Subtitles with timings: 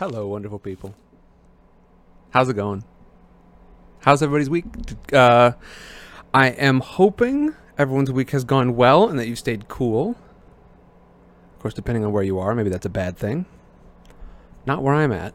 [0.00, 0.94] Hello, wonderful people.
[2.30, 2.84] How's it going?
[4.00, 4.64] How's everybody's week?
[5.12, 5.52] Uh,
[6.32, 10.16] I am hoping everyone's week has gone well and that you've stayed cool.
[11.52, 13.44] Of course, depending on where you are, maybe that's a bad thing.
[14.64, 15.34] Not where I'm at.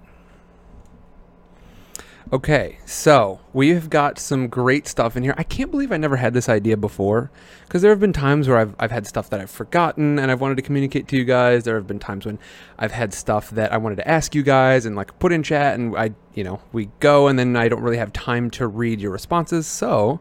[2.33, 5.35] Okay, so we have got some great stuff in here.
[5.37, 7.29] I can't believe I never had this idea before
[7.63, 10.41] because there have been times where I've, I've had stuff that I've forgotten and I've
[10.41, 11.65] wanted to communicate to you guys.
[11.65, 12.39] There have been times when
[12.79, 15.75] I've had stuff that I wanted to ask you guys and like put in chat
[15.75, 18.99] and I, you know, we go and then I don't really have time to read
[18.99, 19.67] your responses.
[19.67, 20.19] So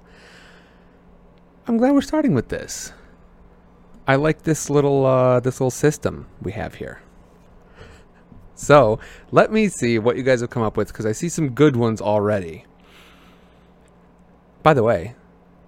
[1.66, 2.92] I'm glad we're starting with this.
[4.06, 7.00] I like this little uh, this little system we have here.
[8.54, 8.98] So
[9.32, 11.76] let me see what you guys have come up with because I see some good
[11.76, 12.64] ones already.
[14.62, 15.14] By the way,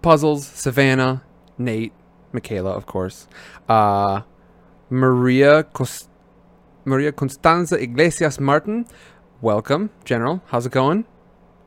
[0.03, 1.23] puzzles, Savannah,
[1.59, 1.93] Nate,
[2.33, 3.29] Michaela, of course,
[3.69, 4.23] uh,
[4.89, 6.09] Maria Cost-
[6.85, 8.87] Maria Constanza Iglesias Martin,
[9.41, 10.43] welcome, General.
[10.47, 11.05] How's it going?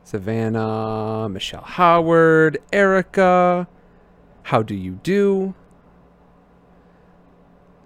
[0.04, 3.68] Savannah, Michelle Howard, Erica.
[4.44, 5.54] How do you do?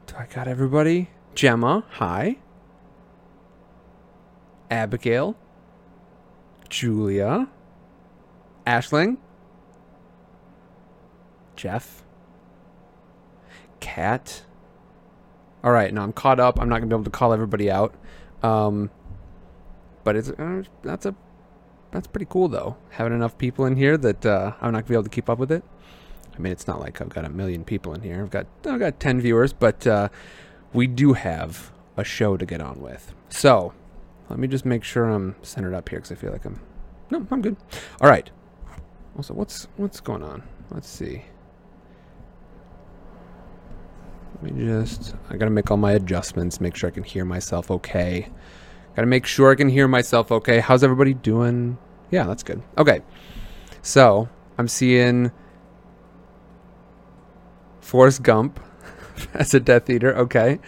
[0.08, 1.09] Do I got everybody?
[1.36, 2.38] Gemma, hi.
[4.73, 5.35] Abigail,
[6.67, 7.47] Julia,
[8.66, 9.17] Ashling,
[11.55, 12.03] Jeff,
[13.80, 14.41] Cat.
[15.63, 16.59] All right, now I'm caught up.
[16.59, 17.93] I'm not gonna be able to call everybody out,
[18.41, 18.89] um,
[20.03, 21.13] but it's uh, that's a
[21.91, 22.75] that's pretty cool though.
[22.89, 25.37] Having enough people in here that uh, I'm not gonna be able to keep up
[25.37, 25.63] with it.
[26.35, 28.23] I mean, it's not like I've got a million people in here.
[28.23, 30.09] I've got I've got ten viewers, but uh,
[30.73, 33.13] we do have a show to get on with.
[33.30, 33.73] So
[34.34, 36.59] let me just make sure I'm centered up here because I feel like I'm.
[37.12, 37.56] No, I'm good.
[38.02, 38.28] All right.
[39.16, 40.42] Also, what's what's going on?
[40.72, 41.23] Let's see.
[44.42, 45.14] Let me just.
[45.30, 46.59] I gotta make all my adjustments.
[46.59, 48.28] Make sure I can hear myself okay.
[48.95, 50.59] Gotta make sure I can hear myself okay.
[50.59, 51.78] How's everybody doing?
[52.09, 52.64] Yeah, that's good.
[52.80, 53.02] Okay.
[53.84, 54.27] So
[54.58, 55.32] I'm seeing
[57.82, 58.60] Forrest Gump
[59.36, 60.17] as a Death Eater.
[60.17, 60.60] Okay.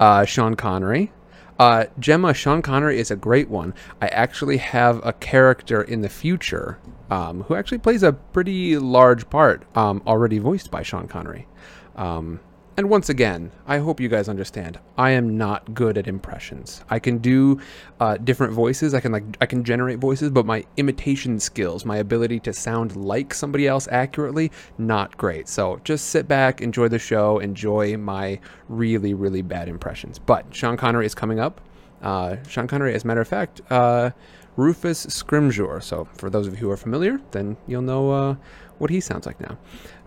[0.00, 1.12] Uh, Sean Connery.
[1.58, 3.74] Uh, Gemma, Sean Connery is a great one.
[4.00, 6.78] I actually have a character in the future
[7.10, 11.46] um, who actually plays a pretty large part, um, already voiced by Sean Connery.
[11.94, 12.40] Um,
[12.76, 14.78] and once again, I hope you guys understand.
[14.96, 16.82] I am not good at impressions.
[16.88, 17.60] I can do
[18.00, 18.94] uh, different voices.
[18.94, 22.96] I can like I can generate voices, but my imitation skills, my ability to sound
[22.96, 25.48] like somebody else accurately, not great.
[25.48, 30.18] So just sit back, enjoy the show, enjoy my really really bad impressions.
[30.18, 31.60] But Sean Connery is coming up.
[32.00, 34.10] Uh, Sean Connery, as a matter of fact, uh,
[34.56, 35.82] Rufus Scrimgeour.
[35.82, 38.36] So for those of you who are familiar, then you'll know uh,
[38.78, 39.58] what he sounds like now.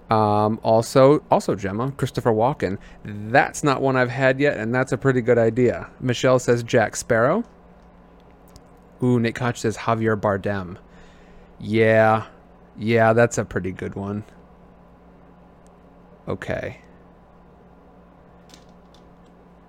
[0.09, 2.77] Um, also, also Gemma, Christopher Walken.
[3.03, 5.89] That's not one I've had yet, and that's a pretty good idea.
[5.99, 7.43] Michelle says Jack Sparrow.
[9.01, 10.77] Ooh, Nate Koch says Javier Bardem.
[11.59, 12.25] Yeah,
[12.77, 14.23] yeah, that's a pretty good one.
[16.27, 16.81] Okay.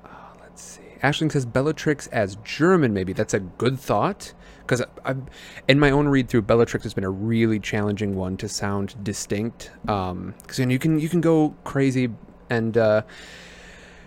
[0.05, 0.09] Uh,
[0.41, 0.83] let's see.
[1.03, 3.13] Ashling says Bellatrix as German, maybe.
[3.13, 4.33] That's a good thought
[4.66, 4.82] because
[5.69, 9.71] in my own read through, Bellatrix has been a really challenging one to sound distinct.
[9.82, 12.09] Because um, you, you can you can go crazy,
[12.50, 13.03] and uh,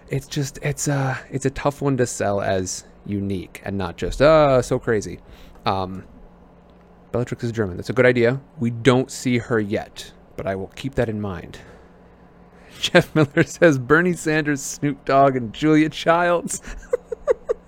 [0.10, 3.98] it's just it's a uh, it's a tough one to sell as unique and not
[3.98, 5.20] just uh so crazy.
[5.66, 6.04] Um,
[7.12, 7.78] Bellatrix is German.
[7.78, 8.40] That's a good idea.
[8.60, 11.60] We don't see her yet, but I will keep that in mind.
[12.80, 16.62] Jeff Miller says Bernie Sanders, Snoop Dogg, and Julia Childs.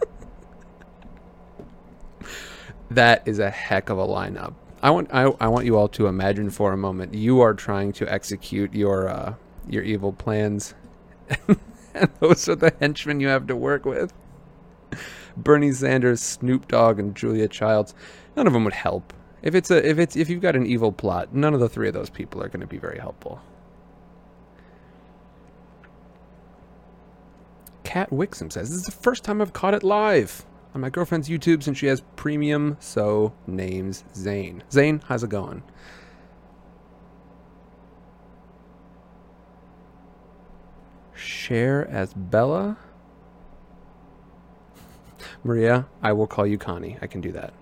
[2.96, 4.54] that is a heck of a lineup.
[4.82, 7.94] I want I, I want you all to imagine for a moment you are trying
[7.94, 9.36] to execute your uh,
[9.68, 10.74] your evil plans,
[11.94, 14.14] and those are the henchmen you have to work with.
[15.38, 17.94] Bernie Sanders, Snoop Dogg, and Julia Childs.
[18.36, 19.14] None of them would help.
[19.42, 21.88] If it's a if it's if you've got an evil plot, none of the three
[21.88, 23.42] of those people are going to be very helpful.
[27.84, 31.30] Cat Wixom says, This is the first time I've caught it live on my girlfriend's
[31.30, 34.64] YouTube since she has premium, so name's Zane.
[34.72, 35.64] Zane, how's it going?
[41.14, 42.78] Cher as Bella.
[45.44, 46.98] Maria, I will call you Connie.
[47.02, 47.54] I can do that.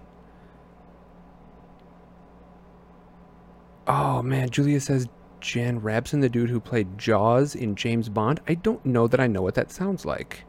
[3.88, 5.08] Oh man, Julia says
[5.42, 8.40] Jan Rabson, the dude who played Jaws in James Bond.
[8.48, 10.44] I don't know that I know what that sounds like.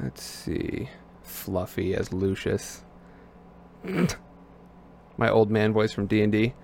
[0.00, 0.88] Let's see.
[1.22, 2.84] Fluffy as Lucius.
[5.16, 6.54] My old man voice from D&D.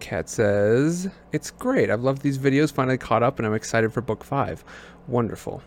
[0.00, 1.90] Kat says, It's great.
[1.90, 4.64] I've loved these videos, finally caught up, and I'm excited for book five.
[5.06, 5.62] Wonderful.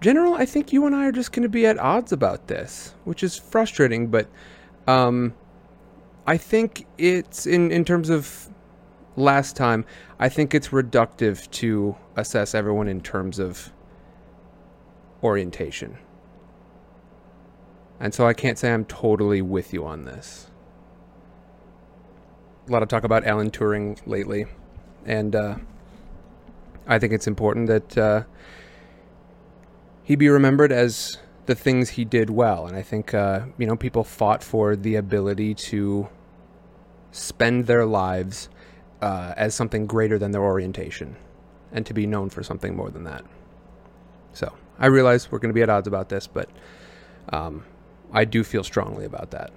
[0.00, 2.94] General, I think you and I are just going to be at odds about this,
[3.04, 4.28] which is frustrating, but
[4.86, 5.34] um,
[6.26, 8.48] I think it's in in terms of
[9.18, 9.84] last time,
[10.18, 13.72] I think it's reductive to assess everyone in terms of
[15.22, 15.98] orientation.
[18.00, 20.50] And so I can't say I'm totally with you on this.
[22.68, 24.46] A lot of talk about Alan Turing lately,
[25.04, 25.56] and uh,
[26.86, 28.22] I think it's important that uh,
[30.04, 32.66] he be remembered as the things he did well.
[32.66, 36.08] And I think, uh, you know, people fought for the ability to
[37.10, 38.50] spend their lives
[39.00, 41.16] uh, as something greater than their orientation
[41.72, 43.24] and to be known for something more than that.
[44.32, 46.48] So I realize we're going to be at odds about this, but
[47.32, 47.64] um,
[48.12, 49.52] I do feel strongly about that.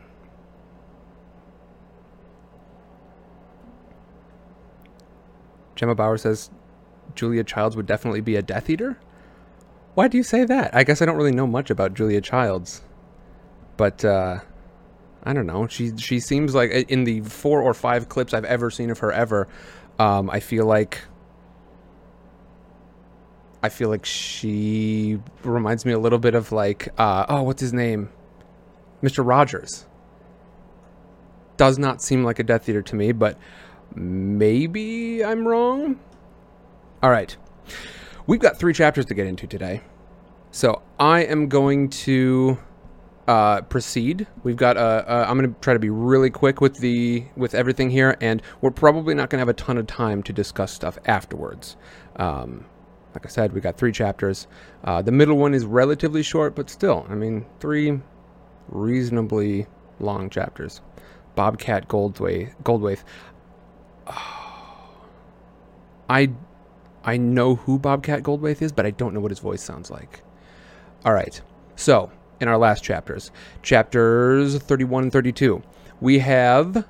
[5.76, 6.52] Gemma Bauer says
[7.16, 9.00] Julia Childs would definitely be a Death Eater.
[9.96, 10.76] Why do you say that?
[10.76, 12.82] I guess I don't really know much about Julia Childs,
[13.78, 14.40] but uh,
[15.23, 15.68] I don't know.
[15.68, 19.12] She she seems like in the four or five clips I've ever seen of her
[19.12, 19.47] ever,
[20.00, 21.01] um, I feel like
[23.62, 27.73] I feel like she reminds me a little bit of like uh, oh what's his
[27.73, 28.09] name,
[29.03, 29.25] Mr.
[29.25, 29.85] Rogers.
[31.57, 33.38] Does not seem like a Death Eater to me, but
[33.94, 36.00] maybe I'm wrong.
[37.03, 37.35] All right.
[38.25, 39.81] We've got three chapters to get into today.
[40.51, 42.57] So I am going to
[43.27, 44.27] uh, proceed.
[44.44, 44.77] We've got.
[44.77, 48.18] Uh, uh, I'm going to try to be really quick with the with everything here,
[48.21, 51.75] and we're probably not going to have a ton of time to discuss stuff afterwards.
[52.15, 52.65] Um,
[53.13, 54.47] like I said, we got three chapters.
[54.83, 58.00] Uh, the middle one is relatively short, but still, I mean, three
[58.69, 59.68] reasonably
[60.00, 60.81] long chapters.
[61.35, 62.53] Bobcat Goldthwait.
[62.63, 63.03] Goldthwait.
[66.09, 66.31] I
[67.03, 70.21] I know who Bobcat Goldthwait is, but I don't know what his voice sounds like.
[71.03, 71.41] All right.
[71.75, 72.12] So,
[72.42, 75.62] in our last chapters, chapters 31 and 32,
[76.02, 76.86] we have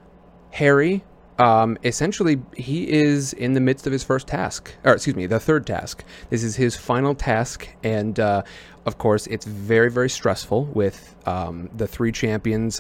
[0.52, 1.04] Harry.
[1.38, 5.40] Um, essentially, he is in the midst of his first task, or excuse me, the
[5.40, 6.04] third task.
[6.30, 8.44] This is his final task, and uh,
[8.86, 12.80] of course, it's very, very stressful with um, the three champions,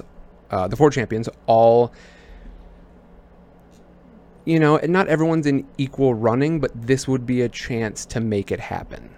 [0.50, 1.92] uh, the four champions, all
[4.46, 8.20] you know, and not everyone's in equal running, but this would be a chance to
[8.20, 9.12] make it happen.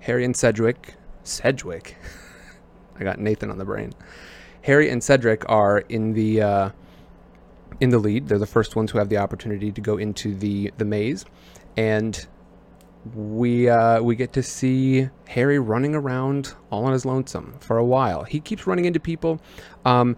[0.00, 0.94] Harry and Cedric,
[1.28, 1.96] Sedgwick,
[2.98, 3.92] I got Nathan on the brain.
[4.62, 6.70] Harry and Cedric are in the uh,
[7.80, 8.28] in the lead.
[8.28, 11.24] They're the first ones who have the opportunity to go into the the maze,
[11.76, 12.26] and
[13.14, 17.84] we uh, we get to see Harry running around all on his lonesome for a
[17.84, 18.24] while.
[18.24, 19.40] He keeps running into people.
[19.84, 20.16] Um,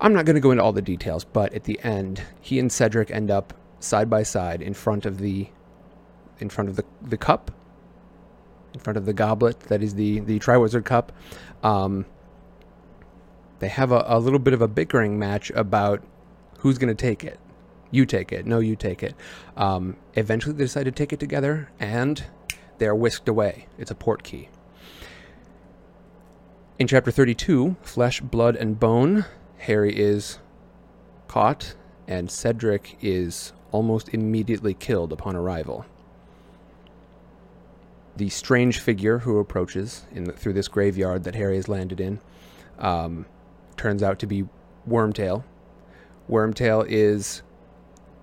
[0.00, 2.70] I'm not going to go into all the details, but at the end, he and
[2.70, 5.48] Cedric end up side by side in front of the
[6.40, 7.52] in front of the, the cup,
[8.74, 11.12] in front of the goblet that is the the Triwizard Cup.
[11.62, 12.04] Um,
[13.60, 16.02] they have a, a little bit of a bickering match about
[16.58, 17.38] who's going to take it.
[17.90, 18.44] You take it.
[18.44, 19.14] No, you take it.
[19.56, 22.24] Um, eventually, they decide to take it together, and
[22.78, 23.66] they're whisked away.
[23.78, 24.48] It's a port key.
[26.78, 29.26] In chapter 32, Flesh, Blood, and Bone,
[29.58, 30.40] Harry is
[31.28, 31.76] caught,
[32.08, 35.86] and Cedric is almost immediately killed upon arrival.
[38.16, 42.20] The strange figure who approaches the, through this graveyard that Harry has landed in
[42.78, 43.26] um,
[43.76, 44.44] turns out to be
[44.88, 45.44] Wormtail.
[46.30, 47.42] Wormtail is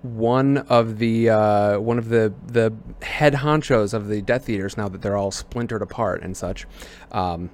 [0.02, 2.72] one of the uh, one of the the
[3.02, 6.66] head honchos of the Death Eaters now that they're all splintered apart and such.
[7.12, 7.50] Um,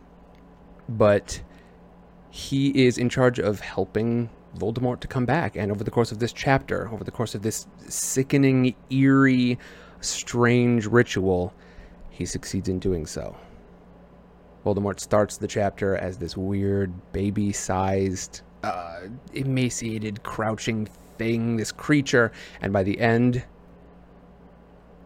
[0.88, 1.42] but
[2.30, 5.56] he is in charge of helping Voldemort to come back.
[5.56, 9.58] And over the course of this chapter, over the course of this sickening, eerie,
[10.00, 11.52] strange ritual,
[12.18, 13.36] he succeeds in doing so.
[14.66, 19.02] Voldemort starts the chapter as this weird, baby sized, uh,
[19.34, 23.44] emaciated, crouching thing, this creature, and by the end,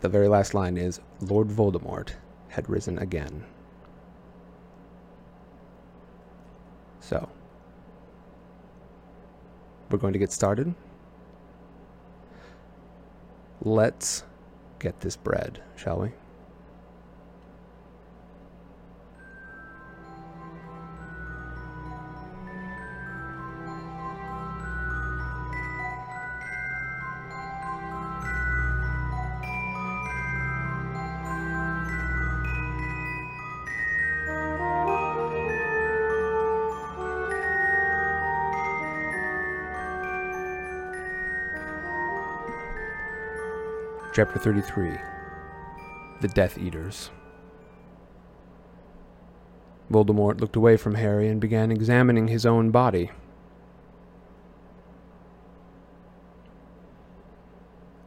[0.01, 2.15] the very last line is Lord Voldemort
[2.49, 3.45] had risen again.
[7.01, 7.29] So,
[9.91, 10.75] we're going to get started.
[13.61, 14.25] Let's
[14.79, 16.13] get this bread, shall we?
[44.15, 44.99] Chapter 33
[46.21, 47.11] The Death Eaters.
[49.91, 53.11] Voldemort looked away from Harry and began examining his own body.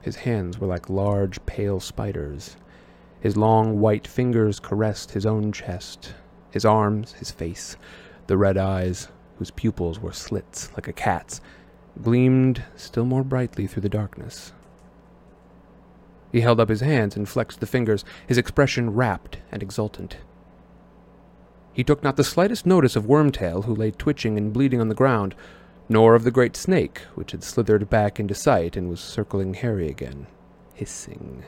[0.02, 2.56] His hands were like large, pale spiders.
[3.20, 6.14] His long, white fingers caressed his own chest,
[6.52, 7.78] his arms, his face.
[8.28, 9.08] The red eyes,
[9.40, 11.42] whose pupils were slits like a cat's,
[12.00, 14.54] gleamed still more brightly through the darkness.
[16.36, 20.18] He held up his hands and flexed the fingers, his expression rapt and exultant.
[21.72, 24.96] He took not the slightest notice of Wormtail, who lay twitching and bleeding on the
[24.96, 25.34] ground,
[25.88, 29.88] nor of the great snake, which had slithered back into sight and was circling Harry
[29.88, 30.27] again,
[30.74, 31.46] hissing.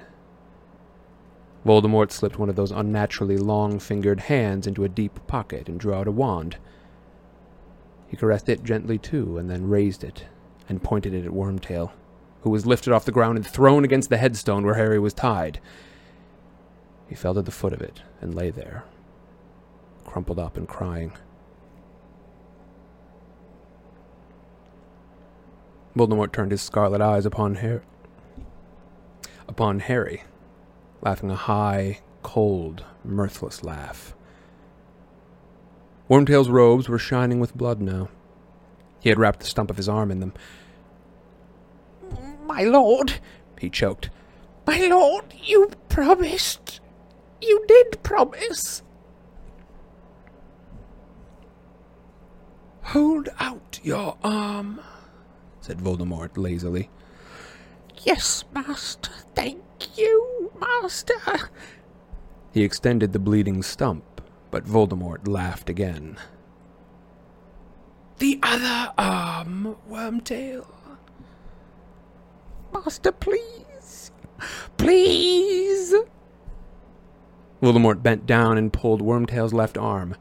[1.65, 5.93] Voldemort slipped one of those unnaturally long fingered hands into a deep pocket and drew
[5.93, 6.55] out a wand.
[8.07, 10.27] He caressed it gently too, and then raised it
[10.69, 11.91] and pointed it at Wormtail,
[12.41, 15.59] who was lifted off the ground and thrown against the headstone where Harry was tied.
[17.07, 18.83] He fell to the foot of it and lay there,
[20.05, 21.13] crumpled up and crying.
[25.95, 27.81] Voldemort turned his scarlet eyes upon Harry,
[29.47, 30.23] upon Harry,
[31.01, 34.13] laughing a high, cold, mirthless laugh.
[36.09, 38.09] Wormtail's robes were shining with blood now.
[38.99, 40.33] He had wrapped the stump of his arm in them.
[42.47, 43.19] My lord,
[43.59, 44.09] he choked.
[44.65, 46.79] My lord, you promised.
[47.41, 48.81] You did promise.
[52.83, 54.79] Hold out your arm,
[55.59, 56.89] said Voldemort lazily.
[58.03, 59.11] Yes, master.
[59.35, 59.61] Thank
[59.97, 61.49] you, master.
[62.53, 66.17] He extended the bleeding stump, but Voldemort laughed again.
[68.19, 70.65] The other arm, Wormtail.
[72.85, 74.11] Master, please.
[74.77, 75.93] Please.
[77.61, 80.15] Voldemort bent down and pulled Wormtail's left arm.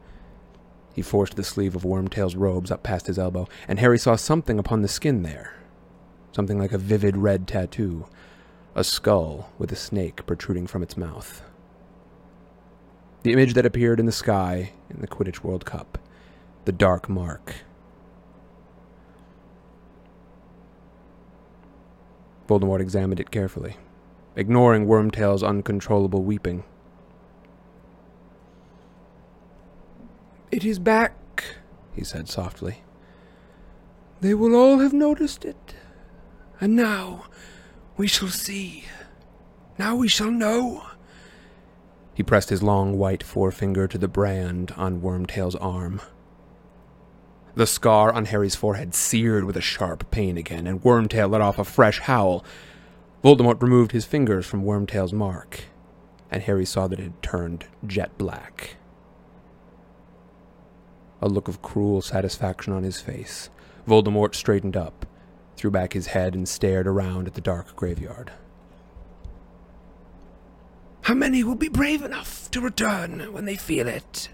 [0.93, 4.57] He forced the sleeve of Wormtail's robes up past his elbow, and Harry saw something
[4.57, 5.53] upon the skin there.
[6.31, 8.07] Something like a vivid red tattoo.
[8.75, 11.43] A skull with a snake protruding from its mouth.
[13.23, 15.99] The image that appeared in the sky in the Quidditch World Cup.
[16.65, 17.55] The dark mark.
[22.47, 23.75] Voldemort examined it carefully,
[24.35, 26.63] ignoring Wormtail's uncontrollable weeping.
[30.49, 31.13] It is back,
[31.93, 32.83] he said softly.
[34.21, 35.75] They will all have noticed it.
[36.59, 37.25] And now
[37.97, 38.85] we shall see.
[39.77, 40.87] Now we shall know.
[42.13, 46.01] He pressed his long white forefinger to the brand on Wormtail's arm.
[47.57, 51.57] The scar on Harry's forehead seared with a sharp pain again, and Wormtail let off
[51.57, 52.45] a fresh howl.
[53.23, 55.63] Voldemort removed his fingers from Wormtail's mark,
[56.29, 58.77] and Harry saw that it had turned jet black
[61.19, 63.49] a look of cruel satisfaction on his face.
[63.87, 65.07] Voldemort straightened up,
[65.55, 68.31] threw back his head, and stared around at the dark graveyard.
[71.01, 74.29] How many will be brave enough to return when they feel it?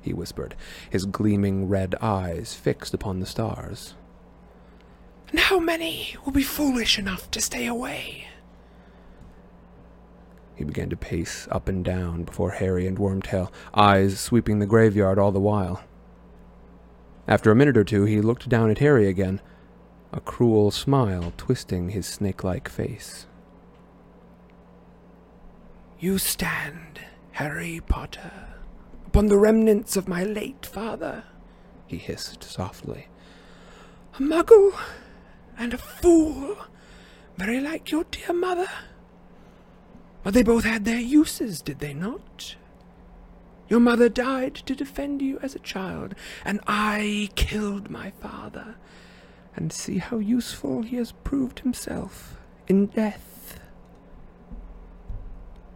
[0.00, 0.54] He whispered,
[0.88, 3.94] his gleaming red eyes fixed upon the stars.
[5.30, 8.26] And how many will be foolish enough to stay away?
[10.54, 15.18] He began to pace up and down before Harry and Wormtail, eyes sweeping the graveyard
[15.18, 15.82] all the while.
[17.26, 19.40] After a minute or two, he looked down at Harry again,
[20.12, 23.26] a cruel smile twisting his snake like face.
[26.00, 27.00] You stand,
[27.32, 28.49] Harry Potter,
[29.10, 31.24] upon the remnants of my late father,
[31.88, 33.08] he hissed softly.
[34.14, 34.72] A muggle
[35.58, 36.56] and a fool,
[37.36, 38.68] very like your dear mother.
[40.22, 42.54] But they both had their uses, did they not?
[43.68, 46.14] Your mother died to defend you as a child,
[46.44, 48.76] and I killed my father.
[49.56, 52.36] And see how useful he has proved himself
[52.68, 53.58] in death.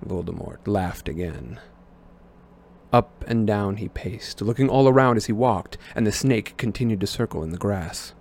[0.06, 1.58] Voldemort laughed again.
[2.94, 7.00] Up and down he paced, looking all around as he walked, and the snake continued
[7.00, 8.14] to circle in the grass.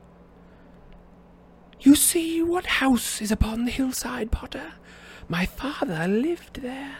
[1.82, 4.74] You see what house is upon the hillside, Potter?
[5.30, 6.98] My father lived there.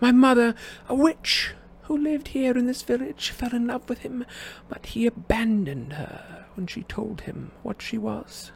[0.00, 0.54] My mother,
[0.88, 4.24] a witch, who lived here in this village fell in love with him,
[4.70, 8.52] but he abandoned her when she told him what she was.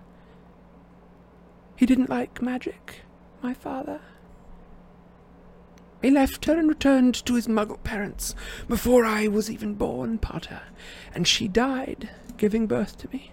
[1.77, 3.03] He didn't like magic,
[3.43, 4.01] my father.
[6.05, 8.35] He left her and returned to his muggle parents
[8.69, 10.61] before I was even born, Potter,
[11.15, 13.33] and she died giving birth to me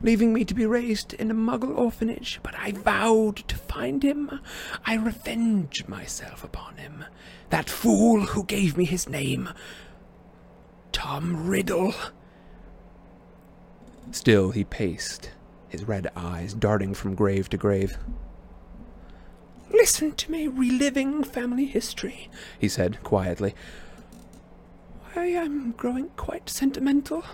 [0.00, 4.40] leaving me to be raised in a muggle orphanage, but I vowed to find him.
[4.86, 7.04] I revenged myself upon him,
[7.50, 9.48] that fool who gave me his name.
[10.92, 11.94] Tom Riddle.
[14.12, 15.30] Still he paced,
[15.68, 17.98] his red eyes darting from grave to grave.
[19.72, 23.54] Listen to me reliving family history, he said quietly.
[25.16, 27.24] I'm growing quite sentimental.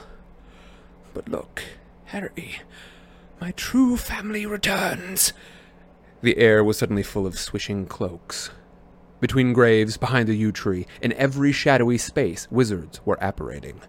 [1.14, 1.62] But look,
[2.07, 2.61] Harry,
[3.40, 5.33] my true family returns.
[6.23, 8.50] The air was suddenly full of swishing cloaks.
[9.21, 13.80] Between graves, behind the yew tree, in every shadowy space, wizards were apparating.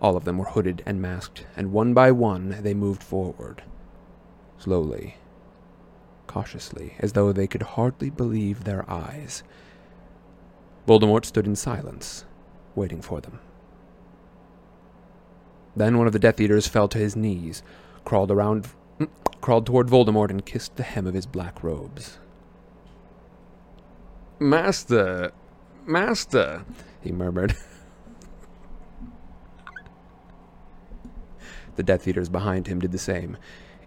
[0.00, 3.62] All of them were hooded and masked, and one by one they moved forward.
[4.58, 5.16] Slowly,
[6.32, 9.42] cautiously, as though they could hardly believe their eyes.
[10.88, 12.24] Voldemort stood in silence,
[12.74, 13.38] waiting for them.
[15.76, 17.62] Then one of the Death Eaters fell to his knees,
[18.06, 19.10] crawled around, mm,
[19.42, 22.18] crawled toward Voldemort, and kissed the hem of his black robes.
[24.38, 25.32] Master,
[25.84, 26.64] master,
[27.02, 27.54] he murmured.
[31.76, 33.36] the Death Eaters behind him did the same,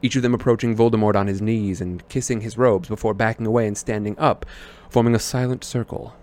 [0.05, 3.65] each of them approaching Voldemort on his knees and kissing his robes before backing away
[3.65, 4.45] and standing up,
[4.87, 6.15] forming a silent circle,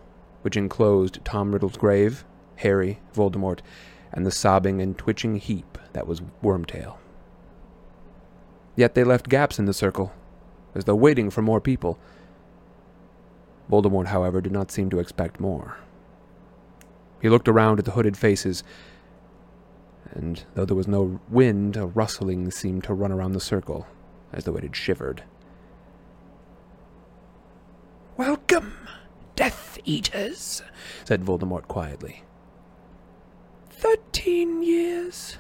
[0.43, 2.25] which enclosed Tom Riddle's grave,
[2.57, 3.59] Harry, Voldemort,
[4.13, 6.99] and the sobbing and twitching heap that was Wormtail.
[8.77, 10.13] Yet they left gaps in the circle,
[10.77, 11.99] as though waiting for more people.
[13.69, 15.77] Voldemort, however, did not seem to expect more.
[17.21, 18.63] He looked around at the hooded faces,
[20.15, 23.87] and though there was no wind, a rustling seemed to run around the circle,
[24.33, 25.23] as though it had shivered.
[28.17, 28.89] Welcome,
[29.37, 30.63] Death Eaters,
[31.05, 32.23] said Voldemort quietly.
[33.71, 35.39] Thirteen years.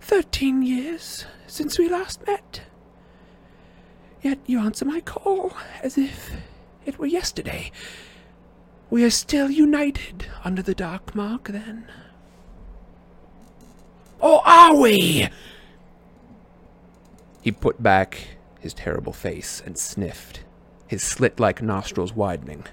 [0.00, 2.62] Thirteen years since we last met.
[4.20, 6.32] Yet you answer my call as if
[6.84, 7.70] it were yesterday.
[8.90, 11.86] We are still united under the dark mark, then.
[14.20, 15.28] Or are we?
[17.40, 20.44] He put back his terrible face and sniffed,
[20.86, 22.64] his slit like nostrils widening.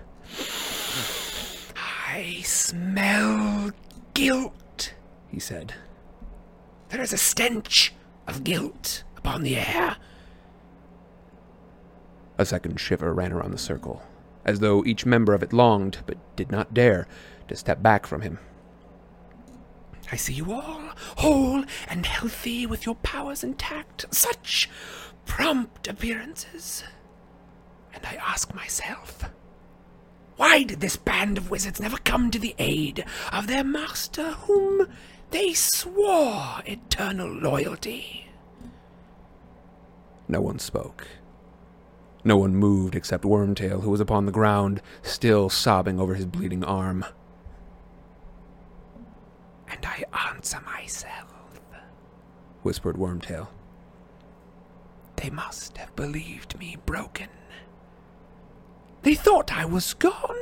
[2.14, 3.72] I smell
[4.14, 4.94] guilt,
[5.28, 5.74] he said.
[6.90, 7.94] There is a stench
[8.28, 9.98] of guilt upon the air.
[12.38, 14.02] A second shiver ran around the circle,
[14.46, 17.08] as though each member of it longed, but did not dare,
[17.48, 18.40] to step back from him.
[20.12, 24.06] I see you all, whole and healthy, with your powers intact.
[24.14, 24.70] Such
[25.26, 26.84] prompt appearances.
[27.94, 29.30] And I ask myself,
[30.36, 34.88] why did this band of wizards never come to the aid of their master, whom
[35.30, 38.28] they swore eternal loyalty?
[40.28, 41.08] No one spoke.
[42.24, 46.64] No one moved except Wormtail, who was upon the ground, still sobbing over his bleeding
[46.64, 47.06] arm.
[49.72, 51.62] And I answer myself,
[52.62, 53.48] whispered Wormtail.
[55.16, 57.30] They must have believed me broken.
[59.04, 60.36] They thought I was gone.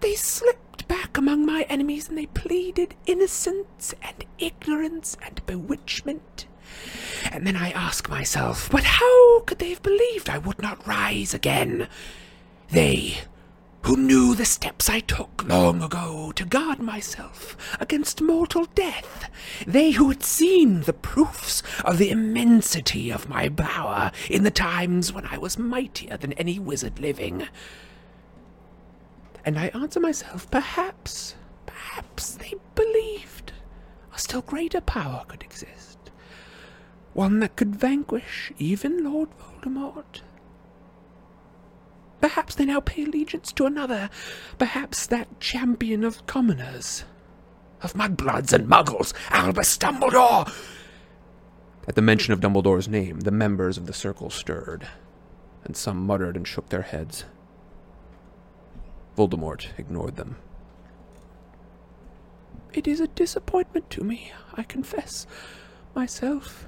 [0.00, 6.46] They slipped back among my enemies and they pleaded innocence and ignorance and bewitchment.
[7.32, 11.34] And then I ask myself, but how could they have believed I would not rise
[11.34, 11.88] again?
[12.70, 13.18] They,
[13.86, 19.30] who knew the steps I took long ago to guard myself against mortal death,
[19.64, 25.12] they who had seen the proofs of the immensity of my power in the times
[25.12, 27.46] when I was mightier than any wizard living.
[29.44, 33.52] And I answer myself, perhaps, perhaps they believed
[34.12, 36.10] a still greater power could exist
[37.12, 40.22] one that could vanquish even Lord Voldemort.
[42.20, 44.10] Perhaps they now pay allegiance to another,
[44.58, 47.04] perhaps that champion of commoners,
[47.82, 50.52] of mudbloods and muggles, Albus Dumbledore.
[51.86, 54.88] At the mention of Dumbledore's name, the members of the circle stirred,
[55.64, 57.24] and some muttered and shook their heads.
[59.16, 60.36] Voldemort ignored them.
[62.72, 65.26] It is a disappointment to me, I confess,
[65.94, 66.66] myself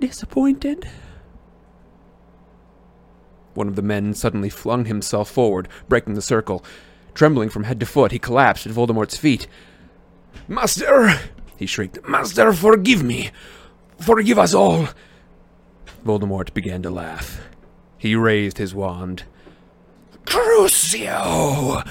[0.00, 0.88] disappointed.
[3.60, 6.64] One of the men suddenly flung himself forward, breaking the circle.
[7.12, 9.46] Trembling from head to foot, he collapsed at Voldemort's feet.
[10.48, 11.20] Master!
[11.58, 12.08] he shrieked.
[12.08, 13.32] Master, forgive me!
[13.98, 14.88] Forgive us all!
[16.06, 17.50] Voldemort began to laugh.
[17.98, 19.24] He raised his wand.
[20.24, 21.86] Crucio!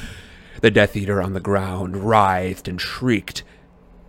[0.62, 3.43] The Death Eater on the ground writhed and shrieked.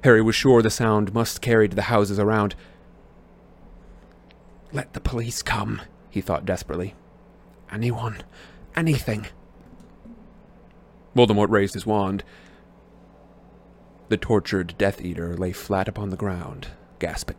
[0.03, 2.55] Harry was sure the sound must carry to the houses around.
[4.73, 6.95] Let the police come, he thought desperately.
[7.73, 8.23] Anyone,
[8.75, 9.27] anything.
[11.17, 12.25] Voldemort raised his wand.
[14.09, 17.37] The tortured Death Eater lay flat upon the ground, gasping.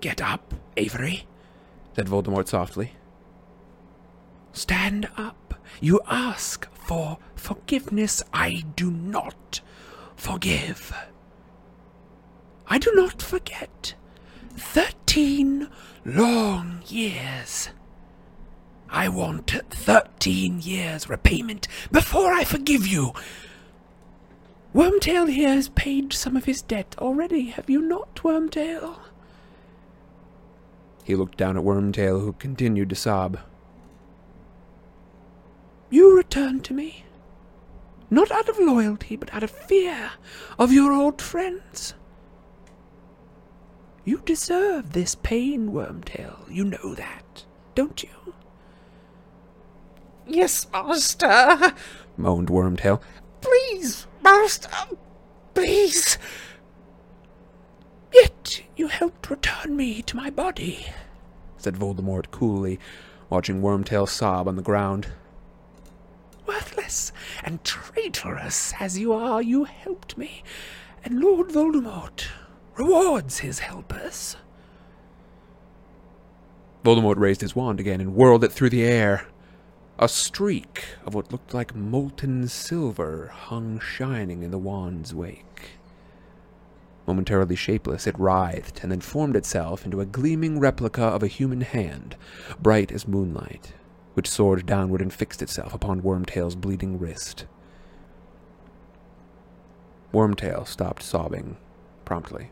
[0.00, 1.26] Get up, Avery,
[1.94, 2.92] said Voldemort softly.
[4.52, 5.54] Stand up.
[5.80, 8.22] You ask for forgiveness.
[8.32, 9.60] I do not
[10.14, 10.92] forgive.
[12.68, 13.94] I do not forget.
[14.56, 15.68] Thirteen
[16.04, 17.70] long years.
[18.90, 23.12] I want thirteen years repayment before I forgive you.
[24.74, 28.96] Wormtail here has paid some of his debt already, have you not, Wormtail?
[31.04, 33.38] He looked down at Wormtail, who continued to sob.
[35.90, 37.04] You return to me,
[38.10, 40.10] not out of loyalty, but out of fear
[40.58, 41.94] of your old friends.
[44.04, 46.36] You deserve this pain, Wormtail.
[46.50, 48.34] You know that, don't you?
[50.26, 51.72] Yes, Master,
[52.16, 53.00] moaned Wormtail.
[53.40, 54.68] Please, Master,
[55.54, 56.18] please.
[58.12, 60.86] Yet you helped return me to my body,
[61.56, 62.78] said Voldemort coolly,
[63.30, 65.08] watching Wormtail sob on the ground.
[66.46, 67.10] Worthless
[67.42, 70.42] and traitorous as you are, you helped me,
[71.04, 72.26] and Lord Voldemort
[72.76, 74.36] rewards his helpers.
[76.84, 79.26] Voldemort raised his wand again and whirled it through the air.
[79.98, 85.78] A streak of what looked like molten silver hung shining in the wand's wake.
[87.06, 91.60] Momentarily shapeless, it writhed and then formed itself into a gleaming replica of a human
[91.60, 92.16] hand,
[92.60, 93.72] bright as moonlight,
[94.14, 97.46] which soared downward and fixed itself upon Wormtail's bleeding wrist.
[100.12, 101.56] Wormtail stopped sobbing
[102.04, 102.50] promptly.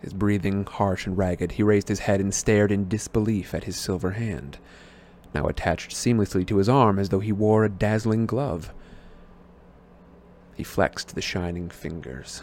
[0.00, 3.76] His breathing harsh and ragged, he raised his head and stared in disbelief at his
[3.76, 4.58] silver hand,
[5.34, 8.72] now attached seamlessly to his arm as though he wore a dazzling glove.
[10.54, 12.42] He flexed the shining fingers,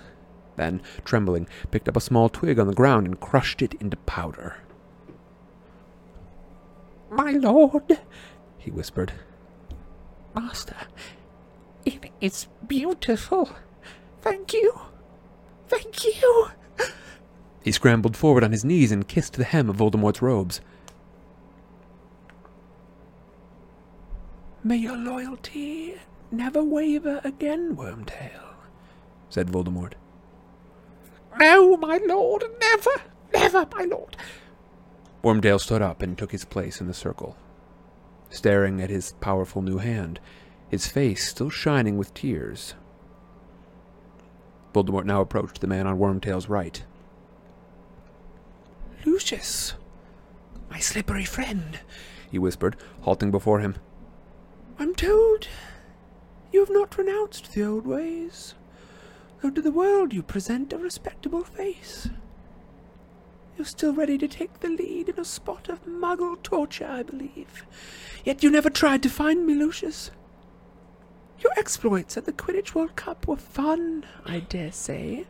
[0.55, 4.57] then, trembling, picked up a small twig on the ground and crushed it into powder.
[7.09, 7.99] My lord,
[8.57, 9.13] he whispered.
[10.35, 10.75] Master,
[11.85, 13.49] it is beautiful.
[14.21, 14.79] Thank you.
[15.67, 16.47] Thank you.
[17.63, 20.59] He scrambled forward on his knees and kissed the hem of Voldemort's robes.
[24.65, 25.95] May your loyalty
[26.29, 28.55] never waver again, Wormtail,
[29.29, 29.93] said Voldemort.
[31.39, 32.91] No, my lord, never,
[33.33, 34.17] never, my lord.
[35.23, 37.37] Wormtail stood up and took his place in the circle,
[38.29, 40.19] staring at his powerful new hand,
[40.69, 42.73] his face still shining with tears.
[44.73, 46.83] Voldemort now approached the man on Wormtail's right.
[49.05, 49.73] Lucius,
[50.69, 51.79] my slippery friend,
[52.31, 53.75] he whispered, halting before him.
[54.79, 55.47] I'm told
[56.51, 58.55] you have not renounced the old ways,
[59.41, 62.09] though to the world you present a respectable face.
[63.57, 67.65] You're still ready to take the lead in a spot of muggle torture, I believe.
[68.23, 70.11] Yet you never tried to find me, Lucius.
[71.39, 75.27] Your exploits at the Quidditch World Cup were fun, I dare say,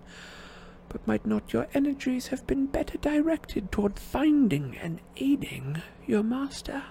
[0.90, 6.84] but might not your energies have been better directed toward finding and aiding your master?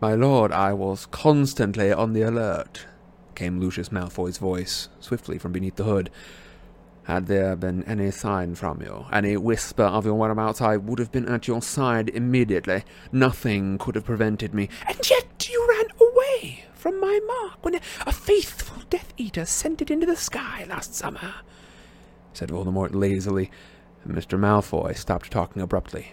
[0.00, 2.86] My lord, I was constantly on the alert,
[3.34, 6.10] came Lucius Malfoy's voice swiftly from beneath the hood.
[7.04, 11.10] Had there been any sign from you, any whisper of your whereabouts, I would have
[11.10, 12.84] been at your side immediately.
[13.10, 14.68] Nothing could have prevented me.
[14.86, 19.90] And yet you ran away from my mark when a faithful Death Eater sent it
[19.90, 21.34] into the sky last summer,
[22.32, 23.50] said Voldemort lazily,
[24.04, 24.38] and Mr.
[24.38, 26.12] Malfoy stopped talking abruptly.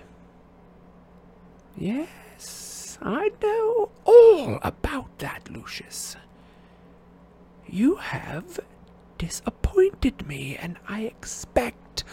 [1.78, 6.16] Yes, I know all about that, Lucius.
[7.68, 8.60] You have
[9.18, 12.04] disappointed me, and I expect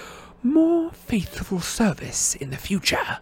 [0.42, 3.18] more faithful service in the future.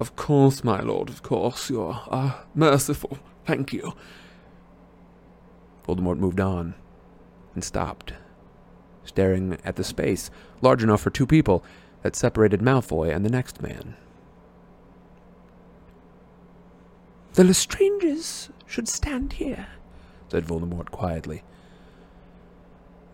[0.00, 1.70] Of course, my lord, of course.
[1.70, 3.18] You're uh, merciful.
[3.44, 3.94] Thank you.
[5.86, 6.74] Voldemort moved on
[7.54, 8.12] and stopped,
[9.04, 10.30] staring at the space,
[10.60, 11.64] large enough for two people,
[12.02, 13.96] that separated Malfoy and the next man.
[17.32, 19.66] The Lestranges should stand here,
[20.28, 21.42] said Voldemort quietly.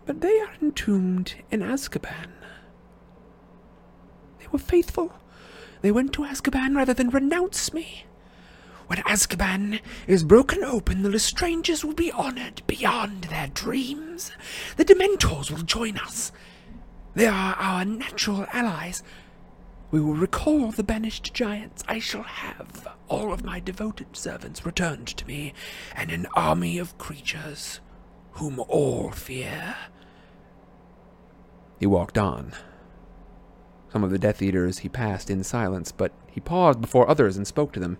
[0.05, 2.31] But they are entombed in Azkaban.
[4.39, 5.13] They were faithful
[5.85, 8.05] they went to Azkaban rather than renounce me.
[8.87, 14.31] When Azkaban is broken open, the Lestranges will be honored beyond their dreams.
[14.77, 16.31] The Dementors will join us.
[17.13, 19.03] They are our natural allies.
[19.91, 21.83] We will recall the banished giants.
[21.87, 25.53] I shall have all of my devoted servants returned to me,
[25.95, 27.79] and an army of creatures
[28.31, 29.75] whom all fear.
[31.79, 32.53] He walked on.
[33.95, 37.47] Some of the Death Eaters he passed in silence, but he paused before others and
[37.47, 37.97] spoke to them.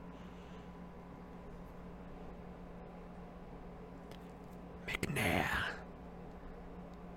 [4.86, 5.48] Macnair.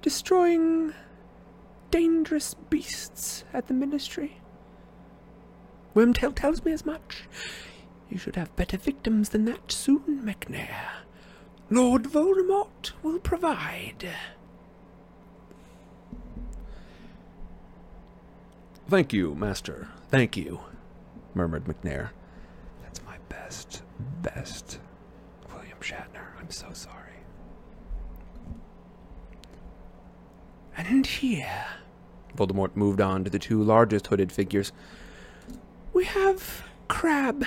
[0.01, 0.95] Destroying
[1.91, 4.39] dangerous beasts at the ministry.
[5.97, 7.25] Wormtail tells me as much.
[8.09, 11.03] You should have better victims than that soon, Macnair.
[11.69, 14.09] Lord Voldemort will provide.
[18.89, 19.89] Thank you, Master.
[20.09, 20.61] Thank you,
[21.35, 22.11] murmured Macnair.
[22.83, 23.83] That's my best,
[24.23, 24.81] best
[25.53, 26.39] William Shatner.
[26.41, 26.95] I'm so sorry.
[30.77, 31.67] And here
[32.37, 34.73] Voldemort moved on to the two largest hooded figures.
[35.93, 37.45] we have Crabbe.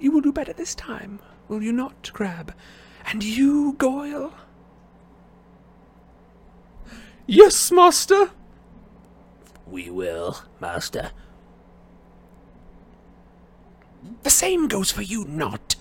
[0.00, 2.52] You will do better this time, will you not, Crabbe?
[3.06, 4.32] And you, Goyle?
[7.26, 8.30] Yes, Master!
[9.70, 11.10] We will, Master.
[14.22, 15.76] The same goes for you, Nott,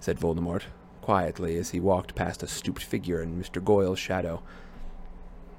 [0.00, 0.62] said Voldemort,
[1.02, 3.62] quietly as he walked past a stooped figure in Mr.
[3.62, 4.42] Goyle's shadow.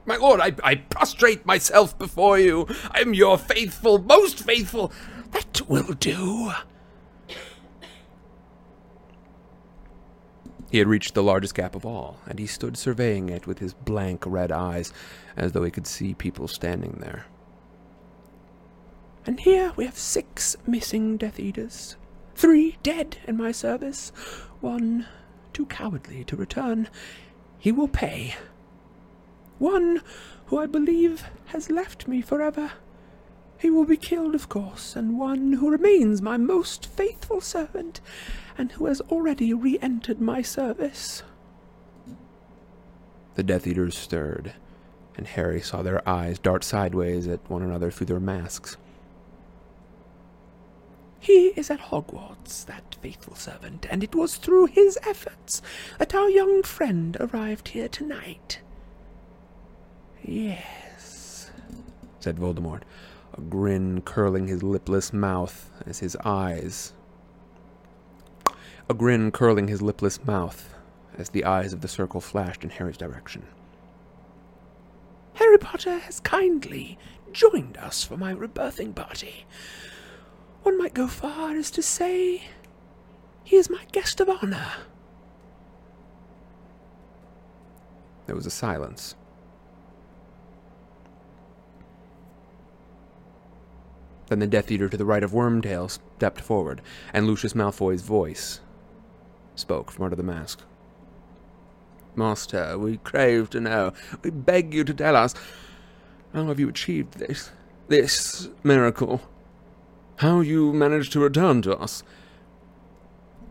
[0.06, 2.66] My lord, I, I prostrate myself before you.
[2.92, 4.92] I am your faithful, most faithful.
[5.32, 6.54] That will do.
[10.72, 13.74] He had reached the largest gap of all, and he stood surveying it with his
[13.74, 14.94] blank red eyes,
[15.36, 17.26] as though he could see people standing there.
[19.28, 21.98] And here we have six missing Death Eaters.
[22.34, 24.14] Three dead in my service,
[24.62, 25.06] one
[25.52, 26.88] too cowardly to return.
[27.60, 28.36] He will pay.
[29.60, 30.02] One
[30.46, 32.72] who I believe has left me forever.
[33.58, 38.00] He will be killed, of course, and one who remains my most faithful servant,
[38.58, 41.24] and who has already re entered my service.
[43.36, 44.54] The Death Eaters stirred,
[45.18, 48.78] and Harry saw their eyes dart sideways at one another through their masks.
[51.28, 55.62] He is at Hogwarts, that faithful servant, and it was through his efforts
[56.00, 58.62] that our young friend arrived here tonight.
[60.24, 61.52] Yes,
[62.22, 62.84] said Voldemort,
[63.38, 66.94] a grin curling his lipless mouth as his eyes.
[68.90, 70.74] A grin curling his lipless mouth
[71.18, 73.46] as the eyes of the circle flashed in Harry's direction.
[75.34, 76.98] Harry Potter has kindly
[77.34, 79.46] joined us for my rebirthing party.
[80.68, 82.44] One might go far as to say
[83.46, 84.68] he is my guest of honor.
[88.26, 89.16] There was a silence.
[94.28, 96.82] Then the Death Eater to the right of Wormtail stepped forward,
[97.14, 98.60] and Lucius Malfoy's voice
[99.56, 100.64] spoke from under the mask.
[102.14, 103.94] Master, we crave to know.
[104.22, 105.34] We beg you to tell us.
[106.34, 107.52] How have you achieved this?
[107.88, 109.22] This miracle?
[110.18, 112.04] How you managed to return to us?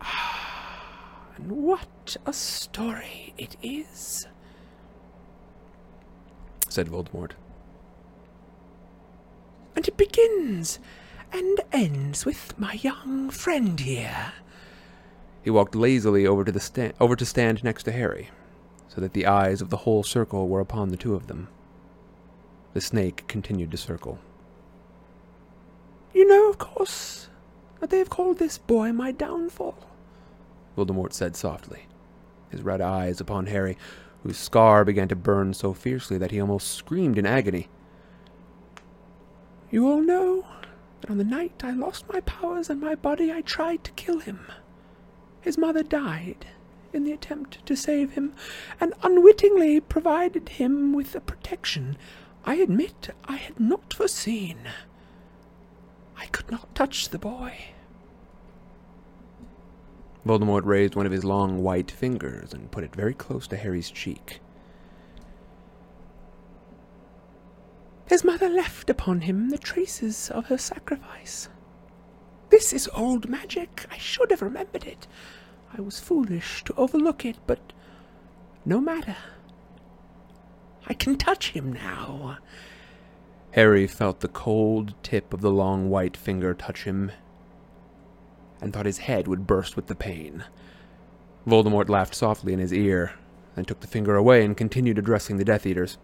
[0.00, 4.26] Ah, And what a story it is,
[6.68, 7.32] said Voldemort.
[9.76, 10.78] And it begins
[11.32, 14.32] and ends with my young friend here.
[15.42, 18.30] He walked lazily over to the sta- over to stand next to Harry,
[18.88, 21.48] so that the eyes of the whole circle were upon the two of them.
[22.72, 24.18] The snake continued to circle.
[26.16, 27.28] You know, of course,
[27.78, 29.76] that they have called this boy my downfall.
[30.74, 31.88] Voldemort said softly,
[32.48, 33.76] his red eyes upon Harry,
[34.22, 37.68] whose scar began to burn so fiercely that he almost screamed in agony.
[39.70, 40.46] You all know
[41.02, 44.20] that on the night I lost my powers and my body, I tried to kill
[44.20, 44.40] him.
[45.42, 46.46] His mother died
[46.94, 48.32] in the attempt to save him,
[48.80, 51.98] and unwittingly provided him with a protection
[52.46, 54.56] I admit I had not foreseen.
[56.16, 57.54] I could not touch the boy.
[60.26, 63.90] Voldemort raised one of his long white fingers and put it very close to Harry's
[63.90, 64.40] cheek.
[68.08, 71.48] His mother left upon him the traces of her sacrifice.
[72.50, 73.86] This is old magic.
[73.90, 75.06] I should have remembered it.
[75.76, 77.72] I was foolish to overlook it, but
[78.64, 79.16] no matter.
[80.86, 82.38] I can touch him now.
[83.56, 87.10] Harry felt the cold tip of the long white finger touch him
[88.60, 90.44] and thought his head would burst with the pain.
[91.46, 93.14] Voldemort laughed softly in his ear,
[93.54, 95.96] then took the finger away and continued addressing the Death Eaters.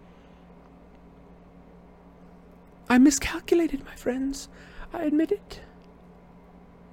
[2.89, 4.49] I miscalculated, my friends.
[4.95, 5.61] I admit it.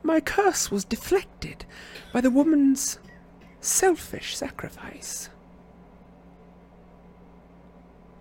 [0.03, 1.65] My curse was deflected
[2.11, 2.99] by the woman's
[3.61, 5.29] selfish sacrifice.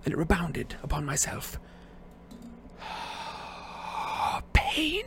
[0.05, 1.59] And it rebounded upon myself.
[4.79, 5.07] Pain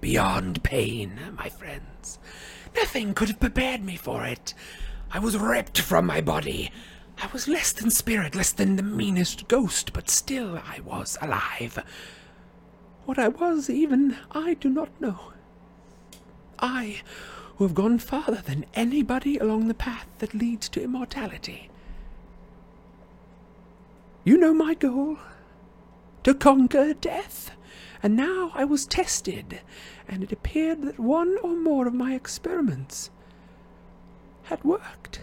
[0.00, 2.18] beyond pain, my friends.
[2.74, 4.52] Nothing could have prepared me for it.
[5.12, 6.72] I was ripped from my body.
[7.22, 11.78] I was less than spirit, less than the meanest ghost, but still I was alive.
[13.04, 15.32] What I was, even I do not know.
[16.58, 17.02] I,
[17.58, 21.70] who have gone farther than anybody along the path that leads to immortality.
[24.24, 25.18] You know my goal
[26.24, 27.52] to conquer death.
[28.06, 29.62] And now I was tested,
[30.06, 33.10] and it appeared that one or more of my experiments
[34.44, 35.22] had worked.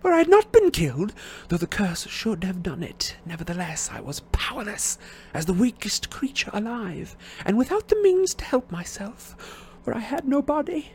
[0.00, 1.12] For I had not been killed,
[1.48, 3.16] though the curse should have done it.
[3.26, 4.96] Nevertheless, I was powerless
[5.34, 9.36] as the weakest creature alive, and without the means to help myself,
[9.84, 10.92] for I had no body,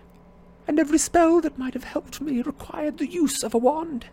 [0.68, 4.08] and every spell that might have helped me required the use of a wand.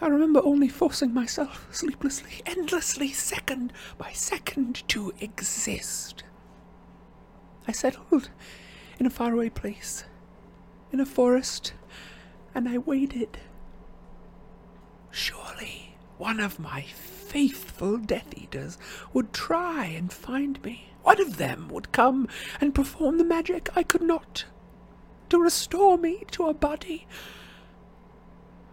[0.00, 6.22] I remember only forcing myself sleeplessly, endlessly, second by second, to exist.
[7.66, 8.28] I settled
[8.98, 10.04] in a faraway place,
[10.92, 11.72] in a forest,
[12.54, 13.38] and I waited.
[15.10, 18.76] Surely one of my faithful Death Eaters
[19.14, 20.90] would try and find me.
[21.02, 22.28] One of them would come
[22.60, 24.44] and perform the magic I could not,
[25.30, 27.06] to restore me to a body.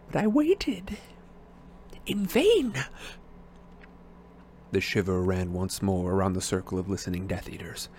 [0.08, 0.98] But I waited
[2.06, 2.74] in vain.
[4.72, 7.89] The shiver ran once more around the circle of listening Death Eaters.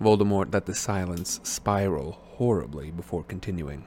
[0.00, 3.84] Voldemort let the silence spiral horribly before continuing.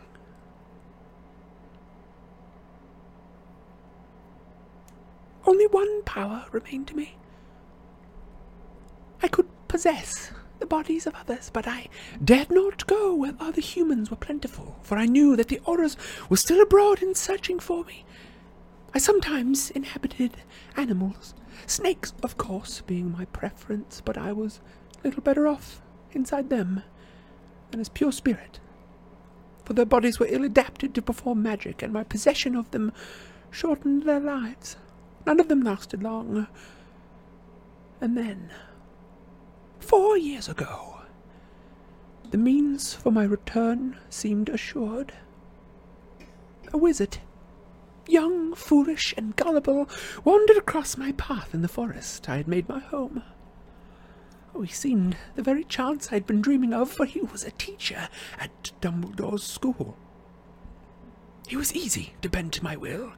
[5.45, 7.15] Only one power remained to me.
[9.21, 11.87] I could possess the bodies of others, but I
[12.23, 15.95] dared not go where other humans were plentiful, for I knew that the Aurors
[16.29, 18.05] were still abroad and searching for me.
[18.93, 20.37] I sometimes inhabited
[20.75, 21.33] animals,
[21.65, 24.59] snakes, of course, being my preference, but I was
[25.03, 25.81] a little better off
[26.13, 26.83] inside them
[27.69, 28.59] than as pure spirit,
[29.65, 32.91] for their bodies were ill adapted to perform magic, and my possession of them
[33.51, 34.77] shortened their lives.
[35.25, 36.47] None of them lasted long.
[37.99, 38.49] And then,
[39.79, 41.01] four years ago,
[42.31, 45.13] the means for my return seemed assured.
[46.73, 47.17] A wizard
[48.07, 49.89] young, foolish, and gullible,
[50.23, 53.23] wandered across my path in the forest I had made my home.
[54.55, 57.51] Oh, he seemed the very chance I had been dreaming of, for he was a
[57.51, 59.97] teacher at Dumbledore's school.
[61.47, 63.13] He was easy to bend to my will.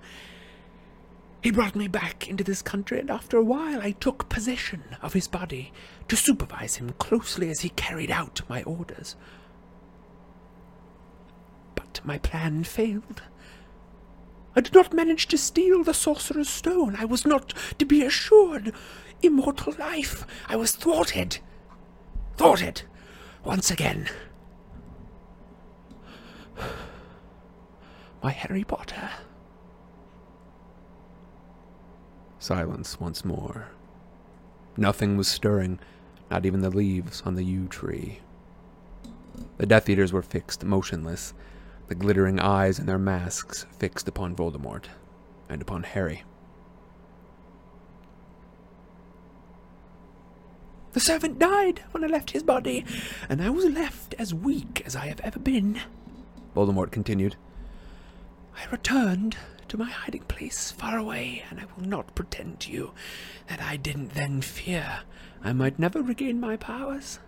[1.42, 5.14] He brought me back into this country, and after a while I took possession of
[5.14, 5.72] his body
[6.10, 9.16] to supervise him closely as he carried out my orders.
[11.76, 13.24] But my plan failed.
[14.60, 16.98] I did not manage to steal the Sorcerer's Stone.
[17.00, 18.74] I was not to be assured
[19.22, 20.26] immortal life.
[20.50, 21.40] I was thwarted.
[22.36, 22.82] Thwarted.
[23.46, 24.10] Once again.
[28.22, 29.10] My Harry Potter.
[32.40, 33.70] Silence once more.
[34.76, 35.80] Nothing was stirring,
[36.30, 38.20] not even the leaves on the yew tree.
[39.56, 41.34] The Death Eaters were fixed motionless,
[41.90, 44.86] the glittering eyes in their masks fixed upon Voldemort
[45.50, 46.24] and upon Harry.
[50.94, 52.86] The servant died when I left his body,
[53.28, 55.82] and I was left as weak as I have ever been.
[56.56, 57.36] Voldemort continued.
[58.56, 62.92] I returned to my hiding place far away, and I will not pretend to you
[63.48, 65.02] that I didn't then fear
[65.44, 67.20] I might never regain my powers.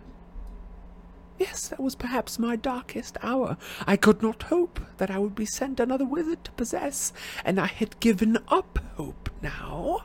[1.42, 3.58] Yes, that was perhaps my darkest hour.
[3.88, 7.14] I could not hope that I would be sent another wizard to possess,
[7.44, 10.04] and I had given up hope now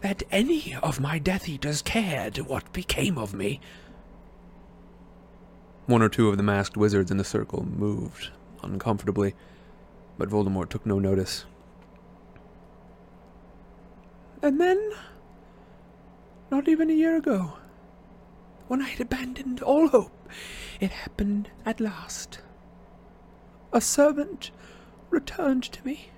[0.00, 3.58] that any of my Death Eaters cared what became of me.
[5.86, 8.30] One or two of the masked wizards in the circle moved
[8.62, 9.34] uncomfortably,
[10.16, 11.46] but Voldemort took no notice.
[14.40, 14.92] And then,
[16.48, 17.54] not even a year ago,
[18.68, 20.28] when I had abandoned all hope,
[20.80, 22.40] it happened at last.
[23.72, 24.50] A servant
[25.10, 26.10] returned to me.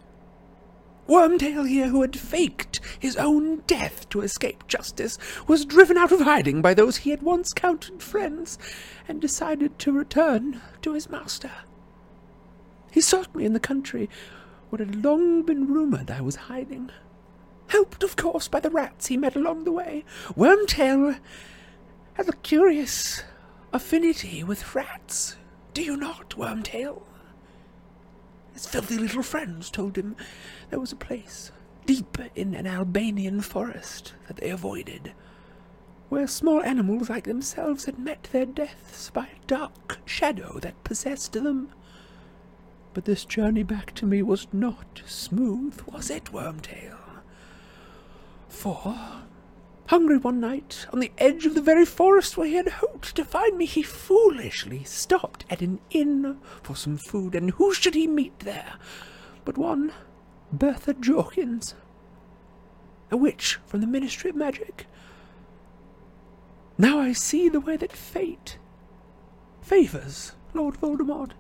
[1.09, 6.21] Wormtail here, who had faked his own death to escape justice, was driven out of
[6.21, 8.59] hiding by those he had once counted friends,
[9.09, 11.51] and decided to return to his master.
[12.91, 14.11] He sought me in the country
[14.69, 16.91] where it had long been rumored I was hiding.
[17.69, 20.05] helped, of course, by the rats he met along the way.
[20.37, 21.19] Wormtail
[22.19, 23.23] has a curious
[23.73, 25.37] affinity with rats.
[25.73, 27.03] Do you not, Wormtail?
[28.53, 30.17] His filthy little friends told him
[30.69, 31.53] there was a place
[31.87, 35.13] deep in an Albanian forest that they avoided,
[36.09, 41.33] where small animals like themselves had met their deaths by a dark shadow that possessed
[41.35, 41.69] them.
[42.95, 46.99] But this journey back to me was not smooth, was it, Wormtail?
[48.49, 48.97] For,
[49.89, 53.25] hungry one night, on the edge of the very forest where he had hoped to
[53.25, 58.07] find me, he foolishly stopped at an inn for some food, and who should he
[58.07, 58.75] meet there
[59.49, 59.93] but one
[60.53, 61.73] Bertha Jorkins,
[63.11, 64.87] a witch from the Ministry of Magic.
[66.77, 68.59] Now I see the way that fate
[69.63, 71.31] favours Lord Voldemort.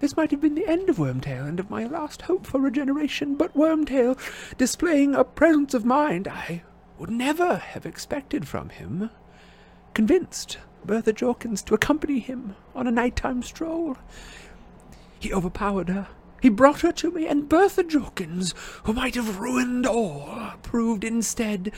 [0.00, 3.34] This might have been the end of Wormtail and of my last hope for regeneration,
[3.34, 4.16] but Wormtail,
[4.56, 6.62] displaying a presence of mind I
[6.98, 9.10] would never have expected from him,
[9.94, 13.96] convinced Bertha Jorkins to accompany him on a nighttime stroll.
[15.18, 16.06] He overpowered her.
[16.40, 21.72] He brought her to me, and Bertha Jorkins, who might have ruined all, proved instead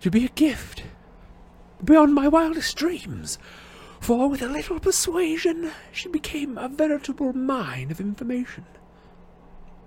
[0.00, 0.84] to be a gift
[1.84, 3.38] beyond my wildest dreams
[4.02, 8.66] for with a little persuasion she became a veritable mine of information.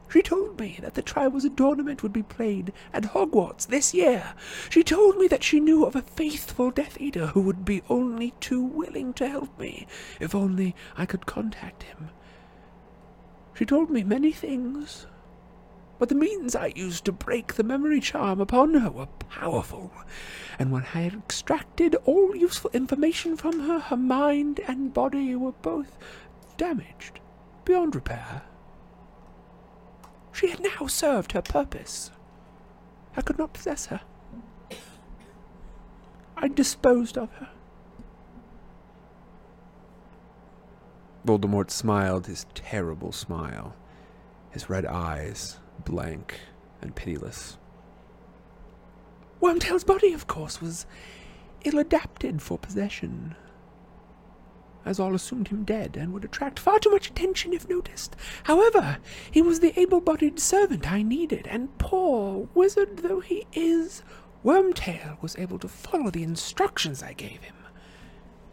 [0.08, 4.34] She told me that the Triwizard Tournament would be played at Hogwarts this year.
[4.70, 8.34] She told me that she knew of a faithful Death Eater who would be only
[8.40, 9.86] too willing to help me,
[10.22, 12.10] if only I could contact him.
[13.54, 15.08] She told me many things,
[15.98, 19.92] but the means I used to break the memory charm upon her were powerful,
[20.60, 25.54] and when I had extracted all useful information from her, her mind and body were
[25.54, 25.98] both
[26.58, 27.22] damaged
[27.64, 28.44] beyond repair.
[30.34, 32.12] She had now served her purpose.
[33.16, 34.02] I could not possess her.
[36.36, 37.50] I disposed of her.
[41.26, 43.74] Voldemort smiled his terrible smile,
[44.52, 46.40] his red eyes blank
[46.82, 47.58] and pitiless.
[49.42, 50.86] Wormtail's body, of course, was
[51.64, 53.36] ill adapted for possession,
[54.86, 58.16] as all assumed him dead and would attract far too much attention if noticed.
[58.44, 58.98] However,
[59.32, 64.04] he was the able bodied servant I needed, and poor wizard though he is,
[64.44, 67.56] Wormtail was able to follow the instructions I gave him,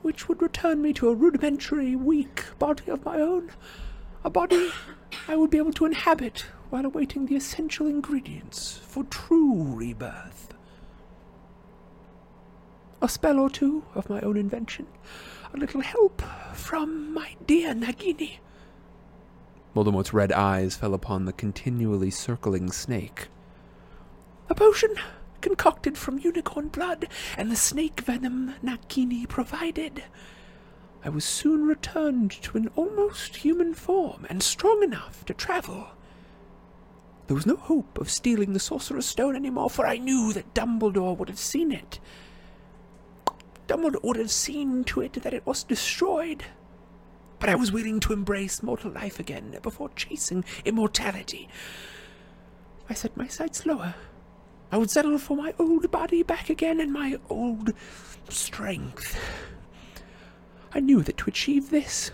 [0.00, 3.50] which would return me to a rudimentary, weak body of my own,
[4.24, 4.70] a body
[5.28, 10.54] I would be able to inhabit while awaiting the essential ingredients for true rebirth.
[13.02, 14.86] A spell or two of my own invention,
[15.52, 16.22] a little help
[16.54, 18.38] from my dear Nagini.
[19.74, 23.28] Voldemort's red eyes fell upon the continually circling snake.
[24.48, 24.94] A potion
[25.42, 27.06] concocted from unicorn blood
[27.36, 30.04] and the snake venom Nagini provided.
[31.04, 35.88] I was soon returned to an almost human form and strong enough to travel
[37.26, 40.54] there was no hope of stealing the Sorcerer's Stone any more, for I knew that
[40.54, 41.98] Dumbledore would have seen it.
[43.68, 46.44] Dumbledore would have seen to it that it was destroyed.
[47.38, 51.48] But I was willing to embrace mortal life again before chasing immortality.
[52.88, 53.94] I set my sights lower.
[54.70, 57.72] I would settle for my old body back again and my old
[58.28, 59.18] strength.
[60.72, 62.10] I knew that to achieve this,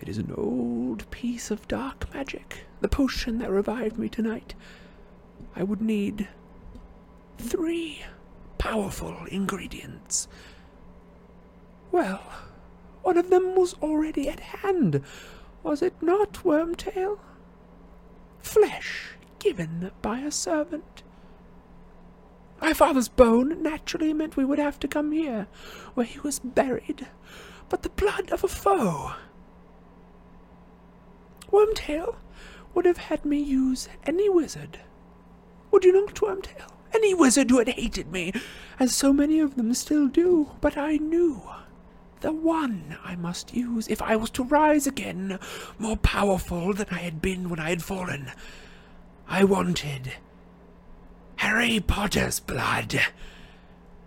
[0.00, 4.54] it is an old piece of dark magic the potion that revived me tonight.
[5.54, 6.28] I would need
[7.38, 8.02] three
[8.58, 10.28] powerful ingredients.
[11.92, 12.22] Well,
[13.02, 15.02] one of them was already at hand,
[15.62, 17.18] was it not, Wormtail?
[18.40, 21.02] Flesh given by a servant.
[22.60, 25.48] My father's bone naturally meant we would have to come here,
[25.94, 27.08] where he was buried,
[27.68, 29.12] but the blood of a foe.
[31.52, 32.16] Wormtail,
[32.74, 34.80] would have had me use any wizard.
[35.70, 36.70] Would you not, Wormtail?
[36.92, 38.32] Any wizard who had hated me,
[38.78, 41.42] as so many of them still do, but I knew
[42.20, 45.38] the one I must use if I was to rise again,
[45.78, 48.30] more powerful than I had been when I had fallen.
[49.26, 50.12] I wanted
[51.36, 53.00] Harry Potter's blood.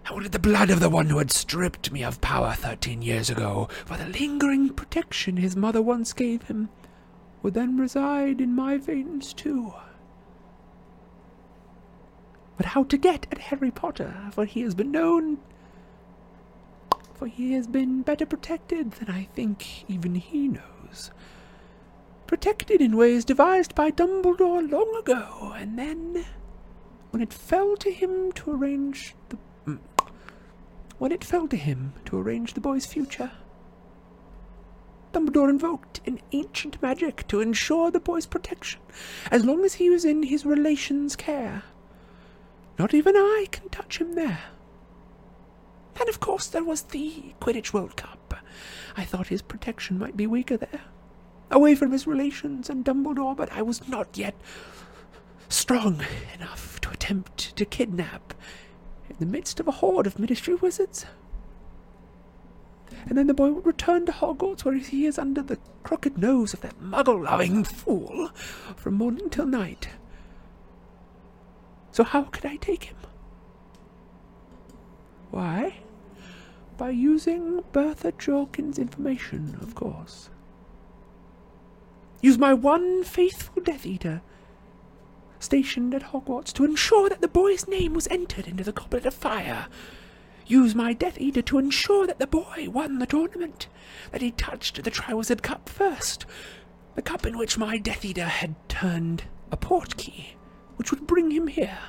[0.05, 3.29] I wanted the blood of the one who had stripped me of power thirteen years
[3.29, 6.69] ago for the lingering protection his mother once gave him
[7.43, 9.73] would then reside in my veins too.
[12.57, 15.37] But how to get at Harry Potter, for he has been known.
[17.15, 21.11] For he has been better protected than I think even he knows.
[22.27, 26.25] protected in ways devised by Dumbledore long ago, and then,
[27.11, 29.37] when it fell to him to arrange the.
[29.67, 29.79] mm,
[30.97, 33.31] When it fell to him to arrange the boy's future,
[35.13, 38.81] Dumbledore invoked an ancient magic to ensure the boy's protection
[39.29, 41.63] as long as he was in his relation's care.
[42.79, 44.39] Not even I can touch him there.
[45.99, 48.33] And of course, there was the Quidditch World Cup.
[48.97, 50.81] I thought his protection might be weaker there,
[51.51, 54.35] away from his relations and Dumbledore, but I was not yet
[55.47, 56.03] strong
[56.33, 58.33] enough to attempt to kidnap
[59.07, 61.05] in the midst of a horde of Ministry wizards.
[63.07, 66.53] And then the boy would return to Hogwarts, where he is under the crooked nose
[66.53, 68.29] of that muggle-loving fool
[68.75, 69.89] from morning till night.
[71.91, 72.97] So how could I take him?
[75.31, 75.77] Why?
[76.77, 80.29] By using Bertha Jorkin's information, of course.
[82.21, 84.21] Use my one faithful Death Eater,
[85.39, 89.13] stationed at Hogwarts, to ensure that the boy's name was entered into the Goblet of
[89.13, 89.67] Fire.
[90.45, 93.67] Use my Death Eater to ensure that the boy won the tournament,
[94.11, 96.25] that he touched the Triwizard Cup first,
[96.95, 100.35] the cup in which my Death Eater had turned a portkey,
[100.75, 101.79] which would bring him here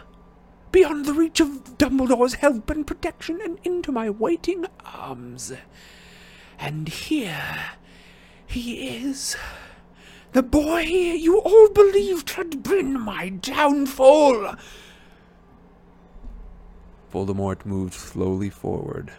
[0.75, 5.53] beyond the reach of Dumbledore's help and protection and into my waiting arms.
[6.59, 7.61] And here
[8.45, 9.37] he is.
[10.33, 14.57] The boy you all believed had been my downfall.
[17.15, 19.13] Voldemort moved slowly forward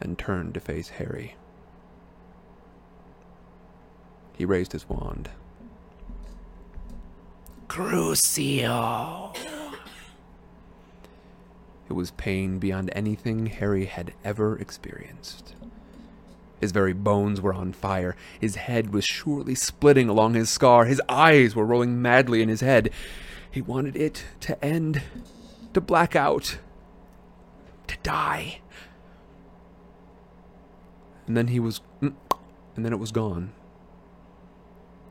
[0.00, 1.34] and turned to face Harry.
[4.38, 5.30] He raised his wand.
[7.66, 9.34] Crucio.
[11.88, 15.56] It was pain beyond anything Harry had ever experienced.
[16.60, 18.14] His very bones were on fire.
[18.40, 20.84] His head was surely splitting along his scar.
[20.84, 22.90] His eyes were rolling madly in his head.
[23.50, 25.02] He wanted it to end,
[25.74, 26.58] to black out,
[27.90, 28.60] to die.
[31.26, 31.80] And then he was.
[32.00, 32.14] mm,
[32.76, 33.52] And then it was gone.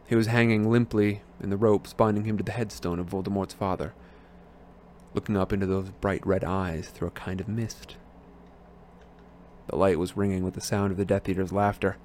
[0.07, 3.93] He was hanging limply in the ropes binding him to the headstone of Voldemort's father,
[5.13, 7.97] looking up into those bright red eyes through a kind of mist.
[9.67, 11.97] The light was ringing with the sound of the Death Eater's laughter.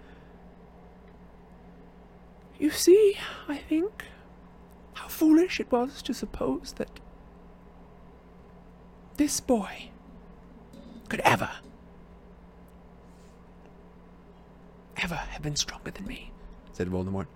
[2.59, 3.17] You see,
[3.49, 4.05] I think,
[4.95, 7.01] how foolish it was to suppose that
[9.17, 9.89] this boy
[11.15, 11.51] could ever,
[14.97, 16.33] ever have been stronger than me.
[16.73, 17.29] said Voldemort.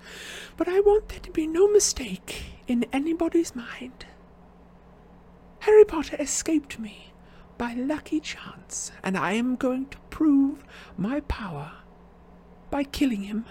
[0.57, 4.07] But I want there to be no mistake in anybody's mind.
[5.61, 7.13] Harry Potter escaped me
[7.57, 10.65] by lucky chance, and I am going to prove
[10.97, 11.71] my power
[12.71, 13.45] by killing him.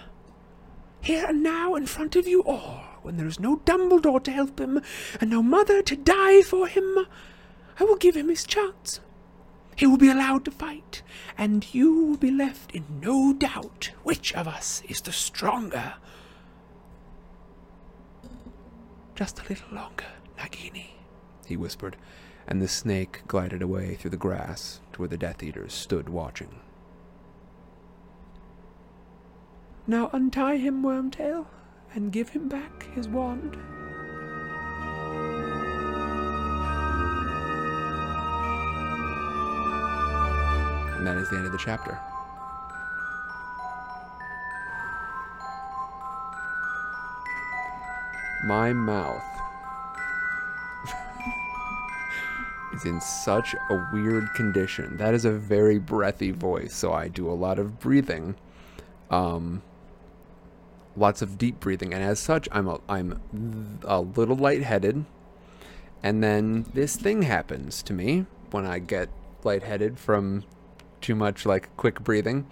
[1.00, 4.60] Here and now, in front of you all, when there is no Dumbledore to help
[4.60, 4.82] him,
[5.22, 7.08] and no mother to die for him,
[7.80, 9.00] I will give him his chance.
[9.78, 11.04] He will be allowed to fight,
[11.38, 15.94] and you will be left in no doubt which of us is the stronger.
[19.16, 20.08] Just a little longer,
[20.40, 20.88] Nagini.
[21.46, 21.96] he whispered,
[22.48, 26.60] and the snake glided away through the grass to where the Death Eaters stood watching.
[29.86, 31.46] Now untie him, Wormtail,
[31.94, 33.58] and give him back his wand.
[41.08, 41.98] That is the end of the chapter.
[48.44, 49.24] My mouth
[52.74, 54.98] is in such a weird condition.
[54.98, 58.36] That is a very breathy voice, so I do a lot of breathing.
[59.10, 59.62] Um
[60.98, 65.06] lots of deep breathing and as such I'm a, I'm a little lightheaded.
[66.04, 69.08] And then this thing happens to me when I get
[69.46, 70.44] lightheaded from
[71.02, 72.48] too much like quick breathing.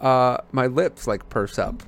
[0.00, 1.82] Uh, my lips like purse up.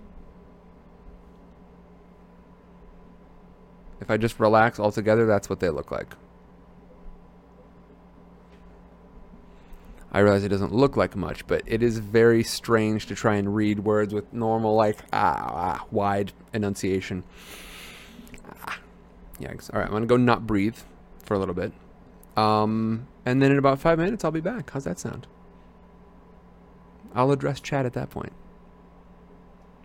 [4.00, 6.14] If I just relax altogether, that's what they look like.
[10.12, 13.52] I realize it doesn't look like much, but it is very strange to try and
[13.52, 17.24] read words with normal, like, ah, ah wide enunciation.
[18.48, 18.78] Ah,
[19.40, 19.74] yikes.
[19.74, 20.76] All right, I'm going to go not breathe
[21.24, 21.72] for a little bit.
[22.36, 24.70] Um, and then in about five minutes, I'll be back.
[24.70, 25.26] How's that sound?
[27.14, 28.32] I'll address chat at that point.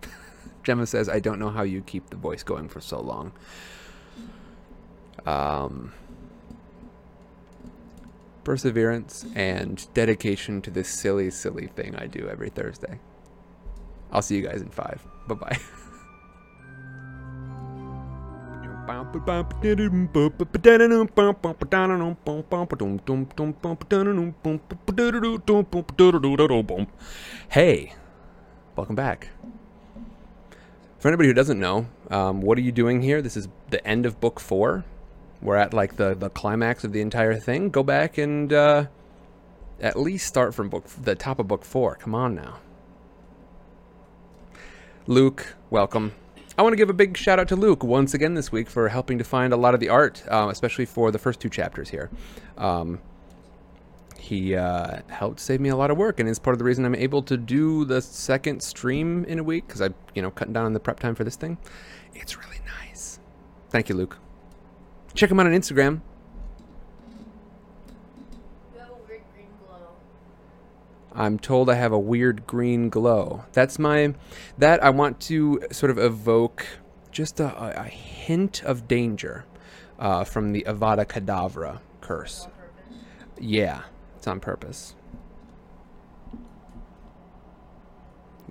[0.63, 3.31] Gemma says, I don't know how you keep the voice going for so long.
[5.25, 5.93] Um,
[8.43, 12.99] perseverance and dedication to this silly, silly thing I do every Thursday.
[14.11, 15.05] I'll see you guys in five.
[15.27, 15.59] Bye bye.
[27.49, 27.93] Hey,
[28.75, 29.29] welcome back.
[30.97, 33.21] For anybody who doesn't know, um, what are you doing here?
[33.21, 34.85] This is the end of book four.
[35.39, 37.69] We're at like the, the climax of the entire thing.
[37.69, 38.85] Go back and uh,
[39.79, 41.93] at least start from book the top of book four.
[41.93, 42.57] Come on now.
[45.05, 46.13] Luke, welcome.
[46.59, 48.89] I want to give a big shout out to Luke once again this week for
[48.89, 51.87] helping to find a lot of the art, uh, especially for the first two chapters
[51.87, 52.09] here.
[52.57, 52.99] Um,
[54.17, 56.83] he uh, helped save me a lot of work, and is part of the reason
[56.83, 60.51] I'm able to do the second stream in a week because I, you know, cutting
[60.51, 61.57] down on the prep time for this thing.
[62.13, 63.21] It's really nice.
[63.69, 64.17] Thank you, Luke.
[65.13, 66.01] Check him out on Instagram.
[68.73, 69.93] You have a weird green glow.
[71.19, 73.43] I'm told I have a weird green glow.
[73.51, 74.13] That's my
[74.57, 76.65] that I want to sort of evoke
[77.11, 79.43] just a, a- hint of danger
[79.99, 82.47] uh, from the Avada Kedavra curse.
[83.37, 83.81] Yeah,
[84.15, 84.95] it's on purpose.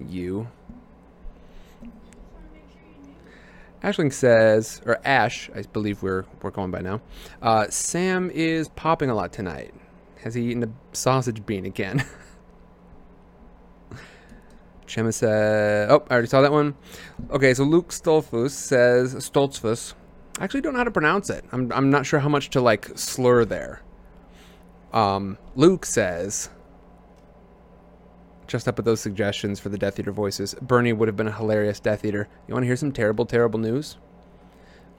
[0.06, 0.48] You.
[3.82, 7.00] Ashling says, or Ash, I believe we're we're going by now.
[7.40, 9.72] Uh, Sam is popping a lot tonight.
[10.22, 12.04] Has he eaten a sausage bean again?
[14.88, 16.74] Chema said, "Oh, I already saw that one."
[17.30, 19.94] Okay, so Luke Stolfus says Stoltzfus.
[20.38, 21.44] I actually don't know how to pronounce it.
[21.52, 23.82] I'm I'm not sure how much to like slur there.
[24.92, 26.48] Um, Luke says,
[28.46, 30.54] just up with those suggestions for the Death Eater voices.
[30.62, 32.26] Bernie would have been a hilarious Death Eater.
[32.46, 33.98] You want to hear some terrible, terrible news?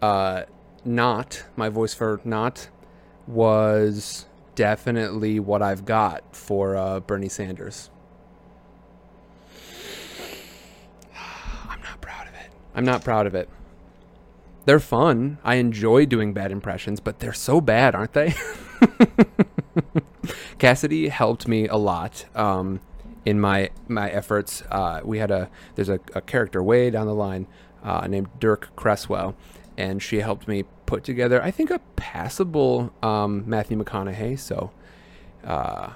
[0.02, 0.44] Uh,
[0.86, 2.70] not my voice for Nott
[3.28, 7.90] was definitely what I've got for uh, Bernie Sanders.
[11.68, 12.52] I'm not proud of it.
[12.80, 13.50] I'm not proud of it.
[14.64, 15.38] They're fun.
[15.44, 18.34] I enjoy doing bad impressions, but they're so bad, aren't they?
[20.60, 22.80] Cassidy helped me a lot um,
[23.26, 24.64] in my my efforts.
[24.72, 27.48] Uh, we had a there's a, a character way down the line
[27.84, 29.36] uh, named Dirk Cresswell,
[29.78, 34.40] and she helped me put together I think a passable um, Matthew McConaughey.
[34.40, 34.72] So
[35.44, 35.90] uh,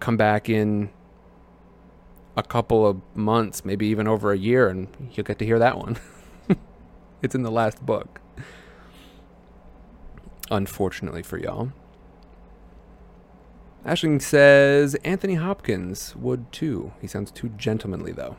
[0.00, 0.90] come back in
[2.44, 5.78] a couple of months, maybe even over a year, and you'll get to hear that
[5.78, 5.98] one.
[7.22, 8.20] it's in the last book.
[10.50, 11.72] Unfortunately for y'all.
[13.86, 16.92] Ashling says Anthony Hopkins would too.
[17.00, 18.36] He sounds too gentlemanly though.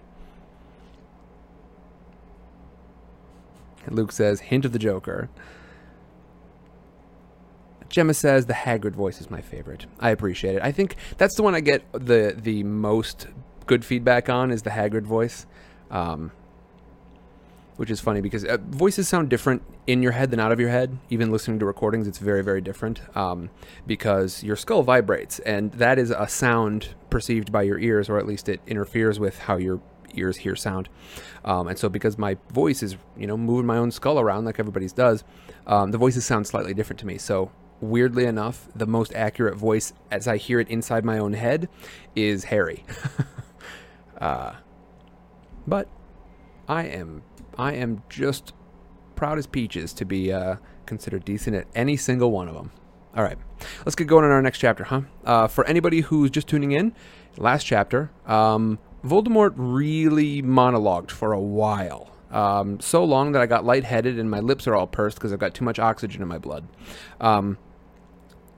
[3.88, 5.30] Luke says hint of the Joker.
[7.90, 9.86] Gemma says the Hagrid voice is my favorite.
[10.00, 10.62] I appreciate it.
[10.62, 13.28] I think that's the one I get the the most
[13.72, 15.46] good feedback on is the Hagrid voice.
[15.90, 16.34] Um,
[17.78, 20.70] which is funny because uh, voices sound different in your head than out of your
[20.70, 20.98] head.
[21.10, 23.50] Even listening to recordings, it's very, very different um,
[23.88, 28.28] because your skull vibrates, and that is a sound perceived by your ears, or at
[28.28, 29.80] least it interferes with how your
[30.16, 30.90] ears hear sound.
[31.46, 34.60] Um, and so, because my voice is, you know, moving my own skull around like
[34.60, 35.24] everybody's does,
[35.66, 37.18] um, the voices sound slightly different to me.
[37.18, 41.70] So, weirdly enough, the most accurate voice as I hear it inside my own head
[42.18, 42.84] is Harry.
[44.22, 44.54] uh,
[45.68, 45.90] but
[46.70, 47.24] I am
[47.58, 48.54] I am just
[49.16, 50.56] proud as peaches to be uh,
[50.86, 52.72] considered decent at any single one of them.
[53.16, 53.38] All right,
[53.86, 55.02] let's get going on our next chapter, huh?
[55.26, 56.94] Uh, for anybody who's just tuning in,
[57.36, 62.10] last chapter, um, Voldemort really monologued for a while.
[62.30, 65.40] Um, so long that I got lightheaded and my lips are all pursed because I've
[65.40, 66.66] got too much oxygen in my blood.
[67.20, 67.58] Um,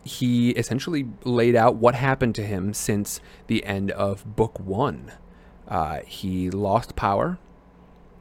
[0.04, 5.14] he essentially laid out what happened to him since the end of book one.
[5.68, 7.38] Uh, he lost power.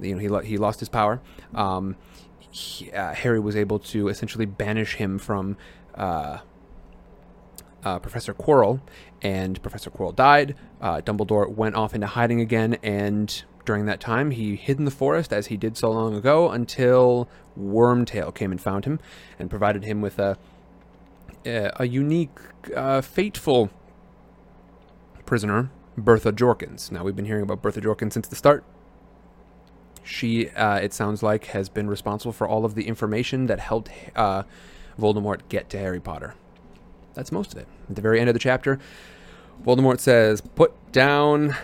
[0.00, 1.20] You know, he lo- he lost his power.
[1.54, 1.96] Um,
[2.38, 5.56] he, uh, Harry was able to essentially banish him from
[5.94, 6.38] uh,
[7.84, 8.80] uh, Professor Quirrell,
[9.22, 10.54] and Professor Quirrell died.
[10.80, 14.90] Uh, Dumbledore went off into hiding again, and during that time, he hid in the
[14.90, 17.28] forest as he did so long ago until
[17.58, 18.98] Wormtail came and found him
[19.38, 20.36] and provided him with a
[21.44, 22.38] a, a unique,
[22.76, 23.70] uh, fateful
[25.26, 26.90] prisoner, Bertha Jorkins.
[26.90, 28.64] Now we've been hearing about Bertha Jorkins since the start.
[30.04, 33.90] She, uh, it sounds like, has been responsible for all of the information that helped
[34.16, 34.42] uh,
[34.98, 36.34] Voldemort get to Harry Potter.
[37.14, 37.68] That's most of it.
[37.88, 38.78] At the very end of the chapter,
[39.64, 41.54] Voldemort says, "Put down,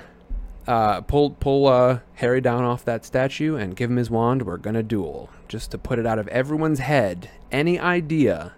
[0.66, 4.42] uh, pull, pull uh, Harry down off that statue and give him his wand.
[4.42, 7.30] We're gonna duel, just to put it out of everyone's head.
[7.50, 8.52] Any idea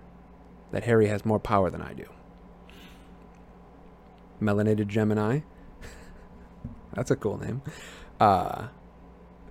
[0.72, 2.06] that Harry has more power than I do?"
[4.42, 5.40] Melanated Gemini.
[6.94, 7.62] That's a cool name.
[8.18, 8.68] Uh,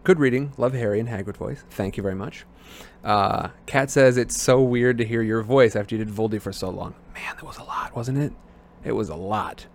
[0.04, 0.54] Good reading.
[0.58, 1.64] Love Harry and Hagrid voice.
[1.70, 2.46] Thank you very much.
[3.04, 6.54] Uh, Kat says it's so weird to hear your voice after you did Voldy for
[6.54, 6.96] so long.
[7.14, 8.34] Man, that was a lot, wasn't it?
[8.84, 9.68] It was a lot.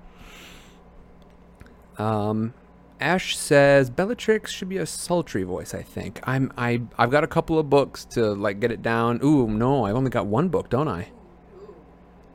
[1.98, 2.54] Um,
[3.00, 5.74] Ash says Bellatrix should be a sultry voice.
[5.74, 9.20] I think I'm I I've got a couple of books to like get it down.
[9.22, 11.10] Ooh, no, I've only got one book, don't I?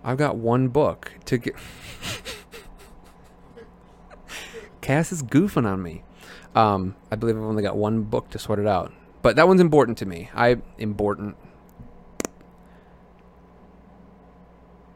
[0.03, 1.55] I've got one book to get.
[4.89, 6.01] Cass is goofing on me.
[6.55, 9.61] Um, I believe I've only got one book to sort it out, but that one's
[9.61, 10.31] important to me.
[10.33, 11.37] I important.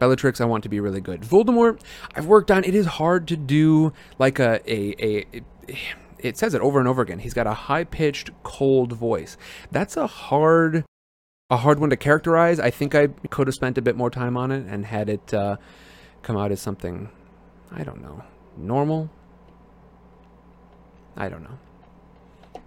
[0.00, 1.20] Bellatrix, I want to be really good.
[1.20, 1.80] Voldemort,
[2.16, 2.64] I've worked on.
[2.64, 5.42] It is hard to do like a a a.
[6.18, 7.20] It says it over and over again.
[7.20, 9.36] He's got a high pitched, cold voice.
[9.70, 10.84] That's a hard,
[11.50, 12.58] a hard one to characterize.
[12.58, 15.32] I think I could have spent a bit more time on it and had it
[15.32, 15.58] uh,
[16.22, 17.10] come out as something,
[17.70, 18.24] I don't know,
[18.56, 19.08] normal.
[21.16, 22.60] I don't know.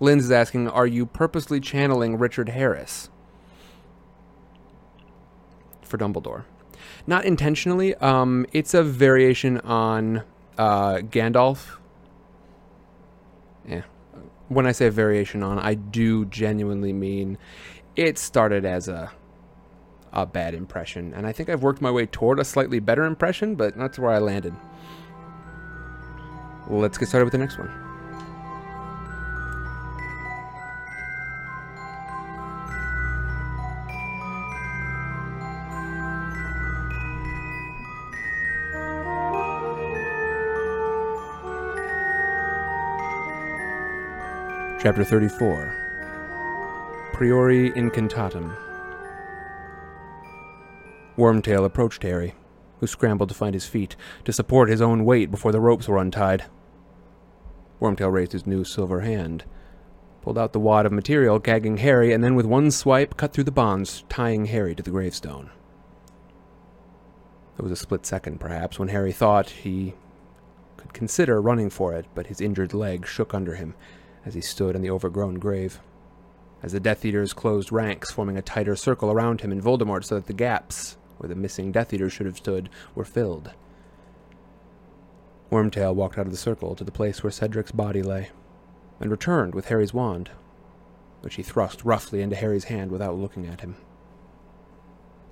[0.00, 3.10] Lynn's is asking, are you purposely channeling Richard Harris?
[5.88, 6.44] for Dumbledore.
[7.06, 7.94] Not intentionally.
[7.96, 10.22] Um, it's a variation on
[10.56, 11.78] uh, Gandalf.
[13.66, 13.82] Yeah.
[14.48, 17.38] When I say variation on, I do genuinely mean
[17.96, 19.10] it started as a
[20.10, 23.56] a bad impression, and I think I've worked my way toward a slightly better impression,
[23.56, 24.54] but that's where I landed.
[26.70, 27.70] Let's get started with the next one.
[44.80, 45.74] Chapter 34
[47.14, 48.54] Priori Incantatum
[51.16, 52.34] Wormtail approached Harry,
[52.78, 55.98] who scrambled to find his feet to support his own weight before the ropes were
[55.98, 56.44] untied.
[57.80, 59.44] Wormtail raised his new silver hand,
[60.22, 63.44] pulled out the wad of material gagging Harry, and then with one swipe cut through
[63.44, 65.50] the bonds, tying Harry to the gravestone.
[67.56, 69.94] There was a split second, perhaps, when Harry thought he
[70.76, 73.74] could consider running for it, but his injured leg shook under him
[74.24, 75.80] as he stood in the overgrown grave.
[76.62, 80.16] As the Death Eaters closed ranks, forming a tighter circle around him and Voldemort so
[80.16, 83.52] that the gaps where the missing Death Eaters should have stood were filled.
[85.50, 88.30] Wormtail walked out of the circle to the place where Cedric's body lay,
[89.00, 90.30] and returned with Harry's wand,
[91.20, 93.76] which he thrust roughly into Harry's hand without looking at him.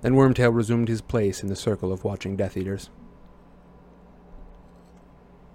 [0.01, 2.89] Then Wormtail resumed his place in the circle of watching Death Eaters.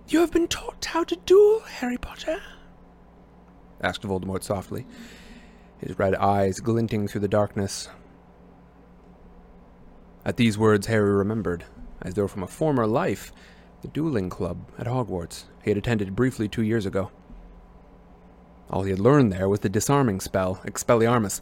[0.08, 2.40] You have been taught how to duel, Harry Potter?
[3.80, 4.86] asked Voldemort softly,
[5.78, 7.88] his red eyes glinting through the darkness.
[10.24, 11.64] At these words, Harry remembered,
[12.00, 13.32] as though from a former life,
[13.82, 17.10] the dueling club at Hogwarts he had attended briefly two years ago.
[18.70, 21.40] All he had learned there was the disarming spell, Expelliarmus,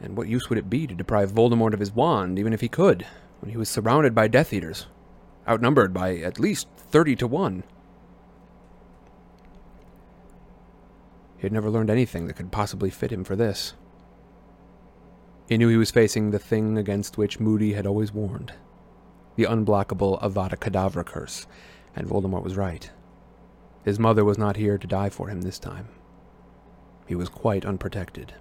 [0.00, 2.68] and what use would it be to deprive Voldemort of his wand, even if he
[2.68, 3.06] could,
[3.40, 4.86] when he was surrounded by Death Eaters,
[5.46, 7.64] outnumbered by at least thirty to one?
[11.36, 13.74] He had never learned anything that could possibly fit him for this.
[15.48, 18.52] He knew he was facing the thing against which Moody had always warned
[19.36, 21.46] the unblockable Avada Kedavra curse,
[21.96, 22.90] and Voldemort was right.
[23.84, 25.88] His mother was not here to die for him this time.
[27.06, 28.34] He was quite unprotected.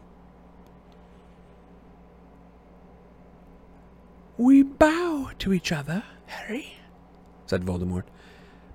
[4.38, 6.78] We bow to each other, Harry,
[7.46, 8.06] said Voldemort,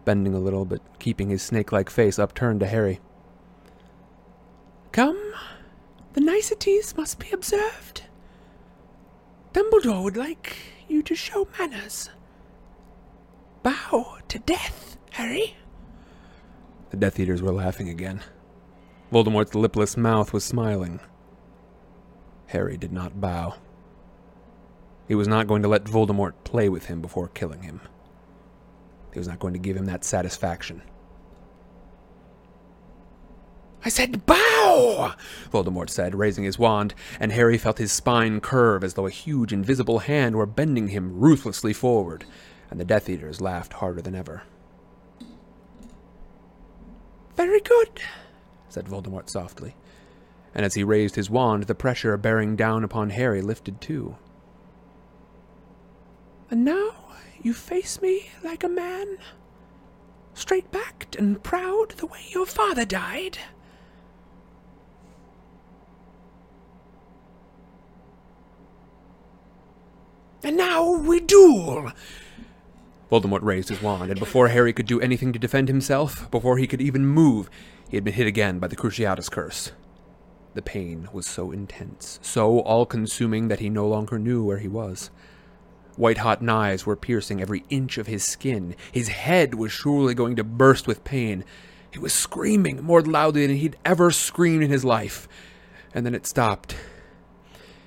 [0.04, 3.00] bending a little but keeping his snake like face upturned to Harry.
[4.92, 5.32] Come,
[6.12, 8.04] the niceties must be observed.
[9.52, 10.56] Dumbledore would like
[10.88, 12.10] you to show manners.
[13.62, 15.56] Bow to death, Harry.
[16.90, 18.22] The Death Eaters were laughing again.
[19.12, 21.00] Voldemort's lipless mouth was smiling.
[22.46, 23.54] Harry did not bow.
[25.08, 27.80] He was not going to let Voldemort play with him before killing him.
[29.12, 30.82] He was not going to give him that satisfaction.
[33.86, 35.14] I said bow!
[35.52, 39.52] Voldemort said, raising his wand, and Harry felt his spine curve as though a huge
[39.52, 42.24] invisible hand were bending him ruthlessly forward,
[42.68, 44.42] and the Death Eaters laughed harder than ever.
[47.36, 48.00] Very good,
[48.68, 49.76] said Voldemort softly,
[50.52, 54.16] and as he raised his wand, the pressure bearing down upon Harry lifted too.
[56.50, 56.90] And now
[57.40, 59.18] you face me like a man,
[60.34, 63.38] straight backed and proud the way your father died.
[70.42, 71.92] And now we duel.
[73.10, 76.66] Voldemort raised his wand, and before Harry could do anything to defend himself, before he
[76.66, 77.48] could even move,
[77.88, 79.72] he had been hit again by the Cruciatus curse.
[80.54, 84.68] The pain was so intense, so all consuming that he no longer knew where he
[84.68, 85.10] was.
[85.96, 88.74] White hot knives were piercing every inch of his skin.
[88.92, 91.44] His head was surely going to burst with pain.
[91.90, 95.28] He was screaming more loudly than he'd ever screamed in his life.
[95.94, 96.76] And then it stopped.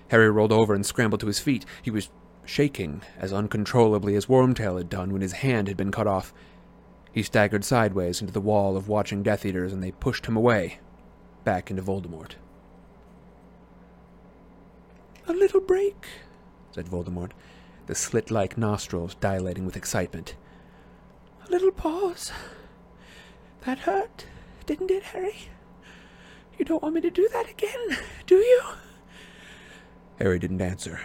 [0.08, 1.66] Harry rolled over and scrambled to his feet.
[1.84, 2.10] He was
[2.50, 6.34] shaking as uncontrollably as Wormtail had done when his hand had been cut off.
[7.12, 10.80] He staggered sideways into the wall of watching Death Eaters, and they pushed him away,
[11.44, 12.34] back into Voldemort.
[15.28, 16.08] A little break.
[16.72, 17.32] said Voldemort,
[17.86, 20.36] the slit like nostrils dilating with excitement.
[21.48, 22.32] A little pause.
[23.62, 24.26] That hurt,
[24.66, 25.50] didn't it, Harry?
[26.58, 28.64] You don't want me to do that again, do you?
[30.18, 31.00] Harry didn't answer.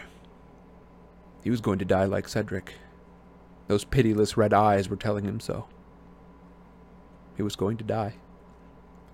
[1.45, 2.73] He was going to die like Cedric.
[3.69, 5.69] Those pitiless red eyes were telling him so.
[7.37, 8.15] He was going to die,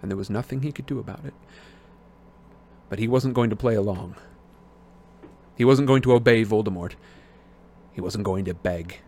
[0.01, 1.35] and there was nothing he could do about it.
[2.89, 4.15] But he wasn't going to play along.
[5.57, 6.93] He wasn't going to obey Voldemort.
[7.93, 9.01] He wasn't going to beg.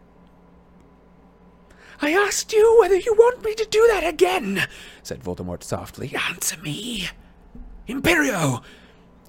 [2.01, 4.66] I asked you whether you want me to do that again,
[5.05, 6.12] said Voldemort softly.
[6.29, 7.09] Answer me.
[7.87, 8.62] Imperio!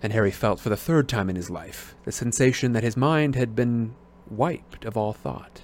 [0.04, 3.36] And Harry felt for the third time in his life the sensation that his mind
[3.36, 3.96] had been
[4.30, 5.62] wiped of all thought.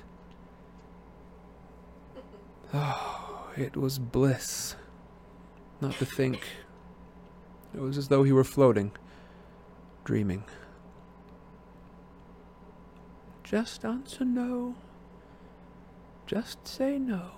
[2.73, 4.75] Oh, it was bliss.
[5.81, 6.41] Not to think.
[7.75, 8.91] It was as though he were floating,
[10.05, 10.43] dreaming.
[13.43, 14.75] Just answer no.
[16.27, 17.31] Just say no.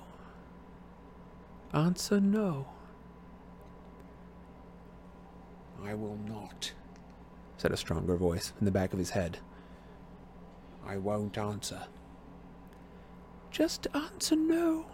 [1.73, 2.67] Answer no.
[5.83, 6.73] I will not,
[7.61, 9.37] said a stronger voice in the back of his head.
[10.83, 11.83] I won't answer.
[13.51, 14.87] Just answer no.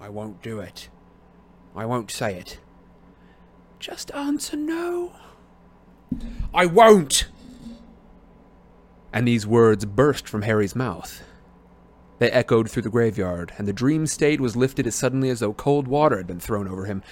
[0.00, 0.88] I won't do it.
[1.74, 2.60] I won't say it.
[3.78, 5.12] Just answer no.
[6.54, 7.26] I won't!
[9.12, 11.22] And these words burst from Harry's mouth.
[12.18, 15.52] They echoed through the graveyard, and the dream state was lifted as suddenly as though
[15.52, 17.02] cold water had been thrown over him.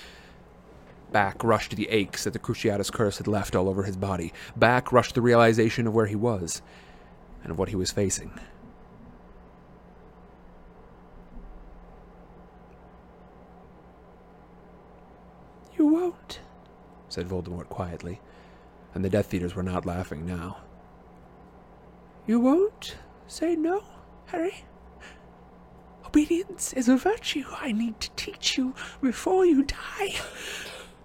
[1.14, 4.32] Back rushed the aches that the Cruciatus curse had left all over his body.
[4.56, 6.60] Back rushed the realization of where he was,
[7.44, 8.36] and of what he was facing.
[15.78, 16.40] You won't,
[17.08, 18.20] said Voldemort quietly,
[18.92, 20.56] and the Death Eaters were not laughing now.
[22.26, 22.96] You won't
[23.28, 23.84] say no,
[24.26, 24.64] Harry?
[26.04, 30.16] Obedience is a virtue I need to teach you before you die.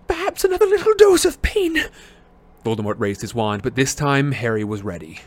[0.10, 1.78] Perhaps another little dose of pain.
[2.66, 5.20] Voldemort raised his wand, but this time Harry was ready.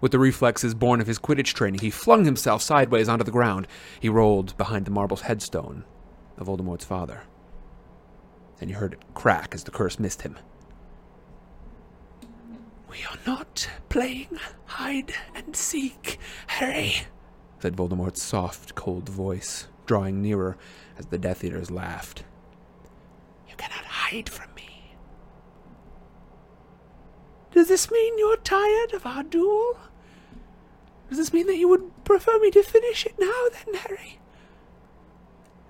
[0.00, 3.66] With the reflexes born of his Quidditch training, he flung himself sideways onto the ground.
[3.98, 5.84] He rolled behind the marble headstone
[6.38, 7.22] of Voldemort's father.
[8.58, 10.38] Then he heard it crack as the curse missed him.
[12.88, 16.94] We are not playing hide and seek, Harry,
[17.58, 20.56] said Voldemort's soft, cold voice, drawing nearer
[20.96, 22.22] as the Death Eaters laughed.
[23.56, 24.92] Cannot hide from me.
[27.52, 29.78] Does this mean you're tired of our duel?
[31.08, 34.18] Does this mean that you would prefer me to finish it now, then, Harry?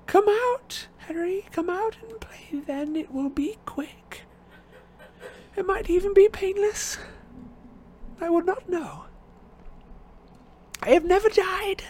[0.07, 4.22] Come out, Harry, come out and play, then it will be quick.
[5.57, 6.99] It might even be painless.
[8.20, 9.05] I would not know.
[10.82, 11.82] I have never died.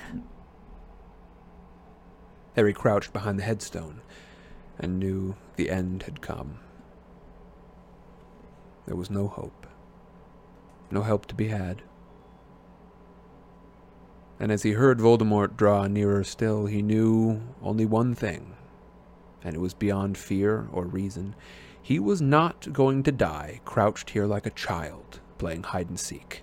[2.54, 4.00] Harry crouched behind the headstone
[4.78, 6.58] and knew the end had come.
[8.86, 9.66] There was no hope.
[10.90, 11.82] No help to be had.
[14.38, 18.54] And as he heard Voldemort draw nearer still, he knew only one thing,
[19.42, 21.34] and it was beyond fear or reason.
[21.82, 26.42] He was not going to die crouched here like a child, playing hide and seek.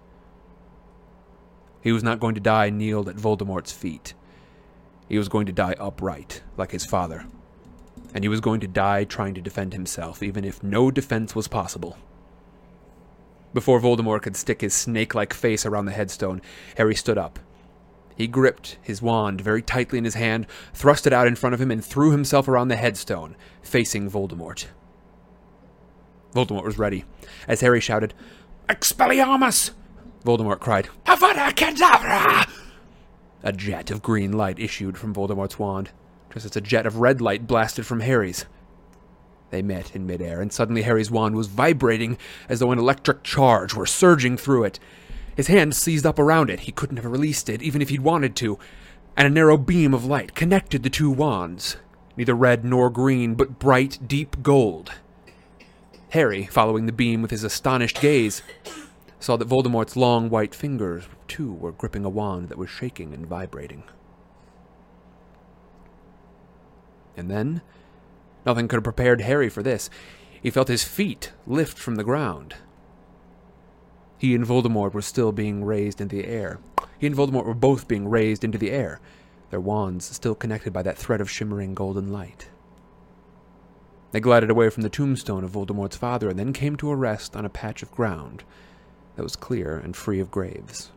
[1.81, 4.13] He was not going to die kneeled at Voldemort's feet.
[5.07, 7.25] He was going to die upright, like his father.
[8.13, 11.47] And he was going to die trying to defend himself, even if no defense was
[11.47, 11.97] possible.
[13.53, 16.41] Before Voldemort could stick his snake like face around the headstone,
[16.77, 17.39] Harry stood up.
[18.15, 21.61] He gripped his wand very tightly in his hand, thrust it out in front of
[21.61, 24.65] him, and threw himself around the headstone, facing Voldemort.
[26.33, 27.05] Voldemort was ready.
[27.47, 28.13] As Harry shouted,
[28.69, 29.71] Expelliarmus!
[30.23, 32.49] Voldemort cried, Avada Kedavra!
[33.43, 35.89] A jet of green light issued from Voldemort's wand,
[36.33, 38.45] just as a jet of red light blasted from Harry's.
[39.51, 42.17] They met in midair, and suddenly Harry's wand was vibrating
[42.49, 44.79] as though an electric charge were surging through it.
[45.35, 46.61] His hand seized up around it.
[46.61, 48.57] He couldn't have released it, even if he'd wanted to.
[49.15, 51.77] and a narrow beam of light connected the two wands,
[52.17, 54.91] neither red nor green, but bright, deep gold.
[56.09, 58.41] Harry, following the beam with his astonished gaze,
[59.19, 63.27] saw that Voldemort's long white fingers, too, were gripping a wand that was shaking and
[63.27, 63.83] vibrating.
[67.15, 67.61] And then,
[68.45, 69.89] nothing could have prepared Harry for this.
[70.41, 72.55] He felt his feet lift from the ground.
[74.17, 76.59] He and Voldemort were still being raised into the air.
[76.97, 78.99] He and Voldemort were both being raised into the air,
[79.49, 82.49] their wands still connected by that thread of shimmering golden light.
[84.11, 87.35] They glided away from the tombstone of Voldemort's father and then came to a rest
[87.35, 88.43] on a patch of ground
[89.15, 90.91] that was clear and free of graves.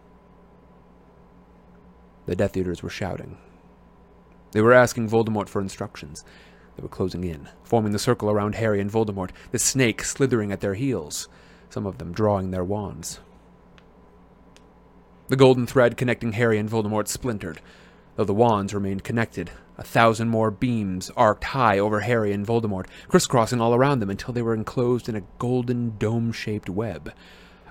[2.26, 3.38] The Death Eaters were shouting.
[4.56, 6.24] They were asking Voldemort for instructions.
[6.76, 10.62] They were closing in, forming the circle around Harry and Voldemort, the snake slithering at
[10.62, 11.28] their heels,
[11.68, 13.20] some of them drawing their wands.
[15.28, 17.60] The golden thread connecting Harry and Voldemort splintered,
[18.14, 19.50] though the wands remained connected.
[19.76, 24.32] A thousand more beams arced high over Harry and Voldemort, crisscrossing all around them until
[24.32, 27.12] they were enclosed in a golden dome shaped web,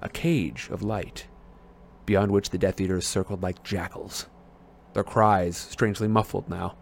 [0.04, 1.26] a cage of light,
[2.06, 4.28] beyond which the Death Eaters circled like jackals,
[4.96, 6.76] their cries strangely muffled now.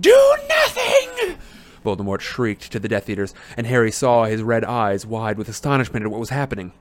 [0.00, 1.36] Do nothing!
[1.84, 6.04] Voldemort shrieked to the Death Eaters, and Harry saw his red eyes wide with astonishment
[6.04, 6.72] at what was happening.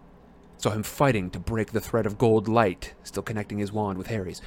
[0.57, 4.07] Saw him fighting to break the thread of gold light still connecting his wand with
[4.07, 4.41] Harry's.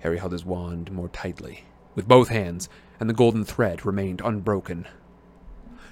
[0.00, 1.64] Harry held his wand more tightly,
[1.94, 2.68] with both hands,
[2.98, 4.86] and the golden thread remained unbroken.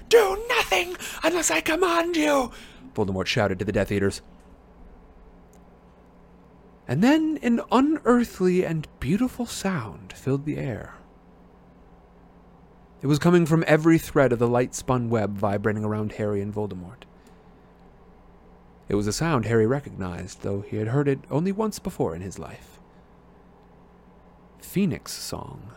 [0.09, 2.51] Do nothing unless I command you!
[2.95, 4.21] Voldemort shouted to the Death Eaters.
[6.87, 10.95] And then an unearthly and beautiful sound filled the air.
[13.01, 16.53] It was coming from every thread of the light spun web vibrating around Harry and
[16.53, 17.03] Voldemort.
[18.89, 22.21] It was a sound Harry recognized, though he had heard it only once before in
[22.21, 22.79] his life.
[24.59, 25.71] Phoenix Song.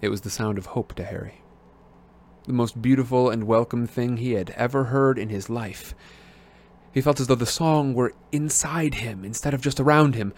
[0.00, 1.42] It was the sound of hope to Harry.
[2.46, 5.94] The most beautiful and welcome thing he had ever heard in his life.
[6.94, 10.32] He felt as though the song were inside him instead of just around him.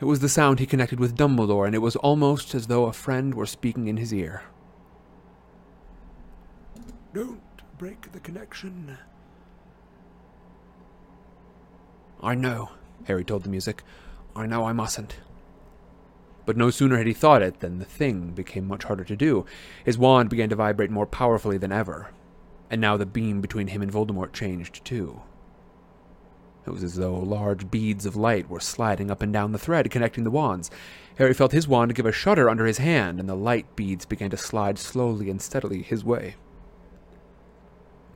[0.00, 2.92] It was the sound he connected with Dumbledore, and it was almost as though a
[2.92, 4.42] friend were speaking in his ear.
[7.12, 7.42] Don't
[7.76, 8.98] break the connection.
[12.22, 12.70] I know,
[13.06, 13.82] Harry told the music.
[14.36, 15.16] I know I mustn't.
[16.46, 19.44] But no sooner had he thought it than the thing became much harder to do.
[19.84, 22.10] His wand began to vibrate more powerfully than ever,
[22.70, 25.22] and now the beam between him and Voldemort changed too.
[26.66, 29.90] It was as though large beads of light were sliding up and down the thread
[29.90, 30.70] connecting the wands.
[31.16, 34.30] Harry felt his wand give a shudder under his hand, and the light beads began
[34.30, 36.36] to slide slowly and steadily his way.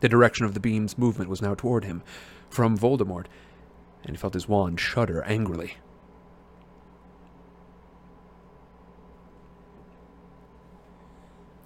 [0.01, 2.03] The direction of the beam's movement was now toward him,
[2.51, 3.27] from Voldemort,
[4.05, 5.77] and he felt his wand shudder angrily.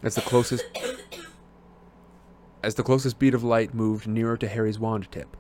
[0.03, 0.65] As the closest
[2.63, 5.37] as the closest bead of light moved nearer to Harry's wand tip,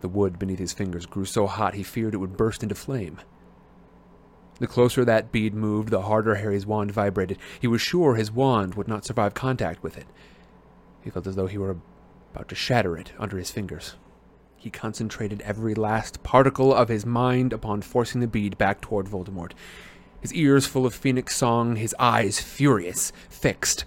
[0.00, 3.18] the wood beneath his fingers grew so hot he feared it would burst into flame.
[4.58, 7.38] The closer that bead moved, the harder Harry's wand vibrated.
[7.60, 10.06] He was sure his wand would not survive contact with it.
[11.02, 11.76] He felt as though he were
[12.34, 13.96] about to shatter it under his fingers.
[14.56, 19.52] He concentrated every last particle of his mind upon forcing the bead back toward Voldemort.
[20.20, 23.84] His ears full of Phoenix song, his eyes furious, fixed.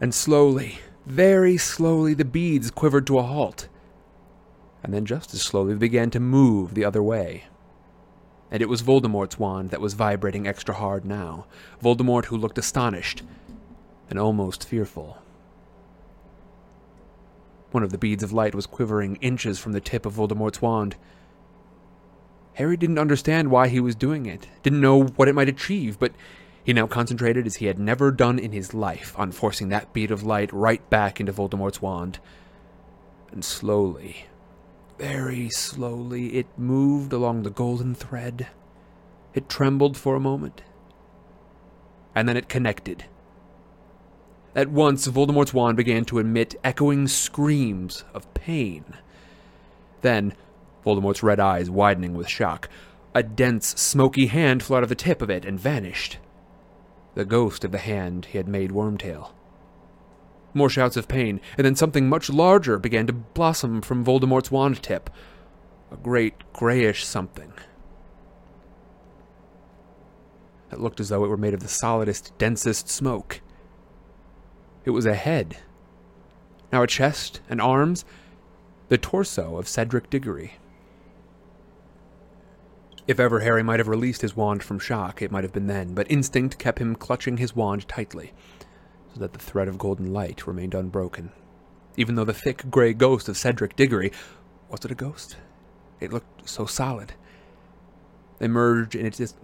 [0.00, 3.68] And slowly, very slowly, the beads quivered to a halt.
[4.82, 7.44] And then just as slowly began to move the other way.
[8.50, 11.46] And it was Voldemort's wand that was vibrating extra hard now.
[11.82, 13.22] Voldemort who looked astonished
[14.08, 15.18] and almost fearful.
[17.70, 20.96] One of the beads of light was quivering inches from the tip of Voldemort's wand.
[22.54, 26.12] Harry didn't understand why he was doing it, didn't know what it might achieve, but
[26.64, 30.10] he now concentrated as he had never done in his life on forcing that bead
[30.10, 32.18] of light right back into Voldemort's wand.
[33.30, 34.26] And slowly,
[34.98, 38.48] very slowly, it moved along the golden thread.
[39.34, 40.62] It trembled for a moment,
[42.14, 43.04] and then it connected.
[44.56, 48.84] At once, Voldemort's wand began to emit echoing screams of pain.
[50.00, 50.34] Then,
[50.84, 52.68] Voldemort's red eyes widening with shock,
[53.14, 56.18] a dense, smoky hand flew out of the tip of it and vanished.
[57.14, 59.30] The ghost of the hand he had made Wormtail.
[60.58, 64.82] More shouts of pain, and then something much larger began to blossom from Voldemort's wand
[64.82, 65.08] tip.
[65.92, 67.52] A great grayish something.
[70.72, 73.40] It looked as though it were made of the solidest, densest smoke.
[74.84, 75.58] It was a head.
[76.72, 78.04] Now a chest and arms,
[78.88, 80.54] the torso of Cedric Diggory.
[83.06, 85.94] If ever Harry might have released his wand from shock, it might have been then,
[85.94, 88.32] but instinct kept him clutching his wand tightly,
[89.18, 91.32] that the thread of golden light remained unbroken.
[91.96, 94.12] Even though the thick gray ghost of Cedric Diggory
[94.68, 95.36] was it a ghost?
[96.00, 97.14] It looked so solid.
[98.40, 99.34] Emerged in its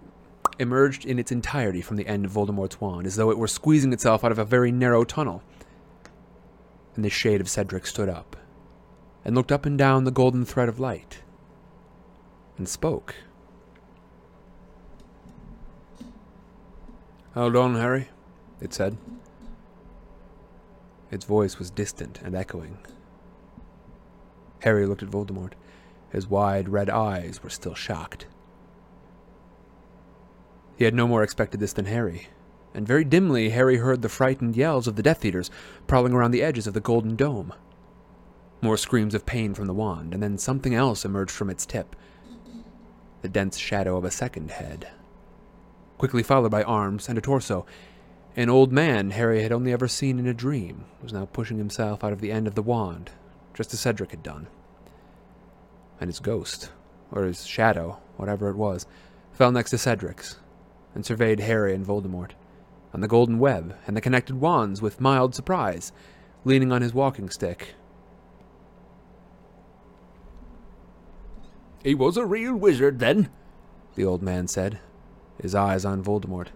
[0.59, 3.91] emerged in its entirety from the end of Voldemort's wand, as though it were squeezing
[3.91, 5.43] itself out of a very narrow tunnel.
[6.95, 8.37] And the shade of Cedric stood up,
[9.25, 11.19] and looked up and down the golden thread of light,
[12.57, 13.15] and spoke.
[17.33, 18.07] Hold on, Harry,
[18.61, 18.95] it said.
[21.15, 22.77] Its voice was distant and echoing.
[24.63, 25.53] Harry looked at Voldemort.
[26.09, 28.27] His wide red eyes were still shocked.
[30.75, 32.27] He had no more expected this than Harry,
[32.73, 35.49] and very dimly Harry heard the frightened yells of the Death Eaters
[35.87, 37.53] prowling around the edges of the Golden Dome.
[38.61, 41.95] More screams of pain from the wand, and then something else emerged from its tip
[43.21, 44.89] the dense shadow of a second head.
[45.97, 47.65] Quickly followed by arms and a torso,
[48.35, 52.03] an old man Harry had only ever seen in a dream was now pushing himself
[52.03, 53.11] out of the end of the wand,
[53.53, 54.47] just as Cedric had done.
[56.01, 56.69] And his ghost,
[57.11, 58.85] or his shadow, whatever it was,
[59.31, 60.37] fell next to Cedric's,
[60.93, 62.31] and surveyed Harry and Voldemort,
[62.91, 65.93] and the golden web and the connected wands with mild surprise,
[66.43, 67.75] leaning on his walking stick.
[71.83, 73.29] He was a real wizard, then,
[73.95, 74.79] the old man said,
[75.41, 76.47] his eyes on Voldemort.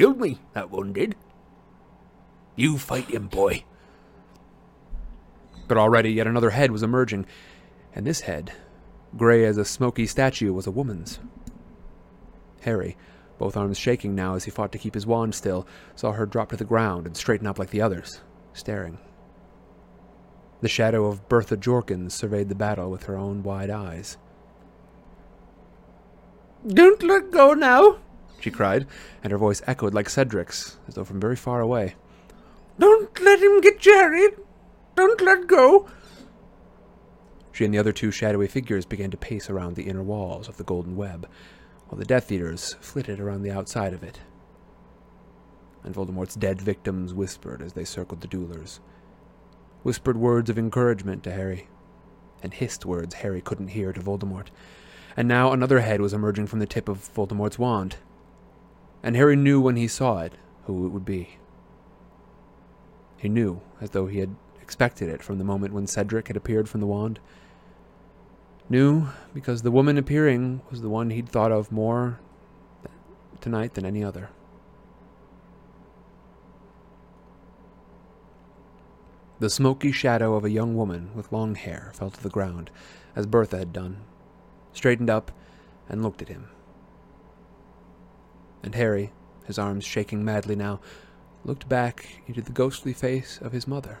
[0.00, 1.14] Killed me, that one did.
[2.56, 3.64] You fight him, boy.
[5.68, 7.26] But already yet another head was emerging,
[7.94, 8.50] and this head,
[9.14, 11.20] gray as a smoky statue, was a woman's.
[12.62, 12.96] Harry,
[13.36, 16.48] both arms shaking now as he fought to keep his wand still, saw her drop
[16.48, 18.22] to the ground and straighten up like the others,
[18.54, 18.96] staring.
[20.62, 24.16] The shadow of Bertha Jorkins surveyed the battle with her own wide eyes.
[26.66, 27.98] Don't let go now,
[28.40, 28.86] she cried,
[29.22, 31.94] and her voice echoed like Cedric's, as though from very far away.
[32.78, 34.28] Don't let him get Harry.
[34.96, 35.88] Don't let go.
[37.52, 40.56] She and the other two shadowy figures began to pace around the inner walls of
[40.56, 41.28] the golden web,
[41.88, 44.20] while the Death Eaters flitted around the outside of it.
[45.84, 48.80] And Voldemort's dead victims whispered as they circled the duelers
[49.82, 51.68] whispered words of encouragement to Harry,
[52.42, 54.48] and hissed words Harry couldn't hear to Voldemort.
[55.16, 57.96] And now another head was emerging from the tip of Voldemort's wand,
[59.02, 60.34] and Harry knew when he saw it
[60.64, 61.38] who it would be.
[63.16, 66.68] He knew, as though he had expected it from the moment when Cedric had appeared
[66.68, 67.20] from the wand.
[68.68, 72.20] Knew because the woman appearing was the one he'd thought of more
[73.40, 74.30] tonight than any other.
[79.40, 82.70] The smoky shadow of a young woman with long hair fell to the ground,
[83.16, 84.02] as Bertha had done,
[84.74, 85.32] straightened up,
[85.88, 86.48] and looked at him.
[88.62, 89.12] And Harry,
[89.46, 90.80] his arms shaking madly now,
[91.44, 93.98] looked back into the ghostly face of his mother.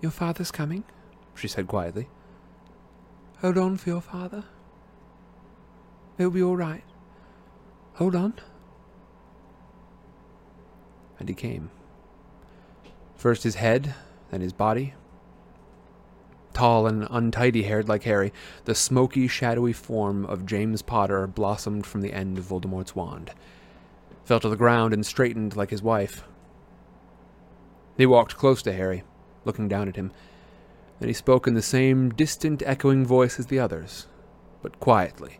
[0.00, 0.84] Your father's coming,
[1.34, 2.08] she said quietly.
[3.40, 4.44] Hold on for your father.
[6.16, 6.84] It'll be all right.
[7.94, 8.34] Hold on
[11.20, 11.70] and he came.
[13.14, 13.94] First his head,
[14.30, 14.94] then his body.
[16.52, 18.32] Tall and untidy haired like Harry,
[18.64, 23.30] the smoky, shadowy form of James Potter blossomed from the end of Voldemort's wand,
[24.24, 26.24] fell to the ground and straightened like his wife.
[27.96, 29.04] He walked close to Harry,
[29.44, 30.10] looking down at him.
[30.98, 34.06] Then he spoke in the same distant, echoing voice as the others,
[34.62, 35.38] but quietly,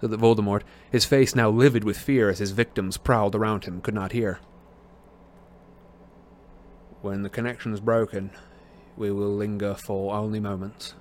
[0.00, 3.80] so that Voldemort, his face now livid with fear as his victims prowled around him,
[3.80, 4.40] could not hear.
[7.02, 8.30] When the connection is broken,
[8.96, 10.94] we will linger for only moments.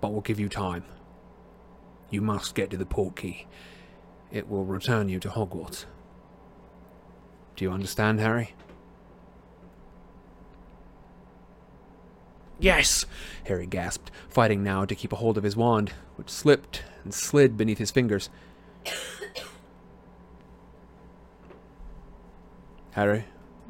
[0.00, 0.84] But we'll give you time.
[2.10, 3.46] You must get to the portkey.
[4.30, 5.86] It will return you to Hogwarts.
[7.56, 8.54] Do you understand, Harry?
[12.58, 13.04] Yes,
[13.44, 17.56] Harry gasped, fighting now to keep a hold of his wand, which slipped and slid
[17.56, 18.30] beneath his fingers.
[22.92, 23.24] Harry,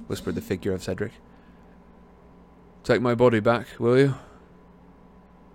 [0.06, 1.12] whispered the figure of Cedric.
[2.86, 4.14] Take my body back, will you?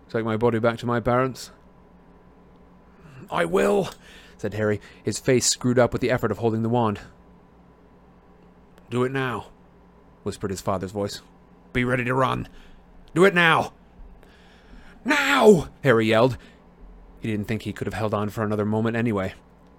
[0.09, 1.51] Take my body back to my parents?
[3.31, 3.89] I will,
[4.37, 6.99] said Harry, his face screwed up with the effort of holding the wand.
[8.89, 9.45] Do it now,
[10.23, 11.21] whispered his father's voice.
[11.71, 12.49] Be ready to run.
[13.15, 13.71] Do it now.
[15.05, 15.69] Now!
[15.85, 16.37] Harry yelled.
[17.21, 19.35] He didn't think he could have held on for another moment anyway.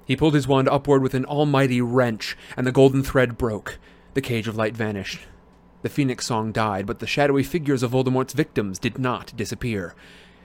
[0.06, 3.78] He pulled his wand upward with an almighty wrench, and the golden thread broke.
[4.14, 5.20] The cage of light vanished.
[5.82, 9.94] The phoenix song died, but the shadowy figures of Voldemort's victims did not disappear.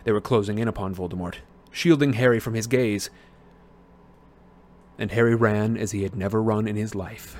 [0.04, 1.36] They were closing in upon Voldemort,
[1.72, 3.10] shielding Harry from his gaze.
[4.98, 7.38] And Harry ran as he had never run in his life,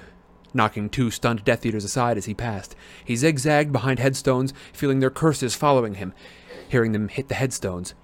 [0.54, 2.76] knocking two stunned Death Eaters aside as he passed.
[3.04, 6.14] He zigzagged behind headstones, feeling their curses following him,
[6.70, 7.96] hearing them hit the headstones.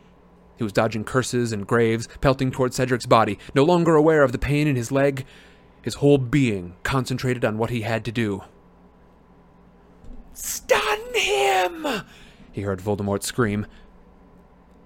[0.57, 4.39] He was dodging curses and graves, pelting toward Cedric's body, no longer aware of the
[4.39, 5.25] pain in his leg,
[5.83, 8.43] his whole being concentrated on what he had to do.
[10.33, 11.87] Stun him!
[12.51, 13.65] He heard Voldemort scream.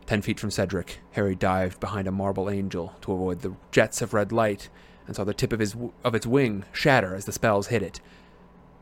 [0.05, 4.13] Ten feet from Cedric, Harry dived behind a marble angel to avoid the jets of
[4.13, 4.69] red light
[5.05, 7.99] and saw the tip of, his, of its wing shatter as the spells hit it.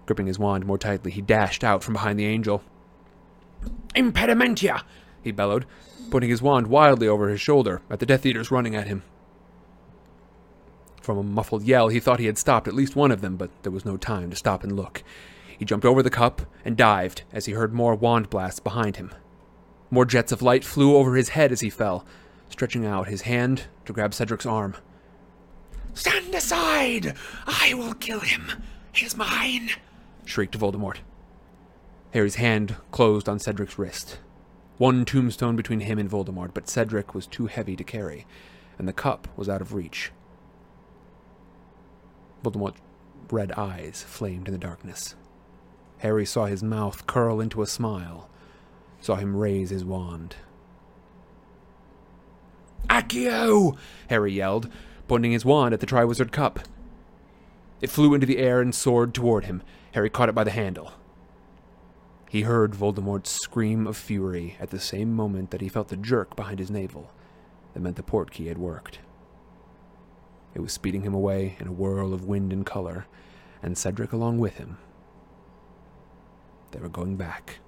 [0.05, 2.61] Gripping his wand more tightly, he dashed out from behind the angel.
[3.95, 4.83] Impedimenta!
[5.23, 5.65] he bellowed,
[6.11, 9.03] putting his wand wildly over his shoulder at the Death Eaters running at him.
[11.01, 13.49] From a muffled yell, he thought he had stopped at least one of them, but
[13.63, 15.03] there was no time to stop and look.
[15.57, 19.11] He jumped over the cup and dived as he heard more wand blasts behind him.
[19.89, 22.05] More jets of light flew over his head as he fell,
[22.49, 24.75] stretching out his hand to grab Cedric's arm.
[25.93, 27.15] Stand aside!
[27.47, 28.63] I will kill him!
[28.91, 29.69] He's mine!
[30.25, 30.97] shrieked Voldemort.
[32.13, 34.19] Harry's hand closed on Cedric's wrist.
[34.77, 38.25] One tombstone between him and Voldemort, but Cedric was too heavy to carry,
[38.77, 40.11] and the cup was out of reach.
[42.43, 42.81] Voldemort's
[43.31, 45.15] red eyes flamed in the darkness.
[45.99, 48.29] Harry saw his mouth curl into a smile,
[48.99, 50.35] saw him raise his wand.
[52.89, 53.77] Accio!
[54.09, 54.69] Harry yelled,
[55.07, 56.59] pointing his wand at the Triwizard Cup.
[57.81, 59.61] It flew into the air and soared toward him.
[59.93, 60.93] Harry caught it by the handle.
[62.29, 66.35] He heard Voldemort's scream of fury at the same moment that he felt the jerk
[66.35, 67.11] behind his navel
[67.73, 68.99] that meant the portkey had worked.
[70.53, 73.07] It was speeding him away in a whirl of wind and color,
[73.61, 74.77] and Cedric along with him.
[76.75, 77.59] They were going back.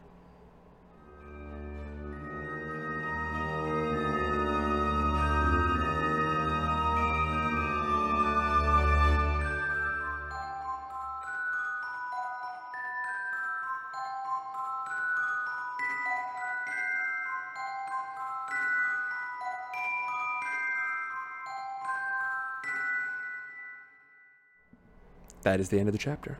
[25.44, 26.38] That is the end of the chapter.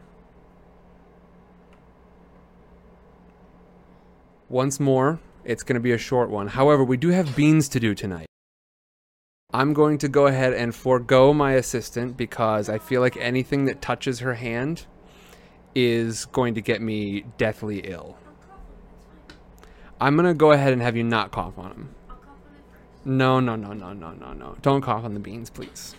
[4.50, 6.48] Once more, it's going to be a short one.
[6.48, 8.28] However, we do have beans to do tonight.
[9.54, 13.82] I'm going to go ahead and forego my assistant because I feel like anything that
[13.82, 14.86] touches her hand
[15.74, 18.18] is going to get me deathly ill.
[20.00, 21.96] I'm going to go ahead and have you not cough on him.
[23.06, 24.56] No, no, no, no, no, no, no.
[24.62, 25.96] Don't cough on the beans, please.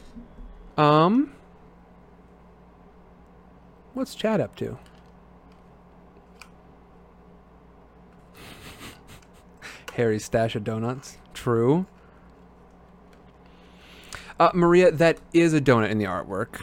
[0.76, 1.32] Um,
[3.94, 4.78] what's Chad up to?
[9.98, 11.18] Harry's stash of donuts.
[11.34, 11.84] True.
[14.38, 16.62] Uh, Maria, that is a donut in the artwork.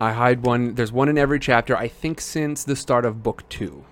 [0.00, 0.74] I hide one.
[0.74, 1.76] There's one in every chapter.
[1.76, 3.84] I think since the start of book two.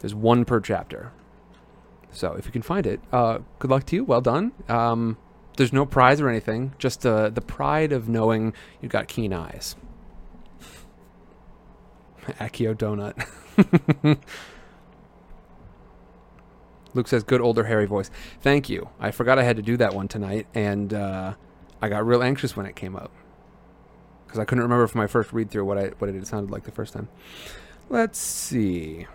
[0.00, 1.12] There's one per chapter.
[2.10, 4.02] So if you can find it, uh, good luck to you.
[4.02, 4.50] Well done.
[4.68, 5.16] Um,
[5.56, 6.72] there's no prize or anything.
[6.80, 9.76] Just uh, the pride of knowing you've got keen eyes.
[12.26, 14.18] Accio donut.
[16.94, 18.10] Luke says, "Good older Harry voice."
[18.40, 18.88] Thank you.
[18.98, 21.34] I forgot I had to do that one tonight, and uh,
[21.82, 23.10] I got real anxious when it came up
[24.26, 26.64] because I couldn't remember from my first read through what I what it sounded like
[26.64, 27.08] the first time.
[27.88, 29.06] Let's see.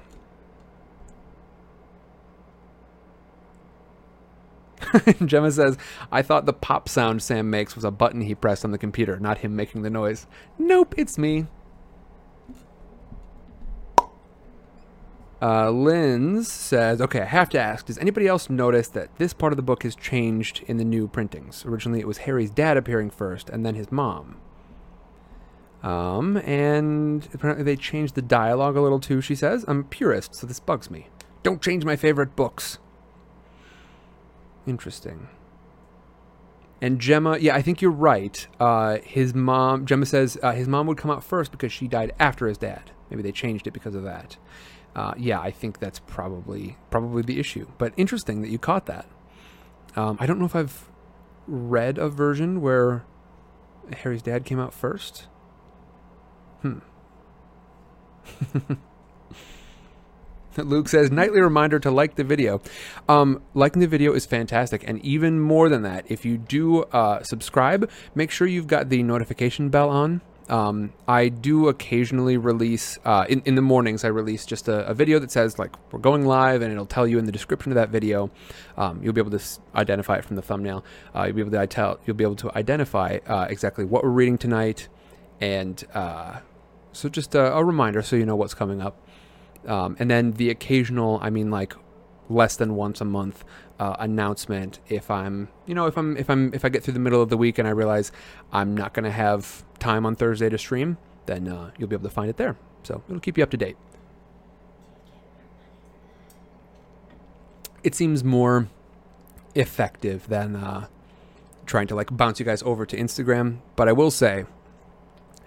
[5.25, 5.77] Gemma says,
[6.11, 9.19] I thought the pop sound Sam makes was a button he pressed on the computer,
[9.19, 10.25] not him making the noise.
[10.57, 11.47] Nope, it's me.
[15.41, 19.53] Uh, Linz says, okay, I have to ask, does anybody else notice that this part
[19.53, 21.63] of the book has changed in the new printings?
[21.65, 24.37] Originally, it was Harry's dad appearing first, and then his mom.
[25.81, 29.63] Um, and apparently they changed the dialogue a little too, she says.
[29.67, 31.07] I'm a purist, so this bugs me.
[31.41, 32.79] Don't change my favorite books.
[34.67, 35.29] Interesting.
[36.81, 38.45] And Gemma, yeah, I think you're right.
[38.59, 42.13] Uh, his mom, Gemma says uh, his mom would come out first because she died
[42.19, 42.91] after his dad.
[43.09, 44.37] Maybe they changed it because of that.
[44.95, 47.67] Uh, yeah, I think that's probably probably the issue.
[47.77, 49.05] But interesting that you caught that.
[49.95, 50.89] Um, I don't know if I've
[51.47, 53.05] read a version where
[53.91, 55.27] Harry's dad came out first.
[56.61, 56.79] Hmm.
[60.57, 62.61] Luke says, nightly reminder to like the video.
[63.07, 64.83] Um, liking the video is fantastic.
[64.87, 69.03] And even more than that, if you do uh, subscribe, make sure you've got the
[69.03, 70.21] notification bell on.
[70.49, 74.03] Um, I do occasionally release uh, in in the mornings.
[74.03, 77.07] I release just a, a video that says like we're going live, and it'll tell
[77.07, 78.31] you in the description of that video.
[78.77, 80.83] Um, you'll be able to s- identify it from the thumbnail.
[81.15, 81.99] Uh, you'll be able to tell.
[82.05, 84.87] You'll be able to identify uh, exactly what we're reading tonight,
[85.39, 86.39] and uh,
[86.93, 88.97] so just a, a reminder so you know what's coming up.
[89.67, 91.75] Um, and then the occasional, I mean, like
[92.29, 93.43] less than once a month
[93.79, 96.99] uh, announcement if I'm, you know, if I'm, if I'm, if I get through the
[96.99, 98.11] middle of the week and I realize
[98.51, 102.07] I'm not going to have time on Thursday to stream, then uh, you'll be able
[102.07, 102.57] to find it there.
[102.83, 103.77] So it'll keep you up to date.
[107.83, 108.67] It seems more
[109.55, 110.87] effective than uh,
[111.65, 113.59] trying to like bounce you guys over to Instagram.
[113.75, 114.45] But I will say,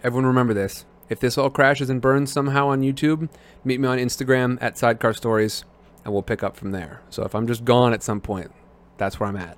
[0.03, 3.29] everyone remember this: if this all crashes and burns somehow on YouTube,
[3.65, 5.65] meet me on Instagram at Sidecar Stories,
[6.05, 7.03] and we'll pick up from there.
[7.11, 8.51] So if I'm just gone at some point,
[8.99, 9.57] that's where I'm at.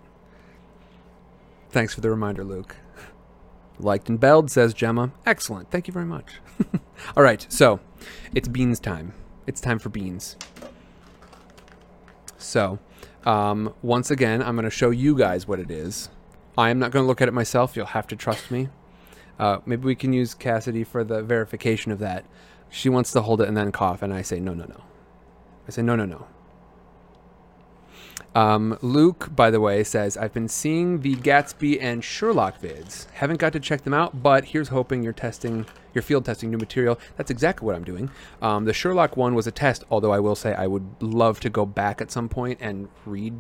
[1.71, 2.77] Thanks for the reminder, Luke.
[3.79, 5.13] Liked and belled, says Gemma.
[5.27, 5.71] Excellent.
[5.71, 6.41] Thank you very much.
[7.17, 7.81] all right, so
[8.35, 9.15] it's beans time.
[9.47, 10.37] It's time for beans.
[12.39, 12.79] So,
[13.25, 16.11] um, once again, I'm going to show you guys what it is.
[16.57, 17.75] I am not going to look at it myself.
[17.75, 18.69] You'll have to trust me.
[19.39, 22.25] Uh, maybe we can use Cassidy for the verification of that.
[22.71, 24.85] She wants to hold it and then cough, and I say, no, no, no.
[25.67, 26.27] I said, no, no, no.
[28.35, 33.09] Um, Luke, by the way, says, I've been seeing the Gatsby and Sherlock vids.
[33.13, 36.59] Haven't got to check them out, but here's hoping you're testing, you're field testing new
[36.59, 36.99] material.
[37.17, 38.11] That's exactly what I'm doing.
[38.43, 41.51] Um, the Sherlock one was a test, although I will say I would love to
[41.51, 43.35] go back at some point and read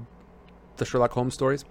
[0.76, 1.64] the Sherlock Holmes stories.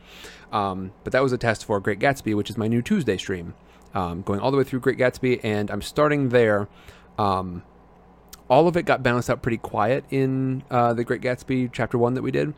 [0.51, 3.53] Um, but that was a test for Great Gatsby, which is my new Tuesday stream,
[3.93, 6.67] um, going all the way through Great Gatsby, and I'm starting there.
[7.17, 7.63] Um,
[8.49, 12.13] all of it got balanced out pretty quiet in uh, the Great Gatsby chapter one
[12.13, 12.53] that we did,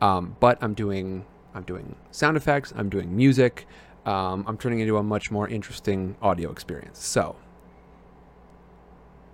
[0.00, 1.24] um, but I'm doing
[1.54, 3.66] I'm doing sound effects, I'm doing music,
[4.06, 7.04] um, I'm turning into a much more interesting audio experience.
[7.04, 7.36] So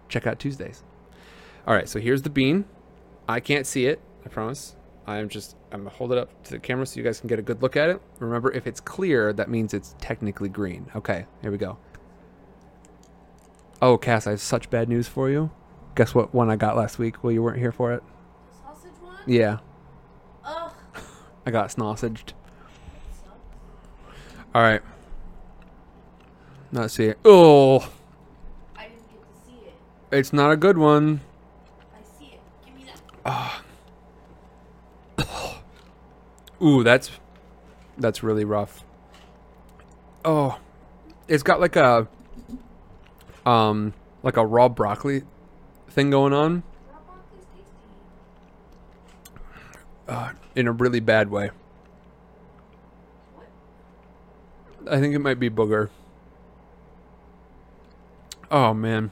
[0.08, 0.82] check out Tuesdays.
[1.66, 2.66] All right, so here's the bean.
[3.28, 4.76] I can't see it, I promise.
[5.06, 7.38] I'm just I'm gonna hold it up to the camera so you guys can get
[7.38, 8.00] a good look at it.
[8.20, 10.90] Remember, if it's clear, that means it's technically green.
[10.94, 11.78] Okay, here we go.
[13.82, 15.50] Oh, Cass, I have such bad news for you.
[15.94, 18.02] Guess what one I got last week Well, you weren't here for it?
[18.62, 19.16] Sausage one?
[19.26, 19.58] Yeah,
[20.44, 20.72] Ugh.
[21.46, 22.32] I got snossaged.
[24.54, 24.82] All right.
[26.72, 27.12] Let's see.
[27.24, 27.88] Oh,
[28.76, 29.74] I didn't get to see it.
[30.16, 31.20] it's not a good one.
[31.92, 32.40] I see it.
[32.64, 32.86] Give me
[33.24, 33.62] that.
[36.62, 37.10] Ooh, that's
[37.98, 38.84] that's really rough.
[40.24, 40.58] Oh,
[41.28, 42.08] it's got like a
[43.46, 43.92] um
[44.22, 45.22] like a raw broccoli
[45.94, 47.70] thing going on Raw broccoli's tasty.
[50.08, 51.50] uh, in a really bad way.
[54.90, 55.88] I think it might be booger.
[58.50, 59.10] Oh man,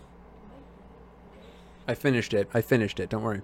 [1.88, 2.48] I finished it.
[2.52, 3.08] I finished it.
[3.08, 3.40] Don't worry.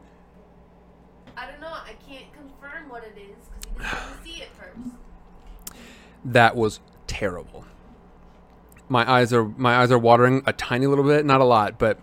[1.37, 1.69] I don't know.
[1.69, 4.95] I can't confirm what it is because you didn't see it first.
[6.25, 7.65] That was terrible.
[8.89, 11.99] My eyes are my eyes are watering a tiny little bit, not a lot, but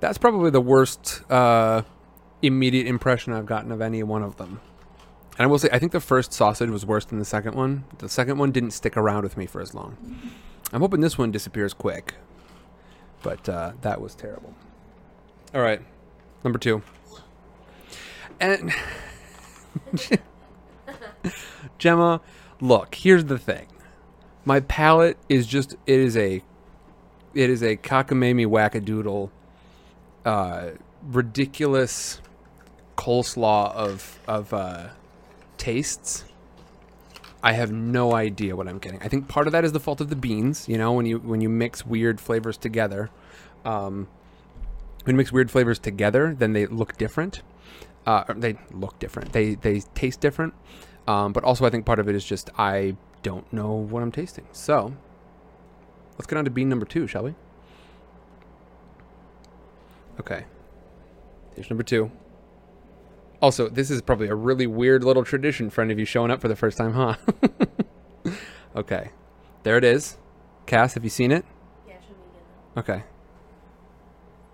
[0.00, 1.82] that's probably the worst uh,
[2.42, 4.60] immediate impression I've gotten of any one of them.
[5.38, 7.84] And I will say, I think the first sausage was worse than the second one.
[7.98, 9.96] The second one didn't stick around with me for as long.
[10.72, 12.14] I'm hoping this one disappears quick,
[13.22, 14.54] but uh, that was terrible.
[15.54, 15.80] All right,
[16.44, 16.82] number two.
[18.38, 18.72] And
[21.78, 22.20] Gemma,
[22.60, 23.66] look, here's the thing.
[24.44, 26.42] My palate is just it is a
[27.34, 29.30] it is a cockamamie wackadoodle
[30.24, 30.70] uh
[31.02, 32.20] ridiculous
[32.96, 34.88] coleslaw of of uh
[35.56, 36.24] tastes.
[37.42, 39.02] I have no idea what I'm getting.
[39.02, 41.18] I think part of that is the fault of the beans, you know, when you
[41.18, 43.10] when you mix weird flavors together.
[43.64, 44.08] Um
[45.04, 47.42] when you mix weird flavors together, then they look different.
[48.06, 49.32] Uh, they look different.
[49.32, 50.54] They they taste different.
[51.06, 54.12] Um, but also, I think part of it is just I don't know what I'm
[54.12, 54.46] tasting.
[54.52, 54.94] So
[56.12, 57.34] let's get on to bean number two, shall we?
[60.20, 60.44] Okay.
[61.54, 62.10] Here's number two.
[63.40, 66.42] Also, this is probably a really weird little tradition for any of you showing up
[66.42, 67.16] for the first time, huh?
[68.76, 69.12] okay.
[69.62, 70.18] There it is.
[70.66, 71.46] Cass, have you seen it?
[71.88, 73.02] Yeah, show me again.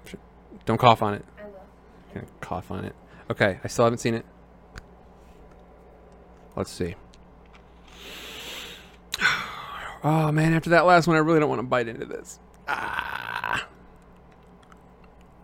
[0.09, 0.21] Okay.
[0.67, 1.25] Don't cough on it.
[1.37, 1.61] I will.
[2.15, 2.95] Gonna cough on it.
[3.29, 4.25] Okay, I still haven't seen it.
[6.55, 6.95] Let's see.
[10.05, 12.39] Oh man, after that last one, I really don't want to bite into this.
[12.69, 13.67] Ah.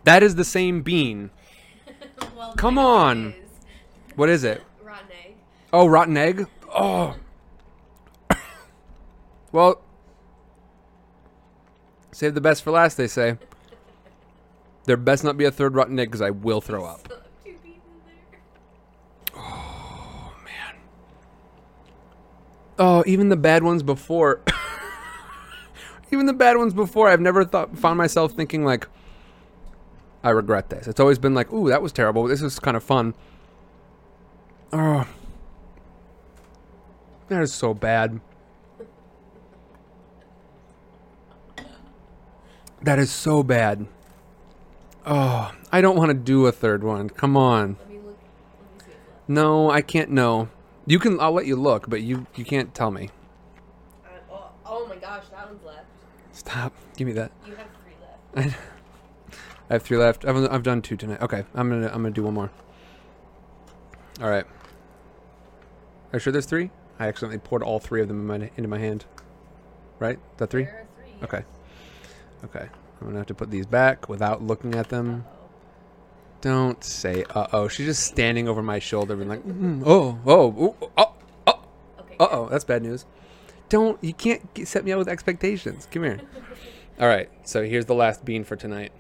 [0.04, 1.30] That is the same bean.
[2.36, 3.28] well, Come on.
[3.28, 3.34] is.
[4.16, 4.62] What is it?
[4.82, 5.34] Rotten egg.
[5.72, 6.46] Oh, rotten egg.
[6.74, 7.16] Oh.
[9.52, 9.82] well,
[12.12, 13.38] Save the best for last, they say.
[14.84, 17.00] There best not be a third rotten egg because I will throw up.
[17.04, 19.40] Still have two bees in there.
[19.40, 20.74] Oh man.
[22.80, 24.40] Oh, even the bad ones before.
[26.10, 28.88] even the bad ones before, I've never thought found myself thinking like,
[30.24, 30.86] I regret this.
[30.86, 32.24] It's always been like, ooh, that was terrible.
[32.24, 33.15] This is kind of fun.
[34.73, 35.07] Oh,
[37.28, 38.20] that is so bad.
[42.82, 43.86] That is so bad.
[45.07, 47.09] Oh, I don't want to do a third one.
[47.09, 47.77] Come on.
[47.78, 48.19] Let me look.
[48.78, 48.99] Let me see.
[49.28, 50.49] No, I can't know.
[50.86, 51.20] You can.
[51.20, 53.11] I'll let you look, but you you can't tell me.
[54.05, 55.86] Uh, oh, oh my gosh, that one's left.
[56.32, 56.73] Stop.
[56.97, 57.31] Give me that.
[57.47, 58.57] You have three left.
[59.73, 60.27] I have three left.
[60.27, 61.23] I've I've done two tonight.
[61.23, 62.51] Okay, I'm gonna I'm gonna do one more.
[64.20, 64.44] All right.
[64.44, 64.51] Are
[66.12, 66.70] you sure there's three?
[66.99, 69.07] I accidentally poured all three of them in my, into my hand.
[69.99, 70.16] Right?
[70.16, 70.65] Is that three?
[70.65, 71.15] There are three.
[71.23, 71.44] Okay.
[72.44, 72.69] Okay.
[73.01, 75.24] I'm gonna have to put these back without looking at them.
[75.27, 75.49] Uh-oh.
[76.43, 77.69] Don't say uh oh.
[77.69, 81.65] She's just standing over my shoulder, being like, mm, oh, oh, oh, oh,
[81.99, 82.16] Okay.
[82.20, 83.07] Uh oh, that's bad news.
[83.70, 85.89] Don't you can't set me up with expectations.
[85.90, 86.20] Come here.
[87.01, 88.93] All right, so here's the last bean for tonight,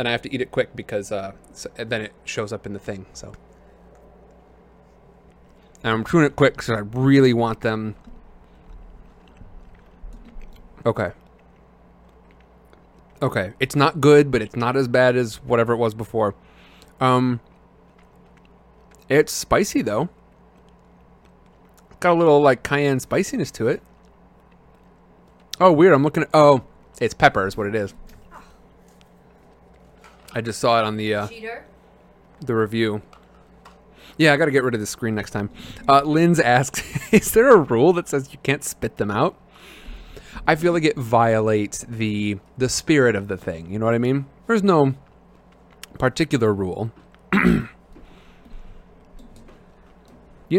[0.00, 2.72] and I have to eat it quick because uh, so, then it shows up in
[2.72, 3.04] the thing.
[3.12, 3.34] So,
[5.84, 7.96] and I'm chewing it quick because I really want them.
[10.86, 11.12] Okay.
[13.20, 16.34] Okay, it's not good, but it's not as bad as whatever it was before.
[16.98, 17.40] Um,
[19.10, 20.08] it's spicy though.
[22.00, 23.82] Got a little like cayenne spiciness to it.
[25.60, 25.92] Oh, weird.
[25.92, 26.30] I'm looking at.
[26.32, 26.62] Oh,
[27.02, 27.92] it's pepper, is what it is.
[30.34, 31.64] I just saw it on the uh, Cheater.
[32.40, 33.02] the review.
[34.16, 35.50] Yeah, I got to get rid of the screen next time.
[35.88, 36.82] Uh, Lynn's asks,
[37.12, 39.36] "Is there a rule that says you can't spit them out?"
[40.46, 43.70] I feel like it violates the the spirit of the thing.
[43.70, 44.26] You know what I mean?
[44.46, 44.94] There's no
[45.98, 46.90] particular rule.
[47.32, 47.68] you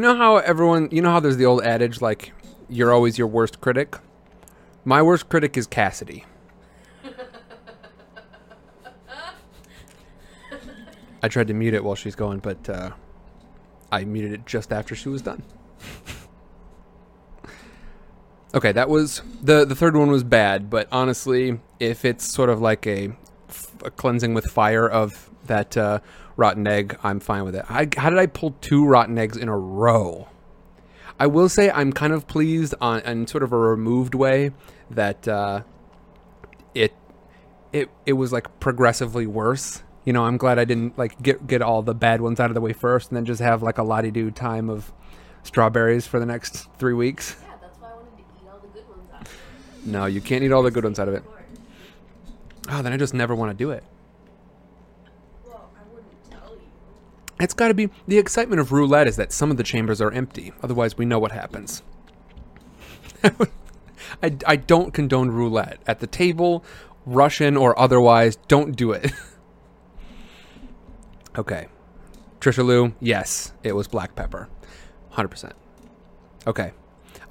[0.02, 2.34] know how everyone, you know how there's the old adage like
[2.69, 3.95] you're always your worst critic?
[4.85, 6.26] My worst critic is Cassidy.
[11.22, 12.91] I tried to mute it while she's going, but uh,
[13.91, 15.43] I muted it just after she was done.
[18.53, 22.61] okay, that was the the third one was bad, but honestly, if it's sort of
[22.61, 23.14] like a
[23.95, 25.99] cleansing with fire of that uh,
[26.35, 27.65] rotten egg, I'm fine with it.
[27.69, 30.27] I, how did I pull two rotten eggs in a row?
[31.19, 34.52] I will say I'm kind of pleased on in sort of a removed way
[34.89, 35.61] that uh,
[36.73, 36.93] it
[37.72, 39.84] it it was like progressively worse.
[40.06, 42.56] You know, I'm glad I didn't like get get all the bad ones out of
[42.56, 44.91] the way first, and then just have like a lottie do time of
[45.44, 47.36] strawberries for the next three weeks.
[47.41, 49.28] Yeah, that's why I wanted to eat all the good ones out.
[49.86, 51.23] No, you can't eat all the good ones out of it.
[52.69, 53.84] Oh, then I just never want to do it.
[55.45, 56.61] Well, I wouldn't tell you.
[57.40, 60.11] It's got to be the excitement of roulette is that some of the chambers are
[60.11, 60.52] empty.
[60.64, 61.84] Otherwise, we know what happens.
[63.23, 66.64] I, I don't condone roulette at the table,
[67.06, 68.36] Russian or otherwise.
[68.48, 69.11] Don't do it.
[71.38, 71.68] okay,
[72.40, 72.94] Trisha Lou.
[72.99, 74.49] Yes, it was black pepper,
[75.12, 75.53] hundred percent.
[76.48, 76.72] Okay,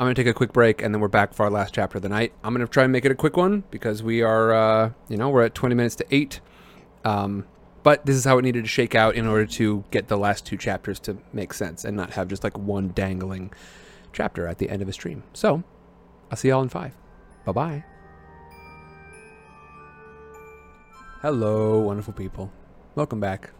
[0.00, 2.02] I'm gonna take a quick break and then we're back for our last chapter of
[2.02, 2.32] the night.
[2.42, 5.28] I'm gonna try and make it a quick one because we are, uh, you know,
[5.28, 6.40] we're at 20 minutes to eight.
[7.04, 7.46] Um,
[7.82, 10.44] but this is how it needed to shake out in order to get the last
[10.44, 13.52] two chapters to make sense and not have just like one dangling
[14.12, 15.22] chapter at the end of a stream.
[15.32, 15.62] So,
[16.30, 16.94] I'll see y'all in five.
[17.44, 17.84] Bye bye.
[21.22, 22.50] Hello, wonderful people.
[22.94, 23.50] Welcome back.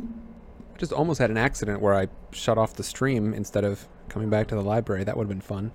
[0.00, 4.28] I just almost had an accident where I shut off the stream instead of coming
[4.30, 5.04] back to the library.
[5.04, 5.72] That would have been fun.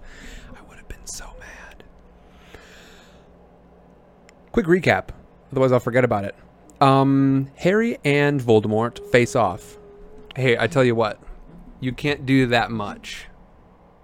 [0.56, 1.84] I would have been so mad.
[4.52, 5.10] Quick recap,
[5.52, 6.36] otherwise I'll forget about it.
[6.82, 9.78] Um, Harry and Voldemort face off.
[10.36, 11.22] Hey, I tell you what,
[11.80, 13.28] you can't do that much.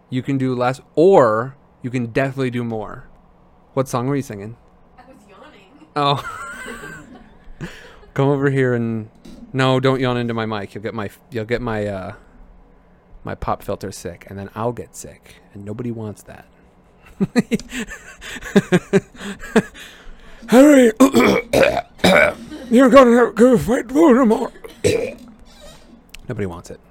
[0.10, 3.08] You can do less, or you can definitely do more.
[3.74, 4.58] What song were you singing?
[4.98, 5.88] I was yawning.
[5.96, 7.68] Oh,
[8.14, 9.10] come over here and
[9.56, 10.76] no, don't yawn into my mic.
[10.76, 12.16] You'll get my you'll get my uh
[13.24, 16.46] my pop filter sick, and then I'll get sick, and nobody wants that.
[20.50, 20.92] Harry,
[22.70, 24.52] you're gonna have to fight Voldemort.
[26.28, 26.82] nobody wants it.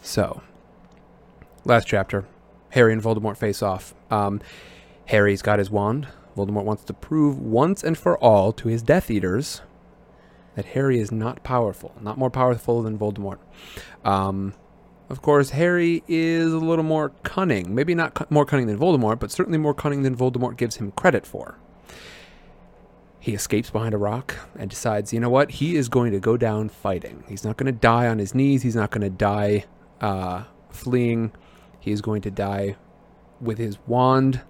[0.00, 0.40] So,
[1.66, 2.24] last chapter,
[2.70, 3.94] Harry and Voldemort face off.
[4.10, 4.40] Um,
[5.04, 6.08] Harry's got his wand.
[6.34, 9.60] Voldemort wants to prove once and for all to his Death Eaters
[10.56, 13.38] that Harry is not powerful, not more powerful than Voldemort.
[14.04, 14.54] Um,
[15.08, 17.74] Of course, Harry is a little more cunning.
[17.74, 20.92] Maybe not cu- more cunning than Voldemort, but certainly more cunning than Voldemort gives him
[20.92, 21.58] credit for.
[23.18, 25.50] He escapes behind a rock and decides, you know what?
[25.50, 27.24] He is going to go down fighting.
[27.28, 28.62] He's not going to die on his knees.
[28.62, 29.64] He's not going to die
[30.00, 31.32] uh, fleeing.
[31.80, 32.76] He is going to die
[33.40, 34.42] with his wand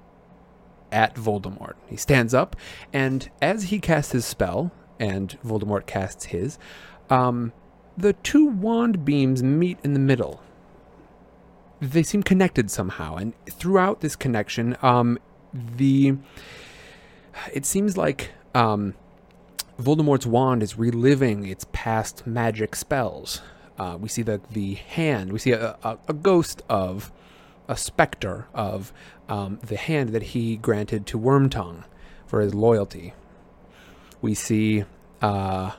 [0.93, 1.75] at Voldemort.
[1.89, 2.55] He stands up,
[2.93, 6.59] and as he casts his spell, and Voldemort casts his,
[7.09, 7.53] um,
[7.97, 10.41] the two wand beams meet in the middle.
[11.81, 15.19] They seem connected somehow, and throughout this connection, um,
[15.53, 16.17] the
[17.53, 18.95] it seems like um,
[19.81, 23.41] Voldemort's wand is reliving its past magic spells.
[23.79, 25.33] Uh, we see the the hand.
[25.33, 27.11] We see a, a, a ghost of
[27.67, 28.93] a specter of
[29.29, 31.85] um, the hand that he granted to Wormtongue
[32.27, 33.15] for his loyalty.
[34.21, 34.85] We see
[35.23, 35.73] uh,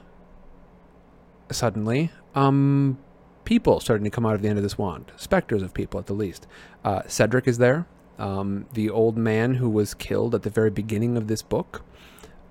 [1.52, 2.98] suddenly um,
[3.46, 6.08] people starting to come out of the end of this wand, specters of people at
[6.08, 6.48] the least.
[6.84, 7.86] Uh, Cedric is there,
[8.18, 11.84] um, the old man who was killed at the very beginning of this book,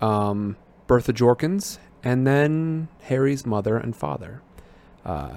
[0.01, 0.57] um,
[0.87, 4.43] Bertha Jorkins, and then Harry's mother and father.
[5.05, 5.37] Uh,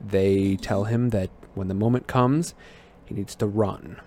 [0.00, 2.54] they tell him that when the moment comes,
[3.04, 4.00] he needs to run.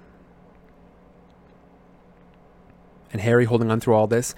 [3.12, 4.36] And Harry, holding on through all this,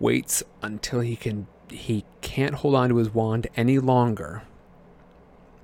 [0.00, 4.42] waits until he can he can't hold on to his wand any longer.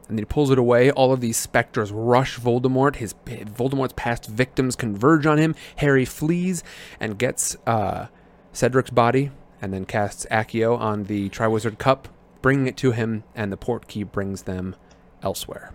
[0.09, 0.93] And he pulls it away.
[0.93, 2.97] All of these specters rush Voldemort.
[2.97, 5.57] His Voldemort's past victims converge on him.
[5.77, 6.63] Harry flees
[7.01, 8.07] and gets uh,
[8.53, 12.07] Cedric's body, and then casts Accio on the Triwizard Cup,
[12.41, 13.25] bringing it to him.
[13.35, 14.77] And the Portkey brings them
[15.25, 15.73] elsewhere.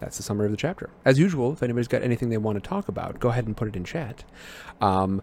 [0.00, 0.90] That's the summary of the chapter.
[1.04, 3.68] As usual, if anybody's got anything they want to talk about, go ahead and put
[3.68, 4.24] it in chat.
[4.80, 5.22] Um,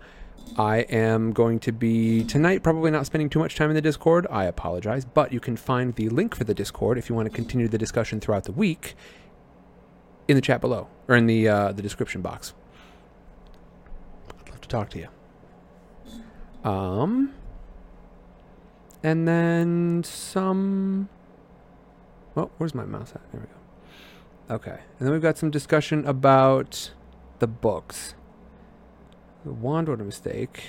[0.58, 4.26] I am going to be tonight probably not spending too much time in the Discord.
[4.30, 7.36] I apologize, but you can find the link for the Discord if you want to
[7.36, 8.96] continue the discussion throughout the week
[10.28, 12.54] in the chat below or in the uh, the description box.
[14.30, 15.10] I'd love to talk to you.
[16.70, 17.34] Um,
[19.04, 21.10] and then some.
[22.38, 23.22] Oh, where's my mouse at?
[23.32, 24.56] There we go.
[24.56, 26.92] Okay, and then we've got some discussion about
[27.40, 28.16] the books.
[29.52, 30.64] Wand, what a mistake.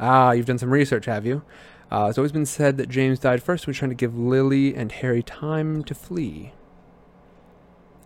[0.00, 1.42] Ah, you've done some research, have you?
[1.90, 3.66] Uh, it's always been said that James died first.
[3.66, 6.52] We're trying to give Lily and Harry time to flee.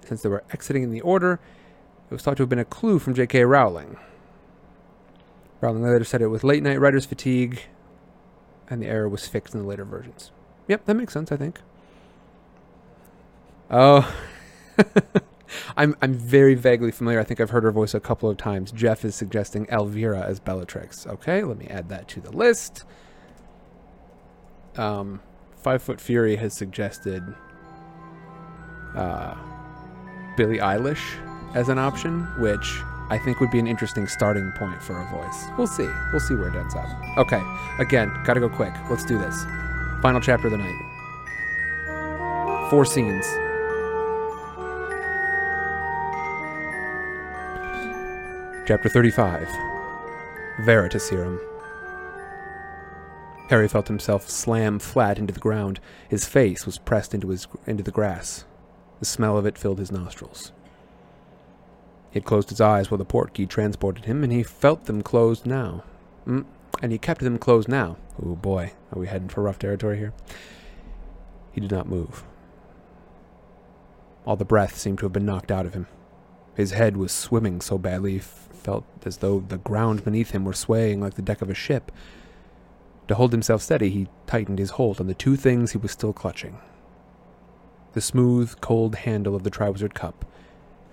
[0.04, 1.40] Since they were exiting in the order,
[2.10, 3.44] it was thought to have been a clue from J.K.
[3.44, 3.96] Rowling.
[5.60, 7.62] Rowling later said it was late night writer's fatigue,
[8.68, 10.30] and the error was fixed in the later versions.
[10.68, 11.60] Yep, that makes sense, I think.
[13.70, 14.14] Oh.
[15.76, 17.20] I'm I'm very vaguely familiar.
[17.20, 18.72] I think I've heard her voice a couple of times.
[18.72, 21.06] Jeff is suggesting Elvira as Bellatrix.
[21.06, 22.84] Okay, let me add that to the list.
[24.76, 25.20] Um,
[25.56, 27.22] Five Foot Fury has suggested
[28.96, 29.34] uh,
[30.36, 31.02] Billie Eilish
[31.54, 32.80] as an option, which
[33.10, 35.44] I think would be an interesting starting point for a voice.
[35.58, 35.88] We'll see.
[36.10, 36.88] We'll see where it ends up.
[37.18, 37.42] Okay,
[37.78, 38.72] again, gotta go quick.
[38.88, 39.44] Let's do this.
[40.00, 40.88] Final chapter of the night.
[42.70, 43.26] Four scenes.
[48.64, 49.48] Chapter 35
[50.60, 51.40] Veritaserum.
[53.48, 55.80] Harry felt himself slam flat into the ground.
[56.08, 58.44] His face was pressed into, his, into the grass.
[59.00, 60.52] The smell of it filled his nostrils.
[62.12, 65.44] He had closed his eyes while the portkey transported him, and he felt them closed
[65.44, 65.82] now.
[66.24, 66.44] Mm,
[66.80, 67.96] and he kept them closed now.
[68.24, 70.12] Oh boy, are we heading for rough territory here?
[71.50, 72.22] He did not move.
[74.24, 75.88] All the breath seemed to have been knocked out of him.
[76.54, 78.20] His head was swimming so badly
[78.62, 81.92] felt as though the ground beneath him were swaying like the deck of a ship.
[83.08, 86.12] To hold himself steady, he tightened his hold on the two things he was still
[86.12, 86.58] clutching
[87.92, 90.24] the smooth, cold handle of the Triwizard Cup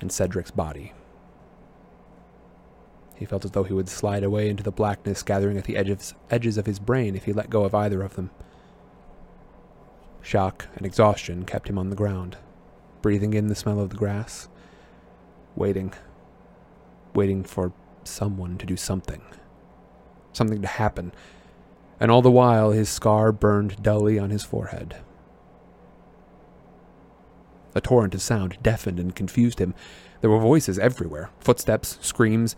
[0.01, 0.93] and Cedric's body.
[3.15, 6.13] He felt as though he would slide away into the blackness gathering at the edges,
[6.29, 8.31] edges of his brain if he let go of either of them.
[10.21, 12.37] Shock and exhaustion kept him on the ground,
[13.01, 14.47] breathing in the smell of the grass,
[15.55, 15.93] waiting,
[17.19, 17.73] waiting for
[18.05, 19.21] someone to do something,
[20.31, 21.11] something to happen,
[21.99, 24.95] and all the while his scar burned dully on his forehead.
[27.75, 29.75] A torrent of sound deafened and confused him.
[30.21, 32.55] There were voices everywhere, footsteps, screams.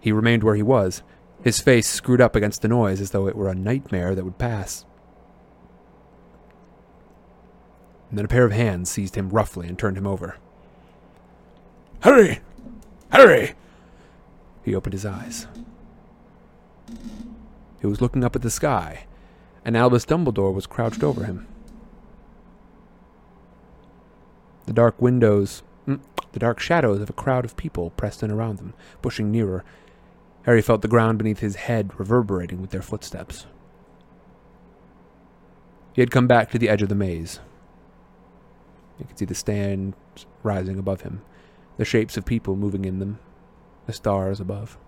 [0.00, 1.02] He remained where he was,
[1.44, 4.38] his face screwed up against the noise as though it were a nightmare that would
[4.38, 4.86] pass.
[8.08, 10.38] And then a pair of hands seized him roughly and turned him over.
[12.00, 12.40] Hurry!
[13.10, 13.52] Harry!
[14.66, 15.46] He opened his eyes.
[17.80, 19.06] He was looking up at the sky,
[19.64, 21.46] and Albus Dumbledore was crouched over him.
[24.66, 26.00] The dark windows, mm,
[26.32, 29.64] the dark shadows of a crowd of people pressed in around them, pushing nearer.
[30.42, 33.46] Harry felt the ground beneath his head reverberating with their footsteps.
[35.92, 37.38] He had come back to the edge of the maze.
[38.98, 39.94] He could see the stands
[40.42, 41.22] rising above him,
[41.76, 43.20] the shapes of people moving in them,
[43.86, 44.78] the stars above.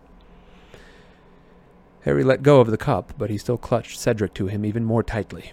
[2.03, 5.03] Harry let go of the cup, but he still clutched Cedric to him even more
[5.03, 5.53] tightly.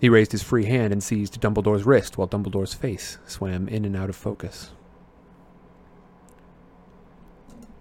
[0.00, 3.96] He raised his free hand and seized Dumbledore's wrist while Dumbledore's face swam in and
[3.96, 4.70] out of focus.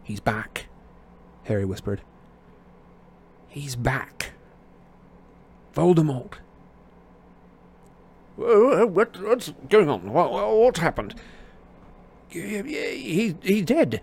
[0.03, 0.67] He's back,
[1.43, 2.01] Harry whispered.
[3.47, 4.31] He's back.
[5.75, 6.33] Voldemort.
[8.35, 10.11] What, what's going on?
[10.11, 11.15] What, what's happened?
[12.29, 14.01] He, he's dead.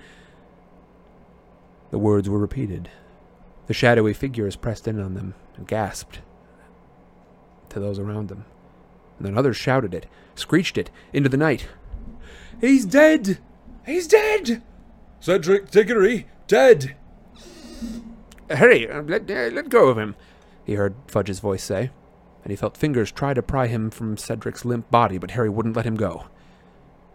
[1.94, 2.88] The words were repeated.
[3.68, 6.22] The shadowy figures pressed in on them and gasped
[7.68, 8.46] to those around them.
[9.16, 11.68] And then others shouted it, screeched it into the night.
[12.60, 13.38] He's dead!
[13.86, 14.60] He's dead!
[15.20, 16.96] Cedric Diggory, dead!
[18.50, 20.16] Harry, uh, let, uh, let go of him,
[20.64, 21.90] he heard Fudge's voice say,
[22.42, 25.76] and he felt fingers try to pry him from Cedric's limp body, but Harry wouldn't
[25.76, 26.24] let him go.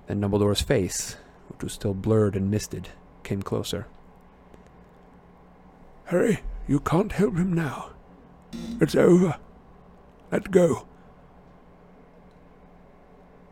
[0.08, 1.18] Then Dumbledore's face,
[1.50, 2.88] which was still blurred and misted,
[3.24, 3.86] came closer.
[6.10, 7.92] Harry, you can't help him now.
[8.82, 9.38] It's over.
[10.32, 10.88] Let go.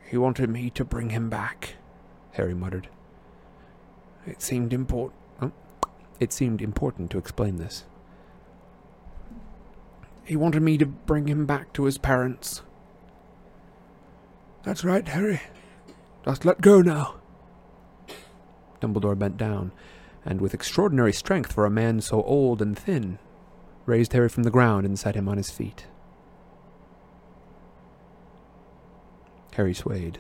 [0.10, 1.76] He wanted me to bring him back,
[2.32, 2.90] Harry muttered.
[4.26, 5.20] It seemed important.
[5.40, 5.52] Oh,
[6.20, 7.86] it seemed important to explain this.
[10.26, 12.64] He wanted me to bring him back to his parents.
[14.64, 15.42] That's right, Harry.
[16.26, 17.16] Just let go now.
[18.82, 19.72] Dumbledore bent down,
[20.28, 23.18] and with extraordinary strength for a man so old and thin,
[23.86, 25.86] raised Harry from the ground and set him on his feet.
[29.54, 30.20] Harry swayed.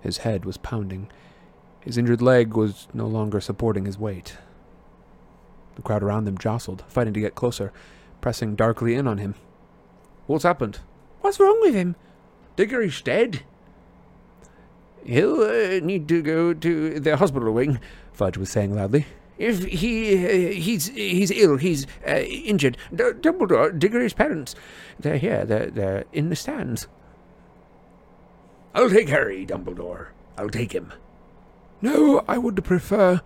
[0.00, 1.08] His head was pounding.
[1.80, 4.36] His injured leg was no longer supporting his weight.
[5.76, 7.72] The crowd around them jostled, fighting to get closer,
[8.20, 9.36] pressing darkly in on him.
[10.26, 10.80] What's happened?
[11.20, 11.94] What's wrong with him?
[12.56, 13.44] Diggory's dead.
[15.04, 17.80] He'll uh, need to go to the hospital wing,
[18.20, 19.06] Fudge was saying loudly.
[19.38, 22.76] If he uh, he's he's ill, he's uh, injured.
[22.94, 24.54] D- Dumbledore, Diggory's parents,
[24.98, 25.46] they're here.
[25.46, 26.86] They're they're in the stands.
[28.74, 30.08] I'll take Harry, Dumbledore.
[30.36, 30.92] I'll take him.
[31.80, 33.22] No, I would prefer.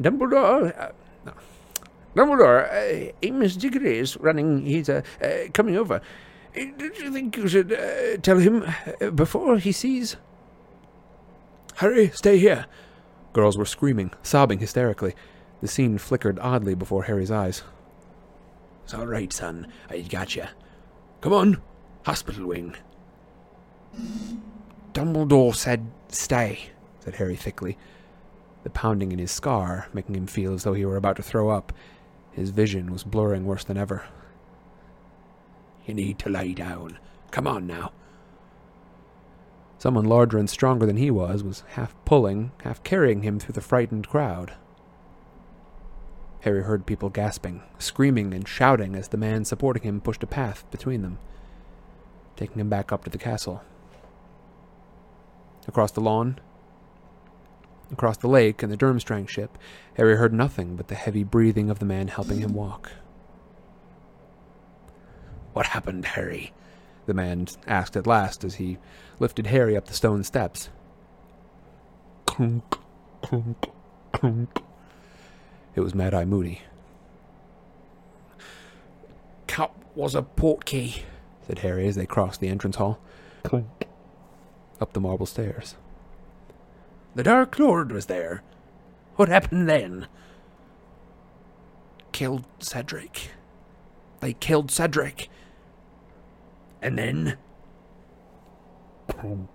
[0.00, 0.72] Dumbledore.
[0.80, 0.92] Uh,
[1.26, 1.32] no.
[2.16, 4.64] Dumbledore, uh, Amos Diggory is running.
[4.64, 6.00] He's uh, uh, coming over.
[6.56, 8.64] Uh, Don't you think you should uh, tell him
[9.02, 10.16] uh, before he sees?
[11.76, 12.64] Harry, stay here.
[13.34, 15.14] Girls were screaming, sobbing hysterically.
[15.60, 17.62] The scene flickered oddly before Harry's eyes.
[18.84, 19.66] It's all right, son.
[19.90, 20.44] I got you.
[21.20, 21.62] Come on,
[22.04, 22.76] hospital wing.
[24.92, 26.70] Dumbledore said stay,
[27.00, 27.76] said Harry thickly,
[28.62, 31.50] the pounding in his scar making him feel as though he were about to throw
[31.50, 31.72] up.
[32.32, 34.04] His vision was blurring worse than ever.
[35.86, 36.98] You need to lie down.
[37.30, 37.92] Come on now.
[39.84, 43.60] Someone larger and stronger than he was was half pulling, half carrying him through the
[43.60, 44.54] frightened crowd.
[46.40, 50.64] Harry heard people gasping, screaming, and shouting as the man supporting him pushed a path
[50.70, 51.18] between them,
[52.34, 53.62] taking him back up to the castle.
[55.68, 56.38] Across the lawn,
[57.92, 59.58] across the lake and the Durmstrang ship,
[59.98, 62.90] Harry heard nothing but the heavy breathing of the man helping him walk.
[65.52, 66.54] What happened, Harry?
[67.06, 68.78] The man asked at last as he
[69.18, 70.70] lifted Harry up the stone steps.
[72.26, 72.78] Clunk,
[73.22, 73.70] clunk,
[74.12, 74.62] clunk.
[75.74, 76.62] It was Mad Eye Moody.
[79.46, 81.02] Cup was a portkey,
[81.46, 82.98] said Harry as they crossed the entrance hall,
[83.42, 83.86] Clunk.
[84.80, 85.76] up the marble stairs.
[87.14, 88.42] The Dark Lord was there.
[89.16, 90.08] What happened then?
[92.10, 93.30] Killed Cedric.
[94.20, 95.28] They killed Cedric.
[96.84, 97.38] And then?
[99.08, 99.48] Clunk,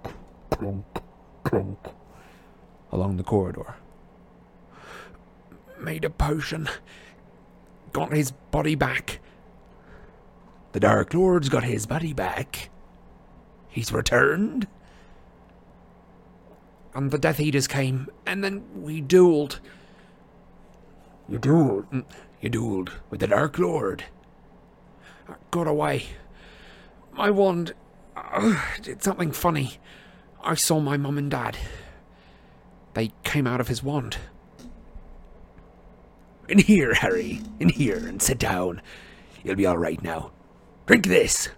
[0.49, 0.85] clunk,
[1.43, 1.77] clunk.
[2.91, 3.75] Along the corridor.
[5.79, 6.67] Made a potion.
[7.93, 9.19] Got his body back.
[10.71, 12.71] The Dark Lord's got his body back.
[13.67, 14.67] He's returned.
[16.95, 19.59] And the Death Eaters came, and then we dueled.
[21.29, 21.85] You do.
[21.93, 22.05] Mm,
[22.41, 24.05] You dueled with the Dark Lord.
[25.27, 26.07] I got away.
[27.19, 27.73] My wand
[28.15, 29.73] uh, did something funny.
[30.41, 31.57] I saw my mum and dad.
[32.93, 34.15] They came out of his wand.
[36.47, 37.41] In here, Harry.
[37.59, 38.81] In here, and sit down.
[39.43, 40.31] You'll be all right now.
[40.85, 41.49] Drink this.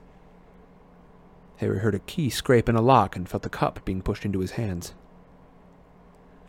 [1.57, 4.39] Harry heard a key scrape in a lock and felt the cup being pushed into
[4.39, 4.95] his hands.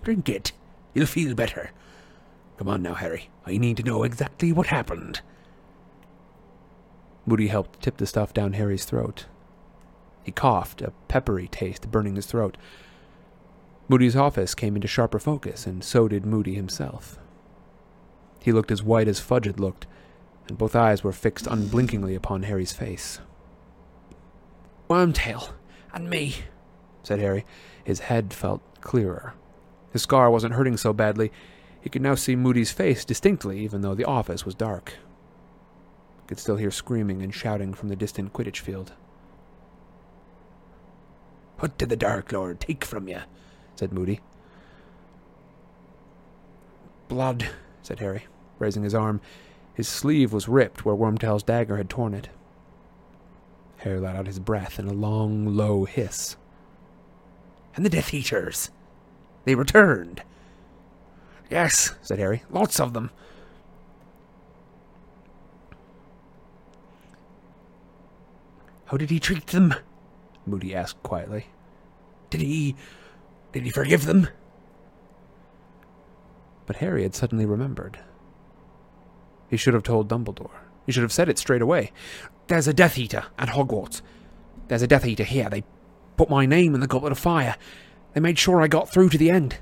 [0.03, 0.53] Drink it.
[0.95, 1.71] You'll feel better.
[2.57, 3.29] Come on now, Harry.
[3.45, 5.21] I need to know exactly what happened.
[7.27, 9.27] Moody helped tip the stuff down Harry's throat.
[10.23, 12.57] He coughed, a peppery taste burning his throat.
[13.89, 17.19] Moody's office came into sharper focus, and so did Moody himself.
[18.41, 19.87] He looked as white as Fudge had looked,
[20.49, 23.21] and both eyes were fixed unblinkingly upon Harry's face.
[24.89, 25.51] Wormtail,
[25.93, 26.37] and me,
[27.03, 27.45] said Harry.
[27.85, 29.35] His head felt clearer.
[29.93, 31.31] His scar wasn't hurting so badly.
[31.81, 34.95] He could now see Moody's face distinctly, even though the office was dark.
[36.33, 38.95] Could still hear screaming and shouting from the distant Quidditch field.
[41.59, 43.21] Put to the Dark Lord take from you?
[43.77, 44.21] said Moody.
[47.09, 47.51] Blood,
[47.83, 48.25] said Harry,
[48.59, 49.21] raising his arm.
[49.75, 52.31] His sleeve was ripped where Wormtail's dagger had torn it.
[53.81, 56.37] Harry let out his breath in a long, low hiss.
[57.77, 58.71] And the Death Eaters.
[59.45, 60.23] They returned.
[61.51, 62.43] Yes, said Harry.
[62.49, 63.11] Lots of them.
[68.93, 69.75] How did he treat them?
[70.45, 71.47] Moody asked quietly.
[72.29, 72.77] Did he.
[73.51, 74.29] did he forgive them?
[76.67, 78.01] But Harry had suddenly remembered.
[79.49, 80.51] He should have told Dumbledore.
[80.85, 81.91] He should have said it straight away.
[82.49, 84.03] There's a Death Eater at Hogwarts.
[84.69, 85.49] There's a Death Eater here.
[85.49, 85.65] They
[86.19, 87.57] put my name in the Goblet of Fire.
[88.13, 89.57] They made sure I got through to the end.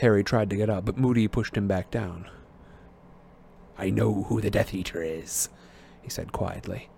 [0.00, 2.28] Harry tried to get up, but Moody pushed him back down.
[3.78, 5.48] I know who the Death Eater is,
[6.04, 6.88] he said quietly.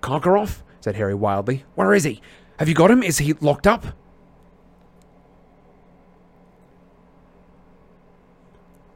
[0.00, 0.62] Karkaroff?
[0.80, 1.64] said Harry wildly.
[1.74, 2.22] Where is he?
[2.58, 3.02] Have you got him?
[3.02, 3.84] Is he locked up?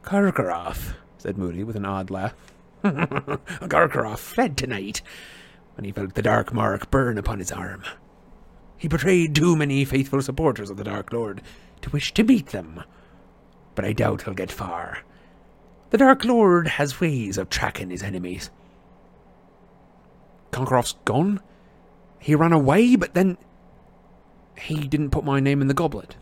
[0.04, 2.34] Karkaroff, said Moody with an odd laugh.
[2.84, 5.02] Karkaroff fled tonight
[5.74, 7.84] when he felt the dark mark burn upon his arm.
[8.76, 11.42] He betrayed too many faithful supporters of the Dark Lord
[11.82, 12.82] to wish to meet them,
[13.74, 14.98] but I doubt he'll get far.
[15.90, 18.50] The Dark Lord has ways of tracking his enemies.
[20.52, 21.40] Karkaroff's gone?
[22.18, 23.38] He ran away, but then
[24.56, 26.16] he didn't put my name in the goblet.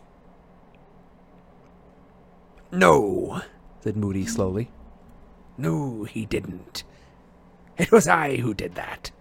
[2.71, 3.41] No,
[3.81, 4.71] said Moody slowly.
[5.57, 6.83] No, he didn't.
[7.77, 9.11] It was I who did that.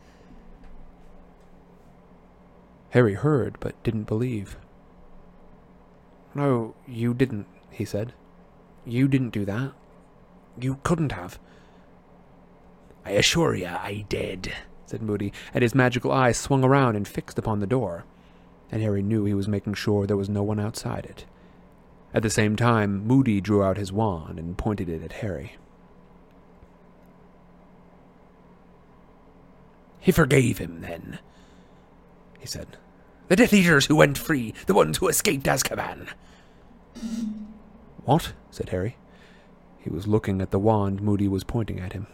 [2.91, 4.57] Harry heard, but didn't believe.
[6.35, 8.13] No, you didn't, he said.
[8.87, 9.73] You didn't do that.
[10.61, 11.39] You couldn't have.
[13.05, 14.53] I assure you, I did,
[14.87, 18.05] said Moody, and his magical eyes swung around and fixed upon the door.
[18.71, 21.25] And Harry knew he was making sure there was no one outside it.
[22.13, 25.57] At the same time, Moody drew out his wand and pointed it at Harry.
[30.01, 31.19] He forgave him, then,
[32.39, 32.79] he said.
[33.29, 36.09] The Death Eaters who went free, the ones who escaped Azkaban.
[38.05, 38.33] What?
[38.51, 38.97] said Harry.
[39.89, 42.09] He was looking at the wand Moody was pointing at him.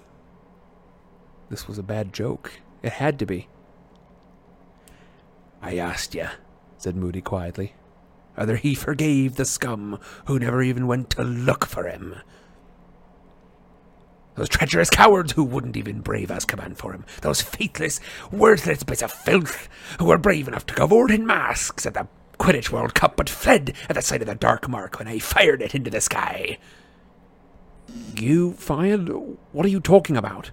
[1.50, 2.52] This was a bad joke.
[2.84, 3.48] It had to be.
[5.60, 6.28] I asked you,
[6.78, 7.74] said Moody quietly,
[8.36, 12.14] whether he forgave the scum who never even went to look for him.
[14.36, 17.04] Those treacherous cowards who wouldn't even brave Azkaban for him.
[17.22, 17.98] Those faithless,
[18.30, 19.68] worthless bits of filth
[19.98, 22.06] who were brave enough to cavort in masks at the
[22.38, 25.60] Quidditch World Cup but fled at the sight of the dark mark when I fired
[25.60, 26.58] it into the sky.
[28.16, 29.08] You fired?
[29.52, 30.50] What are you talking about?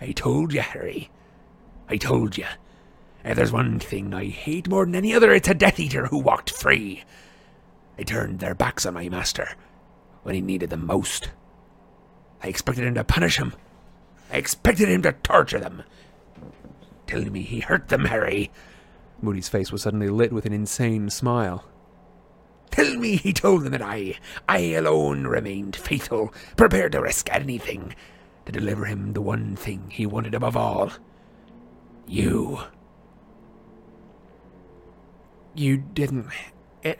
[0.00, 1.10] I told you, Harry.
[1.88, 2.46] I told you.
[3.24, 6.18] If there's one thing I hate more than any other, it's a Death Eater who
[6.18, 7.02] walked free.
[7.96, 9.56] They turned their backs on my master
[10.22, 11.30] when he needed them most.
[12.42, 13.54] I expected him to punish him.
[14.30, 15.82] I expected him to torture them.
[17.06, 18.50] Tell me he hurt them, Harry.
[19.22, 21.64] Moody's face was suddenly lit with an insane smile.
[22.70, 24.18] Tell me he told them that I,
[24.48, 27.94] I alone remained faithful, prepared to risk anything
[28.44, 30.92] to deliver him the one thing he wanted above all.
[32.06, 32.60] You.
[35.54, 36.28] You didn't.
[36.82, 36.98] It.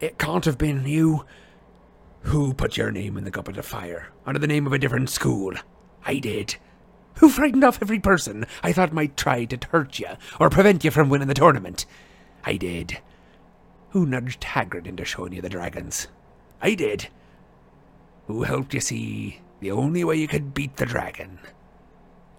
[0.00, 1.24] It can't have been you.
[2.22, 5.10] Who put your name in the goblet of fire under the name of a different
[5.10, 5.54] school?
[6.04, 6.56] I did.
[7.18, 10.08] Who frightened off every person I thought might try to hurt you
[10.38, 11.84] or prevent you from winning the tournament?
[12.44, 12.98] I did.
[13.98, 16.06] Who nudged Hagrid into showing you the dragons?
[16.62, 17.08] I did.
[18.28, 21.40] Who helped you see the only way you could beat the dragon?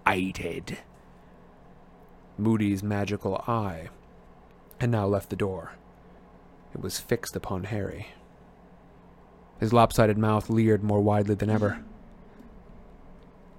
[0.06, 0.77] I did.
[2.38, 3.90] Moody's magical eye
[4.80, 5.73] had now left the door.
[6.73, 8.07] It was fixed upon Harry.
[9.60, 11.84] His lopsided mouth leered more widely than ever.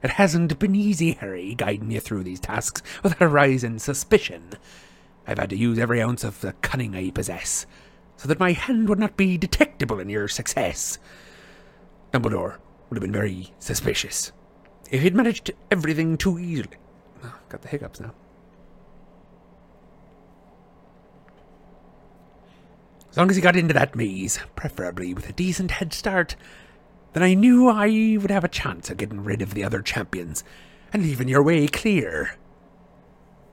[0.02, 4.52] It hasn't been easy, Harry, guiding you through these tasks with a rising suspicion.
[5.26, 7.66] I've had to use every ounce of the cunning I possess,
[8.20, 10.98] so that my hand would not be detectable in your success.
[12.12, 14.30] Dumbledore would have been very suspicious
[14.90, 16.76] if he'd managed everything too easily.
[17.24, 18.12] Oh, got the hiccups now.
[23.10, 26.36] As long as he got into that maze, preferably with a decent head start,
[27.14, 30.44] then I knew I would have a chance of getting rid of the other champions
[30.92, 32.36] and leaving your way clear.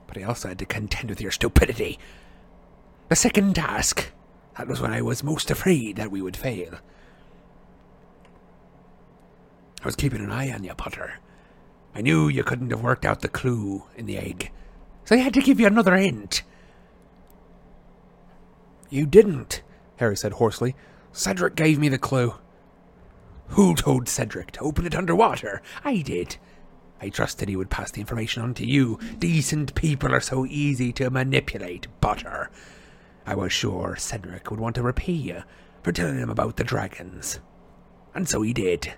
[0.06, 1.98] But I also had to contend with your stupidity.
[3.08, 4.12] The second task,
[4.58, 6.74] that was when I was most afraid that we would fail.
[9.80, 11.20] I was keeping an eye on you, Potter.
[11.94, 14.50] I knew you couldn't have worked out the clue in the egg,
[15.04, 16.42] so I had to give you another hint.
[18.90, 19.62] You didn't,
[19.96, 20.74] Harry said hoarsely.
[21.12, 22.34] Cedric gave me the clue.
[23.48, 25.62] Who told Cedric to open it underwater?
[25.84, 26.36] I did.
[27.00, 28.98] I trusted he would pass the information on to you.
[29.18, 32.50] Decent people are so easy to manipulate, Potter.
[33.28, 35.42] I was sure Cedric would want to repay you
[35.82, 37.40] for telling him about the dragons.
[38.14, 38.94] And so he did.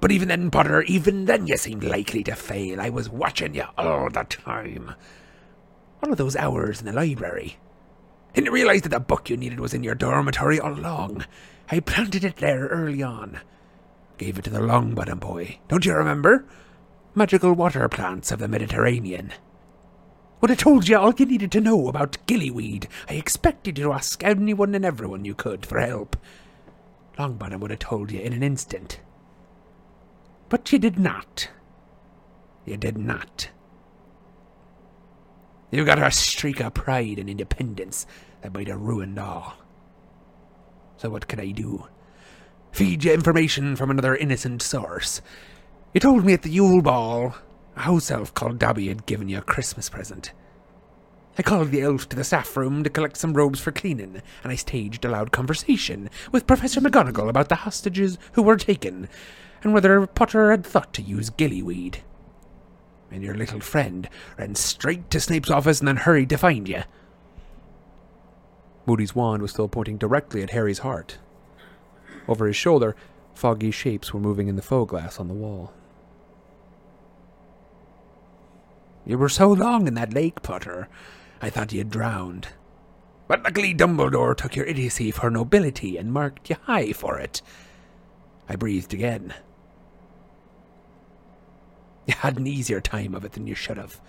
[0.00, 2.80] But even then, Potter, even then you seemed likely to fail.
[2.80, 4.94] I was watching you all the time.
[6.04, 7.58] All of those hours in the library.
[8.32, 11.24] Didn't realize that the book you needed was in your dormitory all along.
[11.68, 13.40] I planted it there early on.
[14.18, 15.58] Gave it to the Longbottom boy.
[15.66, 16.44] Don't you remember?
[17.16, 19.32] Magical water plants of the Mediterranean.
[20.40, 22.86] Would have told you all you needed to know about gillyweed.
[23.08, 26.16] I expected you to ask anyone and everyone you could for help.
[27.18, 29.00] Longbottom would have told you in an instant.
[30.48, 31.50] But you did not.
[32.64, 33.50] You did not.
[35.70, 38.06] You got a streak of pride and independence
[38.40, 39.54] that might have ruined all.
[40.96, 41.86] So what could I do?
[42.72, 45.20] Feed you information from another innocent source.
[45.92, 47.34] You told me at the Yule Ball
[47.74, 50.32] house elf called Dobby had given you a Christmas present.
[51.38, 54.52] I called the elf to the staff room to collect some robes for cleaning, and
[54.52, 59.08] I staged a loud conversation with Professor McGonagall about the hostages who were taken,
[59.62, 61.96] and whether Potter had thought to use gillyweed.
[63.10, 66.82] And your little friend ran straight to Snape's office and then hurried to find you.
[68.86, 71.18] Moody's wand was still pointing directly at Harry's heart.
[72.28, 72.96] Over his shoulder,
[73.34, 75.72] foggy shapes were moving in the Foe-Glass on the wall.
[79.06, 80.88] You were so long in that lake, Potter,
[81.40, 82.48] I thought you had drowned.
[83.28, 87.42] But luckily Dumbledore took your idiocy for nobility and marked you high for it.
[88.48, 89.34] I breathed again.
[92.06, 94.00] You had an easier time of it than you should have.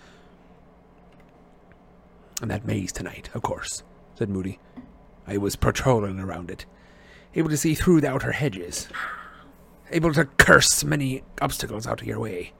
[2.40, 3.84] And that maze tonight, of course,
[4.16, 4.58] said Moody.
[5.26, 6.66] I was patrolling around it,
[7.34, 8.88] able to see through the outer hedges,
[9.92, 12.52] able to curse many obstacles out of your way.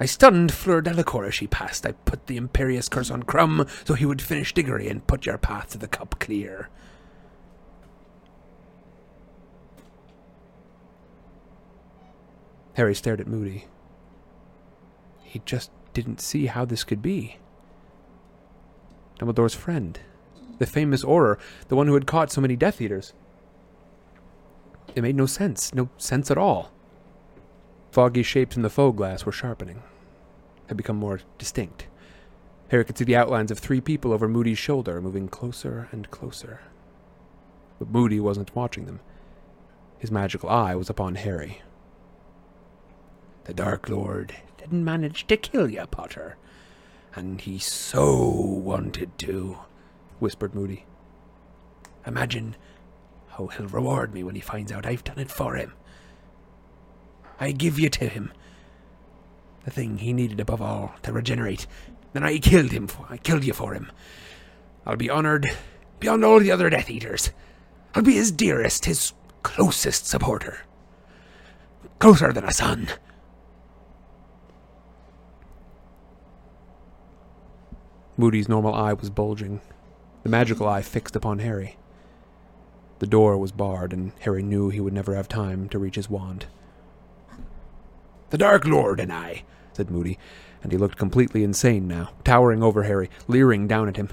[0.00, 1.86] I stunned Fleur Delacour as she passed.
[1.86, 5.38] I put the Imperius curse on Krum so he would finish Diggory and put your
[5.38, 6.68] path to the cup clear.
[12.74, 13.66] Harry stared at Moody.
[15.22, 17.36] He just didn't see how this could be.
[19.20, 20.00] Dumbledore's friend,
[20.58, 21.38] the famous Auror,
[21.68, 23.12] the one who had caught so many Death Eaters.
[24.96, 26.73] It made no sense, no sense at all.
[27.94, 29.80] Foggy shapes in the Foe-Glass were sharpening,
[30.66, 31.86] had become more distinct.
[32.66, 36.60] Harry could see the outlines of three people over Moody's shoulder, moving closer and closer.
[37.78, 38.98] But Moody wasn't watching them.
[39.96, 41.62] His magical eye was upon Harry.
[43.44, 46.36] The Dark Lord didn't manage to kill you, Potter.
[47.14, 49.58] And he so wanted to,
[50.18, 50.84] whispered Moody.
[52.04, 52.56] Imagine
[53.28, 55.74] how he'll reward me when he finds out I've done it for him.
[57.40, 58.32] I give you to him.
[59.64, 61.66] The thing he needed above all to regenerate.
[62.12, 62.86] Then I killed him.
[62.86, 63.90] For, I killed you for him.
[64.86, 65.50] I'll be honored
[66.00, 67.30] beyond all the other Death Eaters.
[67.94, 69.12] I'll be his dearest, his
[69.42, 70.60] closest supporter.
[71.98, 72.88] Closer than a son.
[78.16, 79.60] Moody's normal eye was bulging,
[80.22, 81.76] the magical eye fixed upon Harry.
[83.00, 86.08] The door was barred, and Harry knew he would never have time to reach his
[86.08, 86.46] wand.
[88.34, 89.44] The Dark Lord and I,
[89.74, 90.18] said Moody,
[90.60, 94.08] and he looked completely insane now, towering over Harry, leering down at him.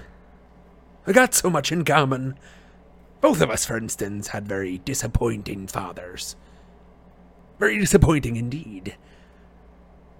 [1.07, 2.37] We got so much in common.
[3.19, 6.35] Both of us, for instance, had very disappointing fathers.
[7.57, 8.95] Very disappointing indeed.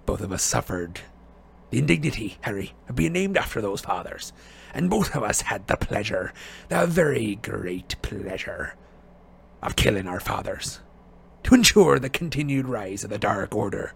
[0.04, 1.02] Both of us suffered
[1.70, 4.32] the indignity, Harry, of being named after those fathers.
[4.74, 6.32] And both of us had the pleasure,
[6.70, 8.74] the very great pleasure,
[9.62, 10.80] of killing our fathers.
[11.44, 13.92] To ensure the continued rise of the Dark Order.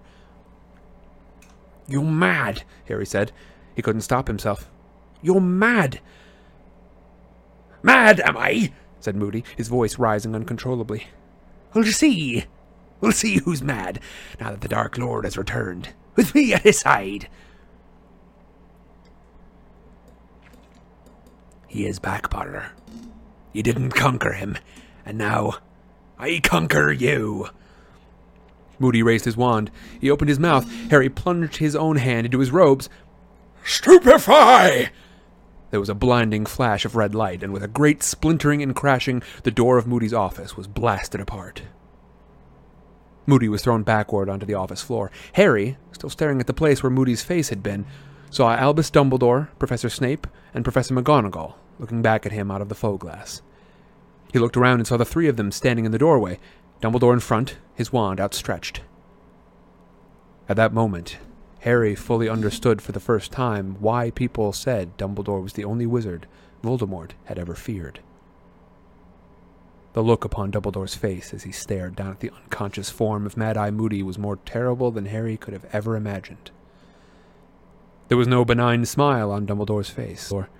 [1.88, 3.32] You're mad, Harry said.
[3.74, 4.68] He couldn't stop himself.
[5.22, 6.00] You're mad.
[7.82, 8.72] Mad, am I?
[9.00, 11.06] said Moody, his voice rising uncontrollably.
[11.74, 12.44] We'll see.
[13.00, 14.00] We'll see who's mad
[14.40, 17.28] now that the Dark Lord has returned, with me at his side.
[21.68, 22.72] He is back, Potter.
[23.52, 24.56] You didn't conquer him,
[25.04, 25.58] and now
[26.18, 27.48] I conquer you.
[28.78, 29.70] Moody raised his wand.
[30.00, 30.70] He opened his mouth.
[30.90, 32.88] Harry plunged his own hand into his robes.
[33.64, 34.90] Stupefy!
[35.70, 39.22] There was a blinding flash of red light, and with a great splintering and crashing,
[39.42, 41.62] the door of Moody's office was blasted apart.
[43.26, 45.10] Moody was thrown backward onto the office floor.
[45.32, 47.84] Harry, still staring at the place where Moody's face had been,
[48.30, 52.74] saw Albus Dumbledore, Professor Snape, and Professor McGonagall looking back at him out of the
[52.74, 53.42] Foe-Glass.
[54.32, 56.38] He looked around and saw the three of them standing in the doorway,
[56.80, 58.82] Dumbledore in front, his wand outstretched.
[60.48, 61.18] At that moment,
[61.60, 66.26] Harry fully understood for the first time why people said Dumbledore was the only wizard
[66.62, 68.00] Voldemort had ever feared.
[69.94, 73.56] The look upon Dumbledore's face as he stared down at the unconscious form of Mad
[73.56, 76.50] Eye Moody was more terrible than Harry could have ever imagined.
[78.08, 80.50] There was no benign smile on Dumbledore's face, or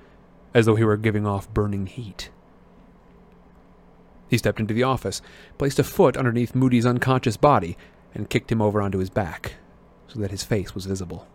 [0.54, 2.30] as though he were giving off burning heat.
[4.28, 5.22] He stepped into the office,
[5.58, 7.76] placed a foot underneath Moody's unconscious body,
[8.14, 9.54] and kicked him over onto his back,
[10.08, 11.26] so that his face was visible.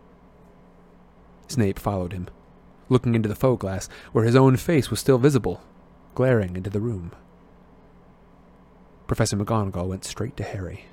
[1.48, 2.28] Snape followed him,
[2.90, 5.62] looking into the Foe-Glass, where his own face was still visible,
[6.16, 7.12] glaring into the room.
[9.08, 10.86] Professor McGonagall went straight to Harry.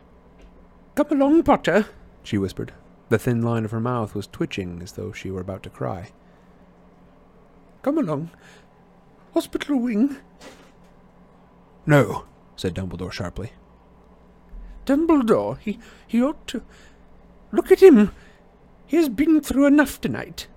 [0.94, 1.86] Come along, Potter,
[2.22, 2.72] she whispered.
[3.08, 6.10] The thin line of her mouth was twitching as though she were about to cry.
[7.82, 8.30] Come along.
[9.34, 10.16] Hospital wing.
[11.88, 13.52] No, said Dumbledore sharply.
[14.84, 16.62] Dumbledore, he, he ought to.
[17.50, 18.10] Look at him.
[18.86, 20.48] He has been through enough tonight.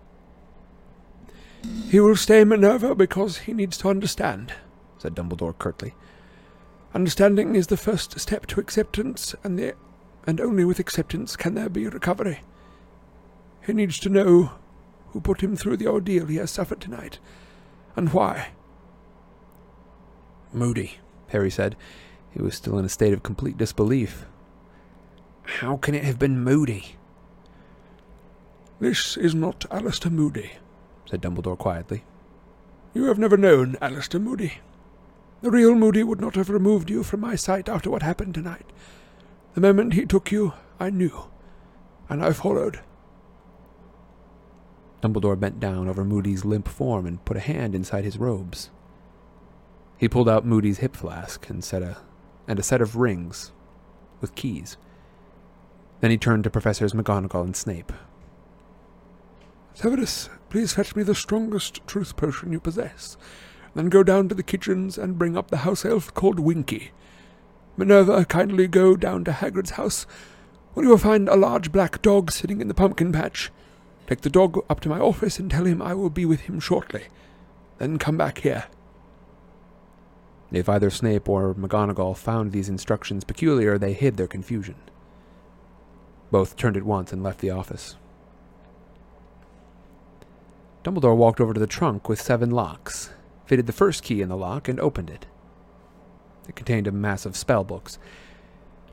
[1.87, 4.51] He will stay Minerva because he needs to understand,
[4.97, 5.93] said Dumbledore curtly.
[6.93, 9.75] Understanding is the first step to acceptance, and the
[10.27, 12.41] and only with acceptance can there be recovery.
[13.65, 14.51] He needs to know
[15.11, 17.19] who put him through the ordeal he has suffered tonight,
[17.95, 18.49] and why.
[20.51, 20.99] Moody,
[21.31, 21.75] Harry said.
[22.31, 24.25] He was still in a state of complete disbelief.
[25.43, 26.95] How can it have been Moody?
[28.79, 30.51] This is not Alastor Moody,
[31.09, 32.03] said Dumbledore quietly.
[32.93, 34.59] You have never known Alastor Moody.
[35.41, 38.65] The real Moody would not have removed you from my sight after what happened tonight.
[39.53, 41.25] The moment he took you, I knew,
[42.09, 42.79] and I followed.
[45.01, 48.69] Dumbledore bent down over Moody's limp form and put a hand inside his robes.
[50.01, 51.95] He pulled out Moody's hip flask and set a
[52.47, 53.51] and a set of rings
[54.19, 54.75] with keys.
[55.99, 57.93] Then he turned to Professors McGonagall and Snape.
[59.75, 63.15] Severus, please fetch me the strongest truth potion you possess.
[63.75, 66.89] Then go down to the kitchens and bring up the house elf called Winky.
[67.77, 70.07] Minerva, kindly go down to Hagrid's house,
[70.73, 73.51] where you will find a large black dog sitting in the pumpkin patch.
[74.07, 76.59] Take the dog up to my office and tell him I will be with him
[76.59, 77.03] shortly.
[77.77, 78.63] Then come back here.
[80.51, 84.75] If either Snape or McGonagall found these instructions peculiar, they hid their confusion.
[86.29, 87.95] Both turned at once and left the office.
[90.83, 93.11] Dumbledore walked over to the trunk with seven locks,
[93.45, 95.25] fitted the first key in the lock, and opened it.
[96.49, 97.99] It contained a mass of spell books.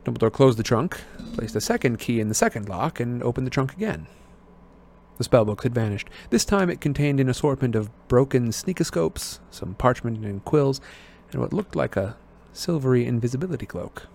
[0.05, 1.01] Dumbledore closed the trunk,
[1.35, 4.07] placed a second key in the second lock, and opened the trunk again.
[5.17, 6.09] The spellbooks had vanished.
[6.31, 10.81] This time it contained an assortment of broken sneakoscopes, some parchment and quills,
[11.33, 12.17] and what looked like a
[12.53, 14.07] silvery invisibility cloak.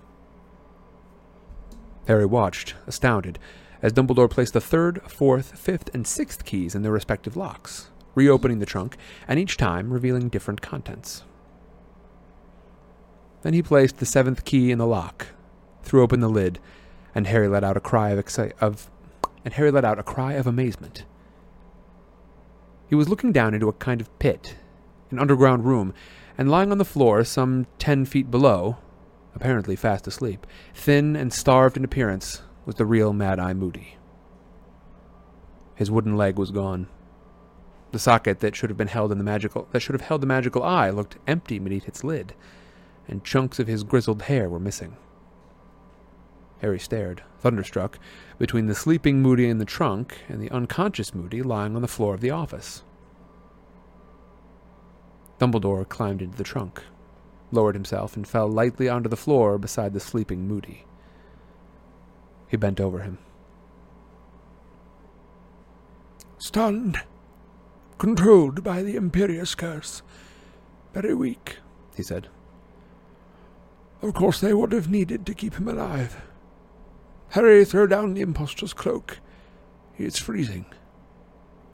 [2.07, 3.39] Harry watched, astounded,
[3.81, 8.59] as Dumbledore placed the third, fourth, fifth, and sixth keys in their respective locks, reopening
[8.59, 11.23] the trunk, and each time revealing different contents.
[13.41, 15.27] Then he placed the seventh key in the lock,
[15.83, 16.59] threw open the lid,
[17.13, 18.25] and Harry let out a cry of,
[18.61, 18.89] of
[19.43, 21.03] and Harry let out a cry of amazement.
[22.87, 24.55] He was looking down into a kind of pit,
[25.11, 25.93] an underground room,
[26.37, 28.77] and lying on the floor some ten feet below,
[29.35, 33.97] apparently fast asleep, thin and starved in appearance, was the real Mad Eye Moody.
[35.75, 36.87] His wooden leg was gone.
[37.91, 40.27] The socket that should have been held in the magical that should have held the
[40.27, 42.33] magical eye looked empty beneath its lid,
[43.07, 44.97] and chunks of his grizzled hair were missing.
[46.59, 47.99] Harry stared, thunderstruck,
[48.37, 52.13] between the sleeping Moody in the trunk and the unconscious Moody lying on the floor
[52.13, 52.83] of the office.
[55.43, 56.81] Dumbledore climbed into the trunk,
[57.51, 60.85] lowered himself, and fell lightly onto the floor beside the sleeping Moody.
[62.47, 63.17] He bent over him.
[66.37, 67.01] Stunned.
[67.97, 70.01] Controlled by the Imperius curse.
[70.93, 71.57] Very weak,
[71.93, 72.29] He said.
[74.01, 76.21] Of course they would have needed to keep him alive.
[77.31, 79.19] Harry, throw down the impostor's cloak.
[79.97, 80.67] Is freezing.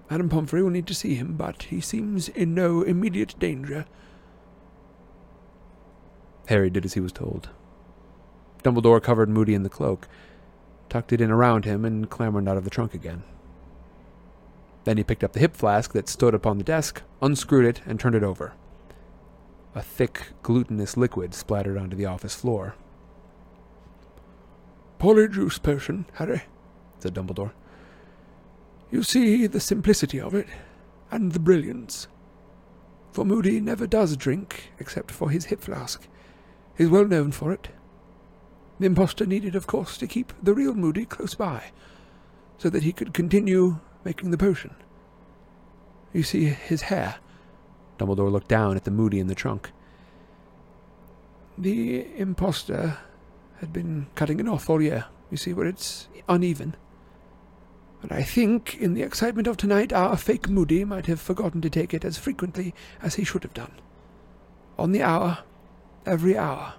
[0.10, 3.86] Madam Pomfrey will need to see him, but he seems in no immediate danger.
[6.48, 7.50] Harry did as he was told.
[8.64, 10.08] Dumbledore covered Moody in the cloak,
[10.90, 13.24] tucked it in around him, and clambered out of the trunk again.
[14.84, 18.00] Then he picked up the hip flask that stood upon the desk, unscrewed it, and
[18.00, 18.54] turned it over.
[19.76, 22.76] A thick, glutinous liquid splattered onto the office floor,
[25.00, 26.44] Polyjuice potion, Harry.
[27.00, 27.52] said Dumbledore.
[28.92, 30.48] You see the simplicity of it,
[31.12, 32.08] and the brilliance.
[33.12, 36.08] For Moody never does drink except for his hip flask.
[36.78, 37.70] He's well known for it.
[38.80, 41.72] The impostor needed, of course, to keep the real Moody close by,
[42.58, 44.74] so that he could continue making the potion.
[46.14, 47.16] You see his hair.
[47.98, 49.72] Dumbledore looked down at the Moody in the trunk.
[51.58, 52.98] The impostor
[53.60, 55.06] had been cutting it off all year.
[55.30, 56.76] You see where it's uneven.
[58.02, 61.70] But I think, in the excitement of tonight, our fake Moody might have forgotten to
[61.70, 63.74] take it as frequently as he should have done.
[64.78, 65.40] On the hour,
[66.06, 66.76] every hour.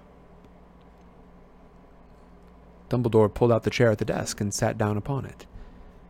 [2.89, 5.45] Dumbledore pulled out the chair at the desk and sat down upon it,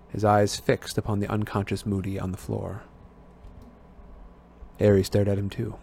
[0.10, 2.84] his eyes fixed upon the unconscious Moody on the floor.
[4.80, 5.76] Harry stared at him too.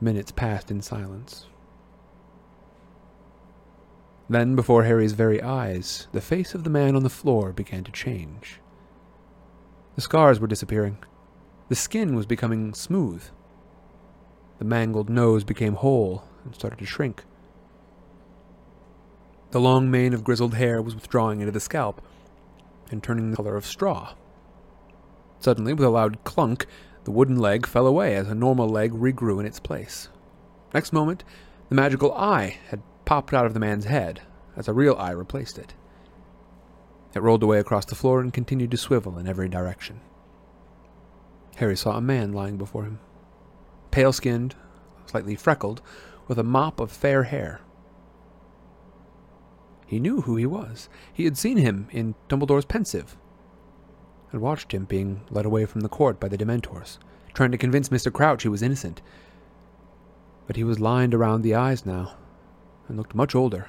[0.00, 1.46] Minutes passed in silence.
[4.30, 7.90] Then, before Harry's very eyes, the face of the man on the floor began to
[7.90, 8.60] change.
[9.96, 10.98] The scars were disappearing.
[11.68, 13.24] The skin was becoming smooth.
[14.60, 17.24] The mangled nose became whole and started to shrink.
[19.50, 22.00] The long mane of grizzled hair was withdrawing into the scalp
[22.88, 24.14] and turning the color of straw.
[25.40, 26.66] Suddenly, with a loud clunk,
[27.02, 30.08] the wooden leg fell away as a normal leg regrew in its place.
[30.72, 31.24] Next moment,
[31.68, 32.80] the magical eye had
[33.10, 34.20] popped out of the man's head
[34.56, 35.74] as a real eye replaced it.
[37.12, 40.00] It rolled away across the floor and continued to swivel in every direction.
[41.56, 43.00] Harry saw a man lying before him,
[43.90, 44.54] pale skinned,
[45.06, 45.82] slightly freckled,
[46.28, 47.62] with a mop of fair hair.
[49.88, 50.88] He knew who he was.
[51.12, 53.16] He had seen him in Dumbledore's Pensieve,
[54.30, 56.98] had watched him being led away from the court by the Dementors,
[57.34, 58.12] trying to convince Mr.
[58.12, 59.02] Crouch he was innocent.
[60.46, 62.14] But he was lined around the eyes now,
[62.90, 63.68] and looked much older.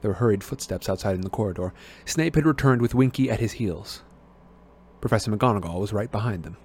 [0.00, 1.74] There were hurried footsteps outside in the corridor.
[2.04, 4.04] Snape had returned with Winky at his heels.
[5.00, 6.56] Professor McGonagall was right behind them.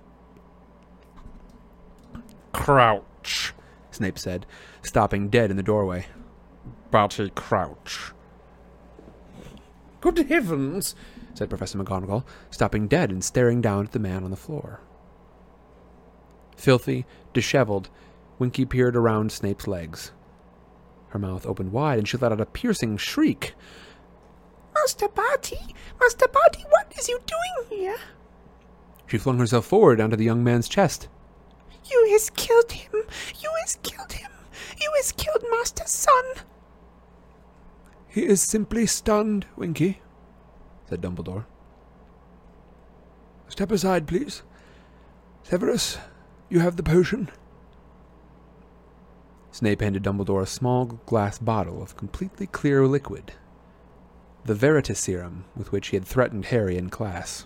[2.51, 3.53] Crouch,
[3.89, 4.45] Snape said,
[4.83, 6.05] stopping dead in the doorway.
[6.91, 8.11] Barty Crouch.
[9.99, 10.95] Good heavens,
[11.33, 14.81] said Professor McGonagall, stopping dead and staring down at the man on the floor.
[16.55, 17.89] Filthy, disheveled,
[18.39, 20.11] Winky peered around Snape's legs.
[21.09, 23.53] Her mouth opened wide, and she let out a piercing shriek.
[24.73, 25.59] Master Barty,
[25.99, 27.97] Master Barty, what is you doing here?
[29.05, 31.07] She flung herself forward onto the young man's chest.
[31.89, 32.91] You has killed him.
[33.39, 34.31] You has killed him.
[34.81, 36.23] You has killed Master's son.
[38.07, 40.01] He is simply stunned, Winky.
[40.89, 41.45] said Dumbledore.
[43.47, 44.41] Step aside, please.
[45.43, 45.97] Severus,
[46.49, 47.29] you have the potion.
[49.53, 53.33] Snape handed Dumbledore a small glass bottle of completely clear liquid,
[54.43, 57.45] the Veritaserum with which he had threatened Harry in class.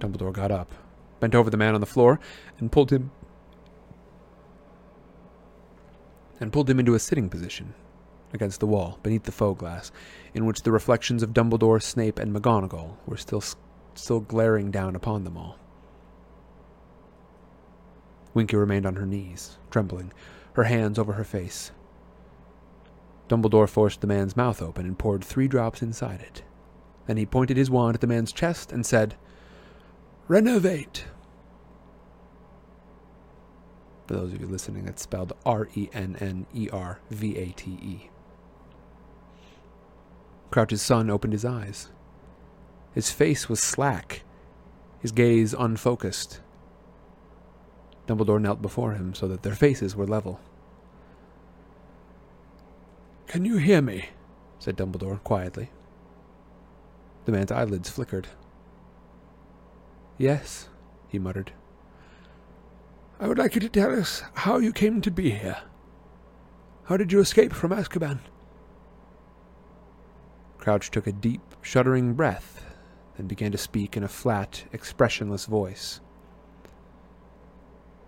[0.00, 0.72] Dumbledore got up,
[1.20, 2.18] bent over the man on the floor,
[2.58, 3.12] and pulled him
[6.40, 7.72] and pulled him into a sitting position
[8.32, 9.92] against the wall beneath the Foe-Glass,
[10.34, 13.42] in which the reflections of Dumbledore, Snape, and McGonagall were still
[13.94, 15.58] still glaring down upon them all.
[18.34, 20.12] Winky remained on her knees, trembling,
[20.54, 21.72] her hands over her face.
[23.28, 26.42] Dumbledore forced the man's mouth open and poured three drops inside it.
[27.06, 29.16] Then he pointed his wand at the man's chest and said,
[30.28, 31.04] Rennervate.
[34.06, 37.46] For those of you listening, it's spelled R E N N E R V A
[37.52, 38.10] T E.
[40.50, 41.90] Crouch's son opened his eyes.
[42.94, 44.22] His face was slack,
[45.00, 46.40] his gaze unfocused.
[48.06, 50.40] Dumbledore knelt before him so that their faces were level.
[53.26, 54.10] Can you hear me?
[54.58, 55.70] said Dumbledore quietly.
[57.24, 58.28] The man's eyelids flickered.
[60.18, 60.68] Yes,
[61.08, 61.52] he muttered.
[63.20, 65.58] I would like you to tell us how you came to be here.
[66.84, 68.18] How did you escape from Azkaban?
[70.58, 72.64] Crouch took a deep, shuddering breath,
[73.16, 76.00] then began to speak in a flat, expressionless voice.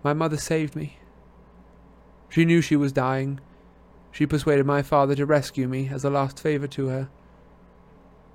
[0.05, 0.99] My mother saved me.
[2.29, 3.39] She knew she was dying.
[4.11, 7.09] She persuaded my father to rescue me as a last favor to her.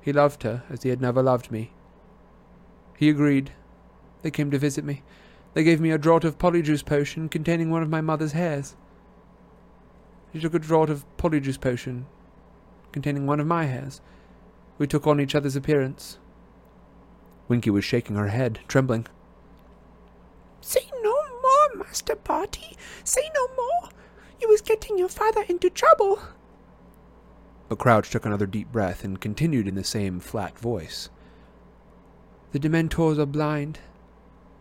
[0.00, 1.70] He loved her as he had never loved me.
[2.98, 3.52] He agreed.
[4.22, 5.04] They came to visit me.
[5.54, 8.74] They gave me a draught of polyjuice potion containing one of my mother's hairs.
[10.32, 12.06] She took a draught of polyjuice potion
[12.90, 14.00] containing one of my hairs.
[14.76, 16.18] We took on each other's appearance.
[17.46, 19.06] Winky was shaking her head, trembling.
[20.60, 21.19] Say no
[21.74, 22.76] Master Barty.
[23.04, 23.90] Say no more.
[24.40, 26.20] You was getting your father into trouble.
[27.68, 31.08] But Crouch took another deep breath and continued in the same flat voice.
[32.52, 33.78] The Dementors are blind.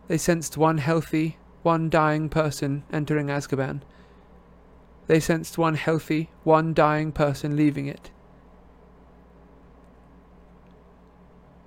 [0.06, 3.82] They sensed one healthy, one dying person entering Azkaban.
[5.08, 8.10] They sensed one healthy, one dying person leaving it.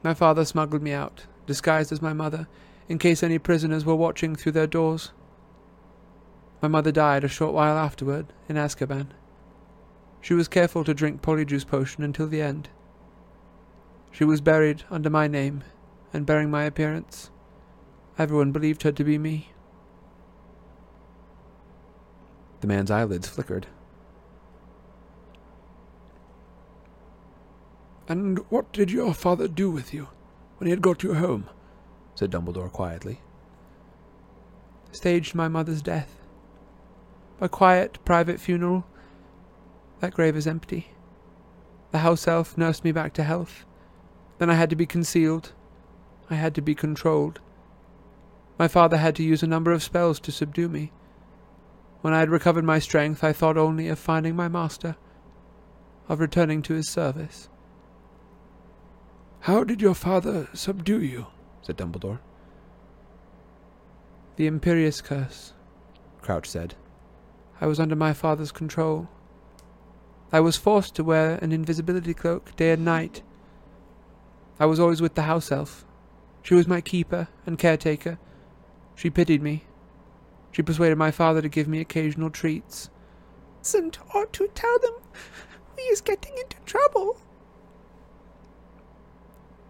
[0.02, 2.48] My father smuggled me out, disguised as my mother,
[2.88, 5.12] in case any prisoners were watching through their doors.
[6.64, 9.08] My mother died a short while afterward in Azkaban.
[10.22, 12.70] She was careful to drink Polyjuice potion until the end.
[14.12, 15.66] She was buried under my name
[16.14, 17.32] and bearing my appearance.
[18.18, 19.50] Everyone believed her to be me.
[22.62, 23.68] The man's eyelids flickered.
[28.08, 30.08] And what did your father do with you
[30.60, 31.50] when he had got you home?
[32.16, 33.20] said Dumbledore quietly.
[34.94, 36.23] Staged my mother's death.
[37.42, 38.86] A quiet, private funeral.
[40.00, 40.90] That grave is empty.
[41.92, 43.66] The house elf nursed me back to health.
[44.38, 45.54] Then I had to be concealed.
[46.30, 47.40] I had to be controlled.
[48.58, 50.92] My father had to use a number of spells to subdue me.
[52.02, 54.96] When I had recovered my strength, I thought only of finding my master,
[56.10, 57.50] of returning to his service.
[59.42, 61.28] How did your father subdue you?
[61.62, 62.20] said Dumbledore.
[64.36, 65.54] The Imperius Curse,
[66.22, 66.76] Crouch said.
[67.64, 69.08] I was under my father's control.
[70.34, 73.22] I was forced to wear an invisibility cloak day and night.
[74.60, 75.86] I was always with the house elf.
[76.42, 78.20] She was my keeper and caretaker.
[78.96, 79.64] She pitied me.
[80.52, 82.90] She persuaded my father to give me occasional treats.
[83.62, 84.96] Sent ought to tell them
[85.78, 87.22] we is getting into trouble.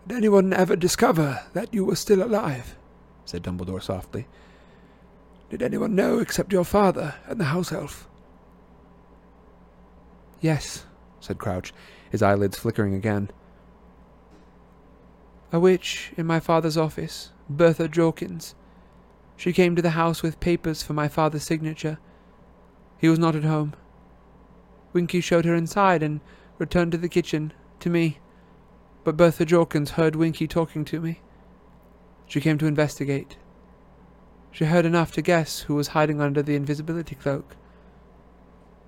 [0.07, 2.75] Did anyone ever discover that you were still alive?
[3.23, 4.25] said Dumbledore softly.
[5.53, 8.09] Did anyone know except your father and the house elf?
[10.41, 10.88] Yes,
[11.19, 11.71] said Crouch,
[12.09, 13.30] his eyelids flickering again.
[15.51, 18.55] A witch in my father's office, Bertha Jorkins.
[19.38, 21.99] She came to the house with papers for my father's signature.
[22.97, 23.75] He was not at home.
[24.91, 26.19] Winky showed her inside and
[26.57, 28.17] returned to the kitchen, to me.
[29.03, 31.21] But Bertha Jorkins heard Winky talking to me.
[32.25, 33.38] She came to investigate.
[34.53, 37.55] She heard enough to guess who was hiding under the invisibility cloak.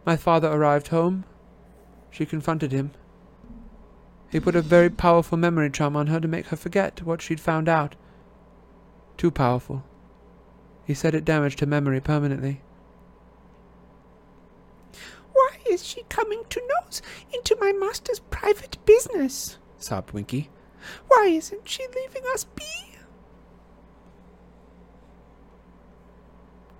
[0.05, 1.25] My father arrived home.
[2.11, 2.91] She confronted him.
[4.29, 7.39] He put a very powerful memory charm on her to make her forget what she'd
[7.39, 7.95] found out.
[9.17, 9.83] Too powerful.
[10.85, 12.61] He said it damaged her memory permanently.
[15.33, 17.01] Why is she coming to nose
[17.33, 19.57] into my master's private business?
[19.79, 20.49] sobbed Winky.
[21.07, 22.94] Why isn't she leaving us be?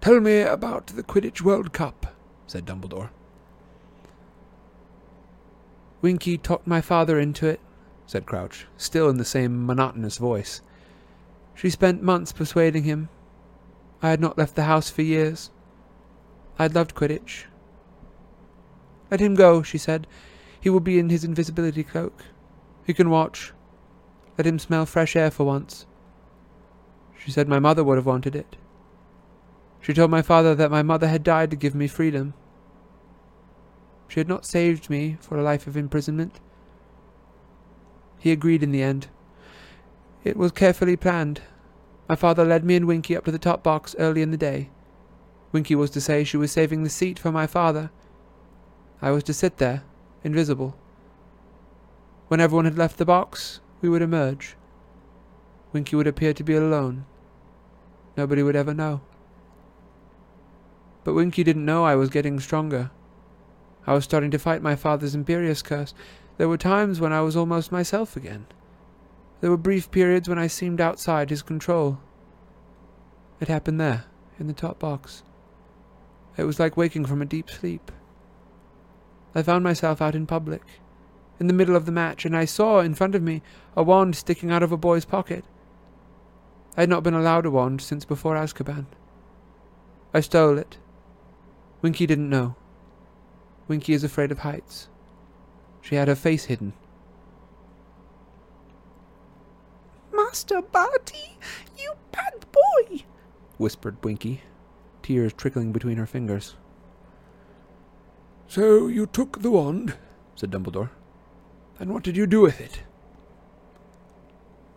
[0.06, 2.16] Tell me about the Quidditch World Cup,
[2.46, 3.10] said Dumbledore.
[6.00, 7.60] Winky talked my father into it,
[8.06, 10.62] said Crouch, still in the same monotonous voice.
[11.56, 13.10] She spent months persuading him.
[14.00, 15.50] I had not left the house for years.
[16.60, 17.46] I had loved Quidditch.
[19.10, 20.06] Let him go, she said.
[20.62, 22.26] He will be in his invisibility cloak.
[22.86, 23.54] He can watch.
[24.38, 25.88] Let him smell fresh air for once.
[27.18, 28.56] She said my mother would have wanted it.
[29.86, 32.34] She told my father that my mother had died to give me freedom.
[34.08, 36.40] She had not saved me for a life of imprisonment.
[38.18, 39.10] He agreed in the end.
[40.24, 41.42] It was carefully planned.
[42.10, 44.72] My father led me and Winky up to the top box early in the day.
[45.52, 47.92] Winky was to say she was saving the seat for my father.
[49.04, 49.84] I was to sit there,
[50.24, 50.76] invisible.
[52.28, 54.56] When everyone had left the box, we would emerge.
[55.74, 57.06] Winky would appear to be alone.
[58.18, 59.02] Nobody would ever know.
[61.06, 62.90] But Winky didn't know I was getting stronger.
[63.88, 65.94] I was starting to fight my father's Imperius curse.
[66.38, 68.48] There were times when I was almost myself again.
[69.40, 72.00] There were brief periods when I seemed outside his control.
[73.40, 74.06] It happened there,
[74.40, 75.22] in the top box.
[76.38, 77.92] It was like waking from a deep sleep.
[79.36, 80.64] I found myself out in public,
[81.40, 83.44] in the middle of the match, and I saw in front of me
[83.78, 85.46] a wand sticking out of a boy's pocket.
[86.76, 88.88] I had not been allowed a wand since before Azkaban.
[90.12, 90.78] I stole it.
[91.86, 92.56] Winky didn't know.
[93.68, 94.88] Winky is afraid of heights.
[95.84, 96.74] She had her face hidden.
[100.12, 101.38] Master Barty,
[101.78, 103.04] you bad boy!
[103.60, 104.42] whispered Winky,
[105.04, 106.56] tears trickling between her fingers.
[108.48, 109.94] So you took the wand,
[110.34, 110.90] said Dumbledore.
[111.80, 112.82] and what did you do with it?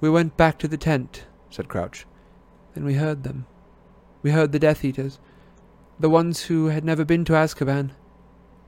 [0.02, 2.04] We went back to the tent, said Crouch.
[2.74, 3.46] Then we heard them.
[4.20, 5.18] We heard the Death Eaters,
[6.00, 7.90] the ones who had never been to Azkaban,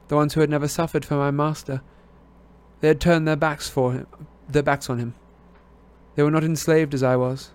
[0.08, 1.80] the ones who had never suffered for my master.
[2.80, 4.06] They had turned their backs for him,
[4.48, 5.14] their backs on him.
[6.16, 7.50] They were not enslaved as I was.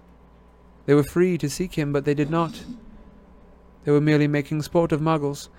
[0.86, 2.64] They were free to seek him, but they did not.
[3.84, 5.50] They were merely making sport of muggles.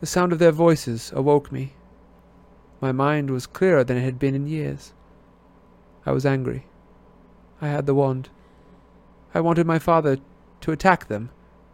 [0.00, 1.74] The sound of their voices awoke me.
[2.80, 4.92] My mind was clearer than it had been in years.
[6.04, 6.66] I was angry.
[7.60, 8.28] I had the wand.
[9.34, 10.18] I wanted my father
[10.62, 11.30] to attack them.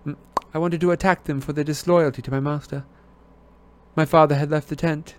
[0.08, 0.16] Mm,
[0.54, 2.84] I wanted to attack them for their disloyalty to my master.
[3.94, 5.16] My father had left the tent.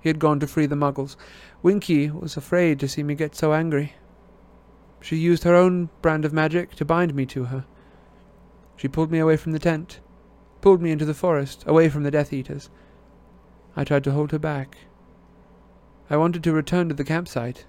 [0.00, 1.16] He had gone to free the muggles.
[1.62, 3.94] Winky was afraid to see me get so angry.
[5.00, 7.66] She used her own brand of magic to bind me to her.
[8.76, 10.00] She pulled me away from the tent,
[10.60, 12.70] pulled me into the forest, away from the Death Eaters.
[13.76, 14.78] I tried to hold her back.
[16.08, 17.66] I wanted to return to the campsite.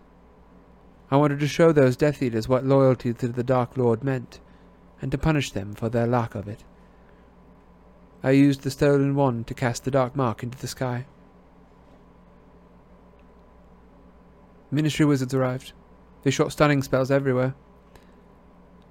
[1.11, 4.40] I wanted to show those Death Eaters what loyalty to the Dark Lord meant,
[5.03, 6.63] and to punish them for their lack of it.
[8.23, 11.05] I used the stolen wand to cast the dark mark into the sky.
[14.71, 15.73] Ministry wizards arrived.
[16.23, 17.53] They shot stunning spells everywhere.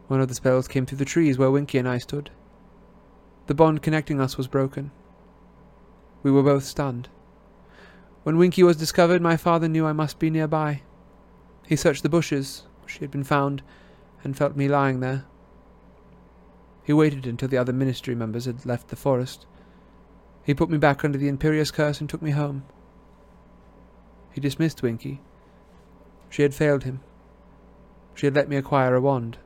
[0.09, 2.29] One of the spells came through the trees where Winky and I stood.
[3.47, 4.91] The bond connecting us was broken.
[6.23, 7.09] We were both stunned.
[8.23, 10.83] When Winky was discovered, my father knew I must be nearby.
[11.67, 13.63] He searched the bushes where she had been found
[14.23, 15.25] and felt me lying there.
[16.85, 19.47] He waited until the other ministry members had left the forest.
[20.45, 22.65] He put me back under the Imperius curse and took me home.
[24.33, 25.21] He dismissed Winky.
[26.31, 27.01] She had failed him.
[28.15, 29.39] She had let me acquire a wand.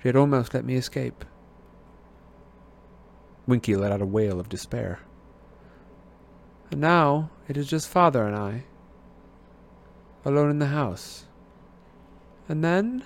[0.00, 1.24] She had almost let me escape.
[3.46, 5.00] Winky let out a wail of despair.
[6.70, 8.64] And now it is just father and I,
[10.24, 11.26] alone in the house.
[12.48, 13.04] And then.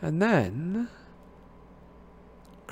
[0.00, 0.88] And then.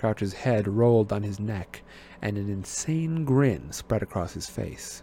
[0.05, 1.81] Crouch's head rolled on his neck,
[2.21, 5.03] and an insane grin spread across his face.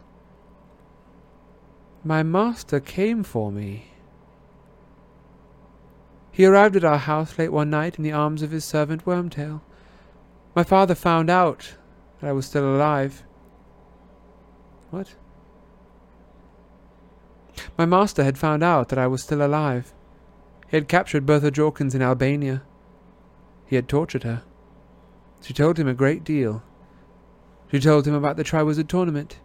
[2.03, 3.93] My master came for me.
[6.31, 9.61] He arrived at our house late one night in the arms of his servant Wormtail.
[10.55, 11.73] My father found out
[12.19, 13.23] that I was still alive.
[14.91, 15.15] What?
[17.75, 19.95] My master had found out that I was still alive.
[20.69, 22.61] He had captured Bertha Jorkins in Albania.
[23.65, 24.43] He had tortured her.
[25.41, 26.63] She told him a great deal.
[27.71, 29.39] She told him about the Triwizard Tournament.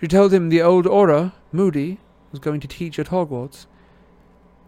[0.00, 1.98] She told him the old Auror, Moody,
[2.30, 3.66] was going to teach at Hogwarts.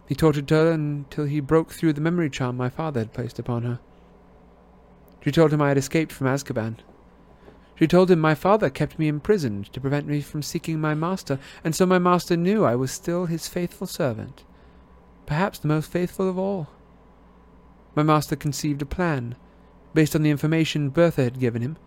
[0.07, 3.63] He tortured her until he broke through the memory charm my father had placed upon
[3.63, 3.79] her.
[5.23, 6.77] She told him I had escaped from Azkaban.
[7.75, 11.39] She told him my father kept me imprisoned to prevent me from seeking my master,
[11.63, 14.43] and so my master knew I was still his faithful servant,
[15.25, 16.67] perhaps the most faithful of all.
[17.95, 19.35] My master conceived a plan,
[19.93, 21.77] based on the information Bertha had given him.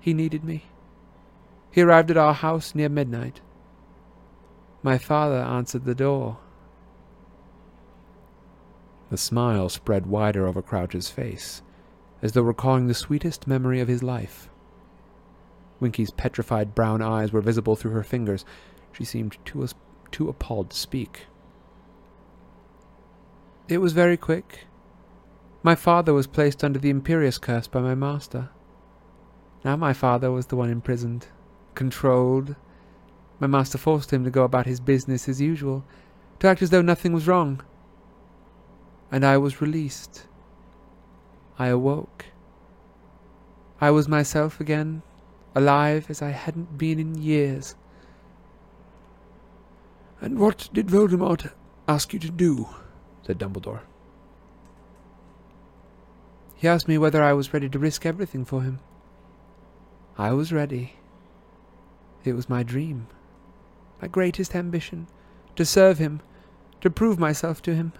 [0.00, 0.64] He needed me.
[1.70, 3.40] He arrived at our house near midnight.
[4.82, 6.38] My father answered the door.
[9.10, 11.62] The smile spread wider over Crouch's face,
[12.22, 14.48] as though recalling the sweetest memory of his life.
[15.80, 18.44] Winky's petrified brown eyes were visible through her fingers.
[18.92, 19.66] She seemed too,
[20.10, 21.26] too appalled to speak.
[23.68, 24.66] It was very quick.
[25.64, 28.50] My father was placed under the Imperius curse by my master.
[29.64, 31.28] Now my father was the one imprisoned,
[31.74, 32.54] controlled.
[33.40, 35.82] My master forced him to go about his business as usual,
[36.40, 37.62] to act as though nothing was wrong.
[39.10, 40.26] And I was released.
[41.58, 42.26] I awoke.
[43.80, 45.00] I was myself again,
[45.54, 47.74] alive as I hadn't been in years.
[50.20, 51.52] And what did Voldemort
[51.88, 52.68] ask you to do?
[53.22, 53.80] said Dumbledore.
[56.56, 58.78] He asked me whether I was ready to risk everything for him.
[60.16, 60.94] I was ready.
[62.24, 63.08] It was my dream,
[64.00, 65.08] my greatest ambition,
[65.56, 66.20] to serve him,
[66.80, 67.92] to prove myself to him.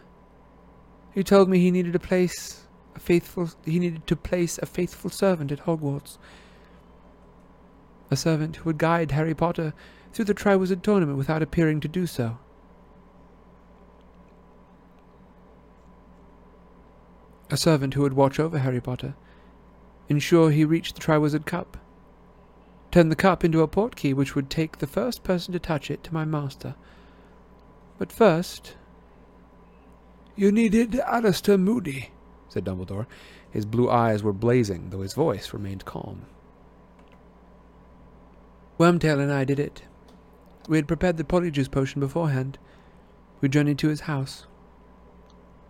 [1.13, 5.11] He told me he needed a place, a faithful he needed to place a faithful
[5.11, 6.19] servant at Hogwarts.
[8.11, 9.75] A servant who would guide Harry Potter
[10.13, 12.39] through the Triwizard Tournament without appearing to do so.
[17.51, 19.15] A servant who would watch over Harry Potter,
[20.09, 21.77] ensure he reached the Triwizard Cup,
[22.91, 26.03] turn the cup into a portkey which would take the first person to touch it
[26.05, 26.75] to my master.
[27.99, 28.77] But first,
[30.37, 32.11] You needed Alastor Moody.
[32.49, 33.07] said Dumbledore.
[33.51, 36.27] His blue eyes were blazing, though his voice remained calm.
[38.79, 39.83] Wormtail and I did it.
[40.69, 42.59] We had prepared the polyjuice potion beforehand.
[43.41, 44.47] We journeyed to his house.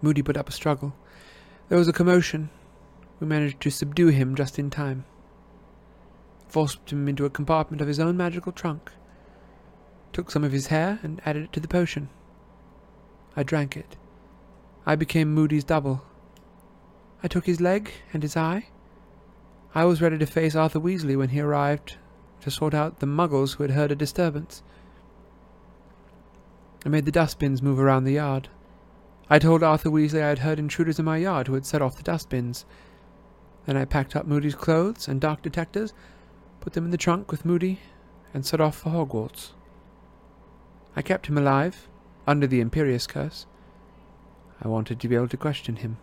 [0.01, 0.95] Moody put up a struggle.
[1.69, 2.51] There was a commotion.
[3.21, 5.05] We managed to subdue him just in time.
[6.47, 8.93] Forced him into a compartment of his own magical trunk.
[10.13, 12.11] Took some of his hair and added it to the potion.
[13.35, 13.97] I drank it.
[14.85, 16.03] I became Moody's double.
[17.23, 18.67] I took his leg and his eye.
[19.75, 21.97] I was ready to face Arthur Weasley when he arrived
[22.43, 24.63] to sort out the muggles who had heard a disturbance.
[26.85, 28.51] I made the dustbins move around the yard.
[29.31, 31.97] I told Arthur Weasley I had heard intruders in my yard who had set off
[31.97, 32.67] the dustbins.
[33.65, 35.95] Then I packed up Moody's clothes and dark detectors,
[36.61, 37.81] put them in the trunk with Moody,
[38.35, 39.53] and set off for Hogwarts.
[40.95, 41.89] I kept him alive,
[42.27, 43.47] under the Imperius curse.
[44.63, 45.97] I wanted to be able to question him,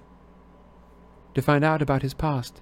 [1.35, 2.61] to find out about his past,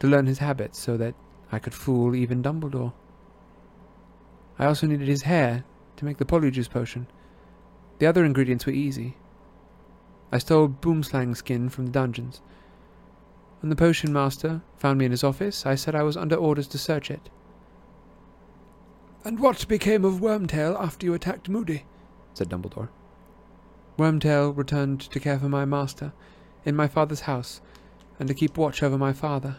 [0.00, 1.14] to learn his habits so that
[1.50, 2.94] I could fool even Dumbledore.
[4.58, 5.64] I also needed his hair
[5.96, 7.06] to make the polyjuice potion.
[7.98, 9.16] The other ingredients were easy.
[10.32, 12.40] I stole Boomslang skin from the dungeons.
[13.60, 16.66] When the potion master found me in his office, I said I was under orders
[16.68, 17.28] to search it.
[19.24, 21.84] And what became of Wormtail after you attacked Moody?
[22.34, 22.88] said Dumbledore.
[23.98, 26.12] Wormtail returned to care for my master
[26.64, 27.60] in my father's house
[28.18, 29.58] and to keep watch over my father,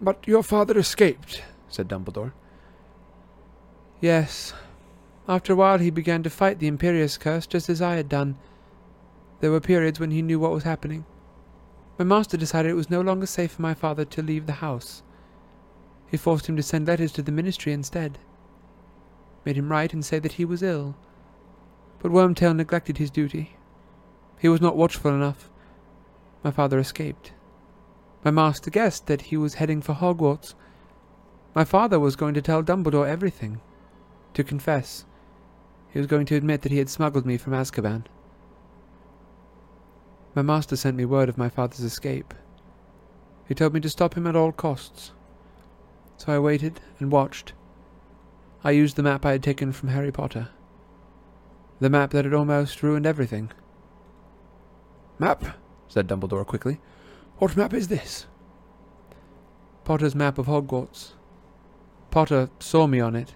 [0.00, 1.42] But your father escaped.
[1.68, 2.32] said Dumbledore.
[4.00, 4.52] Yes.
[5.28, 8.36] After a while he began to fight the Imperius curse just as I had done.
[9.42, 11.04] There were periods when he knew what was happening.
[11.98, 15.02] My master decided it was no longer safe for my father to leave the house.
[16.06, 18.18] He forced him to send letters to the ministry instead.
[19.44, 20.94] Made him write and say that he was ill.
[21.98, 23.56] But Wormtail neglected his duty.
[24.38, 25.50] He was not watchful enough.
[26.44, 27.32] My father escaped.
[28.24, 30.54] My master guessed that he was heading for Hogwarts.
[31.52, 33.60] My father was going to tell Dumbledore everything.
[34.34, 35.04] To confess.
[35.92, 38.04] He was going to admit that he had smuggled me from Azkaban.
[40.34, 42.32] My master sent me word of my father's escape.
[43.46, 45.12] He told me to stop him at all costs.
[46.16, 47.52] So I waited and watched.
[48.64, 50.48] I used the map I had taken from Harry Potter.
[51.80, 53.50] The map that had almost ruined everything.
[55.18, 55.44] Map?
[55.88, 56.80] said Dumbledore quickly.
[57.38, 58.26] What map is this?
[59.84, 61.12] Potter's map of Hogwarts.
[62.10, 63.34] Potter saw me on it.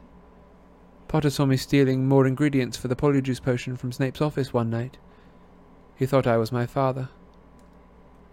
[1.08, 4.96] Potter saw me stealing more ingredients for the polyjuice potion from Snape's office one night.
[5.96, 7.08] He thought I was my father.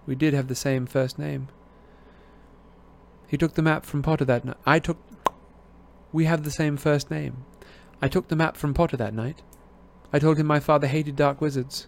[0.05, 1.47] We did have the same first name.
[3.27, 4.57] He took the map from Potter that night.
[4.65, 4.97] I took.
[6.11, 7.45] We have the same first name.
[8.01, 9.41] I took the map from Potter that night.
[10.11, 11.87] I told him my father hated dark wizards.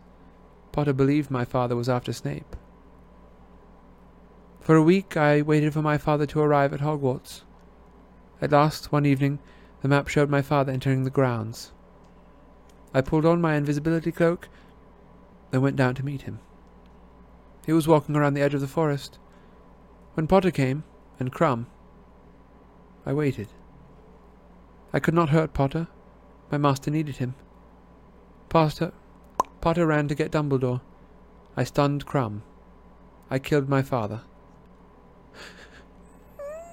[0.71, 2.55] Potter believed my father was after Snape.
[4.61, 7.43] For a week I waited for my father to arrive at Hogwarts.
[8.41, 9.39] At last, one evening,
[9.81, 11.71] the map showed my father entering the grounds.
[12.93, 14.47] I pulled on my invisibility cloak,
[15.55, 16.39] then went down to meet him.
[17.65, 19.19] He was walking around the edge of the forest.
[20.13, 20.83] When Potter came,
[21.17, 21.67] and Krum,
[23.05, 23.47] I waited.
[24.91, 25.87] I could not hurt Potter.
[26.51, 27.35] My master needed him.
[28.49, 28.91] Potter,
[29.61, 30.81] Potter ran to get Dumbledore.
[31.55, 32.41] I stunned Krum.
[33.31, 34.23] I killed my father.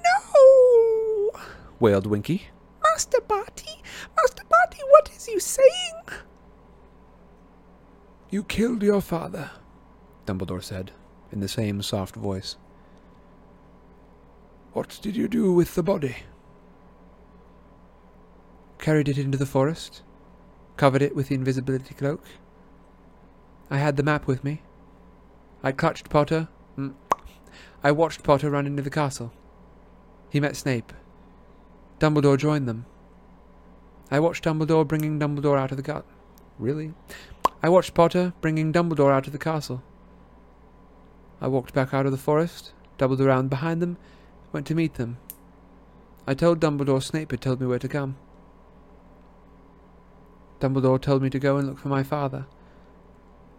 [0.04, 1.30] No!
[1.78, 2.48] wailed Winky.
[2.82, 3.80] Master Barty!
[4.16, 6.02] Master Barty, what is you saying?
[8.32, 9.50] You killed your father.
[10.24, 10.90] Dumbledore said,
[11.30, 12.56] in the same soft voice.
[14.72, 16.16] What did you do with the body?
[18.78, 20.00] Carried it into the forest,
[20.78, 22.24] covered it with the invisibility cloak.
[23.70, 24.62] I had the map with me.
[25.62, 26.48] I clutched Potter.
[26.78, 26.94] mm,
[27.84, 29.30] I watched Potter run into the castle.
[30.30, 30.94] He met Snape.
[32.00, 32.86] Dumbledore joined them.
[34.10, 36.06] I watched Dumbledore bringing Dumbledore out of the gut.
[36.58, 36.94] Really?
[37.62, 39.82] I watched Potter bringing Dumbledore out of the castle.
[41.40, 43.98] I walked back out of the forest, doubled around behind them,
[44.52, 45.18] went to meet them.
[46.26, 48.16] I told Dumbledore Snape had told me where to come.
[50.58, 52.46] Dumbledore told me to go and look for my father.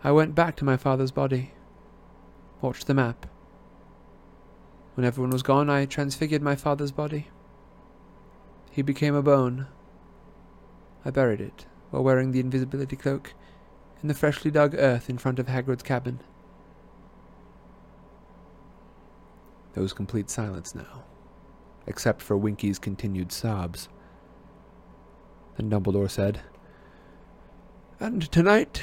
[0.03, 1.53] I went back to my father's body.
[2.61, 3.25] Watched the map.
[4.95, 7.27] When everyone was gone, I transfigured my father's body.
[8.69, 9.67] he became a bone.
[11.05, 13.33] I buried it while wearing the invisibility cloak
[14.03, 16.19] in the freshly dug earth in front of Hagrid's cabin.
[19.73, 21.05] There was complete silence now,
[21.87, 23.87] except for Winky's continued sobs.
[25.57, 26.41] Then Dumbledore said,
[27.99, 28.81] And tonight,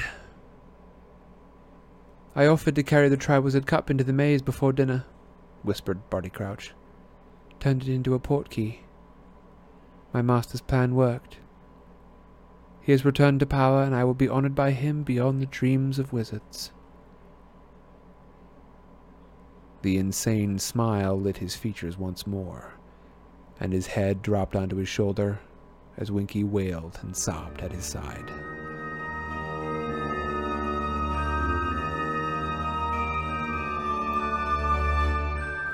[2.34, 5.04] I offered to carry the Triwizard Cup into the maze before dinner,
[5.62, 6.72] whispered Barty Crouch.
[7.60, 8.78] Turned it into a portkey.
[10.14, 11.36] My master's plan worked.
[12.82, 15.98] He has returned to power, and I will be honored by him beyond the dreams
[15.98, 16.72] of wizards.
[19.82, 22.74] The insane smile lit his features once more,
[23.58, 25.40] and his head dropped onto his shoulder
[25.96, 28.30] as Winky wailed and sobbed at his side.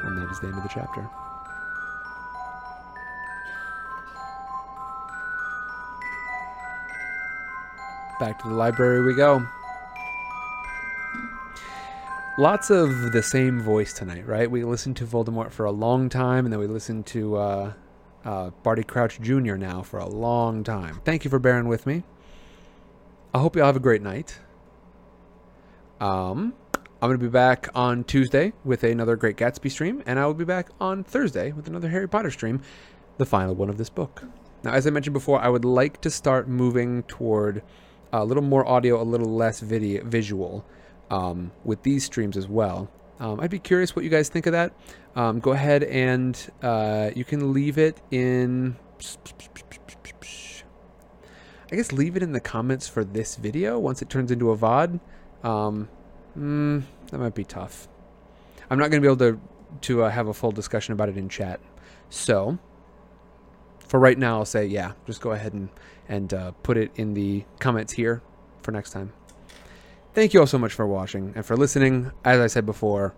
[0.04, 1.08] And that is the end of the chapter.
[8.18, 9.46] Back to the library we go.
[12.38, 14.50] Lots of the same voice tonight, right?
[14.50, 17.72] We listened to Voldemort for a long time, and then we listened to uh,
[18.24, 19.56] uh, Barty Crouch Jr.
[19.56, 21.00] now for a long time.
[21.04, 22.04] Thank you for bearing with me.
[23.34, 24.38] I hope you all have a great night.
[26.00, 30.24] Um, I'm going to be back on Tuesday with another Great Gatsby stream, and I
[30.24, 32.62] will be back on Thursday with another Harry Potter stream,
[33.18, 34.24] the final one of this book.
[34.62, 37.62] Now, as I mentioned before, I would like to start moving toward
[38.12, 40.64] a little more audio, a little less video, visual
[41.10, 42.90] um, with these streams as well.
[43.18, 44.72] Um, I'd be curious what you guys think of that.
[45.14, 48.76] Um, go ahead and uh, you can leave it in.
[51.70, 54.56] I guess leave it in the comments for this video once it turns into a
[54.56, 55.00] VOD.
[55.42, 55.88] Um,
[56.38, 57.88] mm, that might be tough.
[58.70, 59.40] I'm not going to be able to
[59.82, 61.60] to uh, have a full discussion about it in chat.
[62.08, 62.58] So,
[63.80, 64.92] for right now, I'll say yeah.
[65.06, 65.68] Just go ahead and
[66.08, 68.22] and uh, put it in the comments here
[68.62, 69.12] for next time.
[70.14, 72.10] Thank you all so much for watching and for listening.
[72.24, 73.14] As I said before,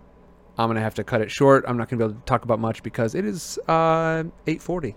[0.59, 1.65] I'm gonna have to cut it short.
[1.69, 4.94] I'm not gonna be able to talk about much because it is uh, 8:40,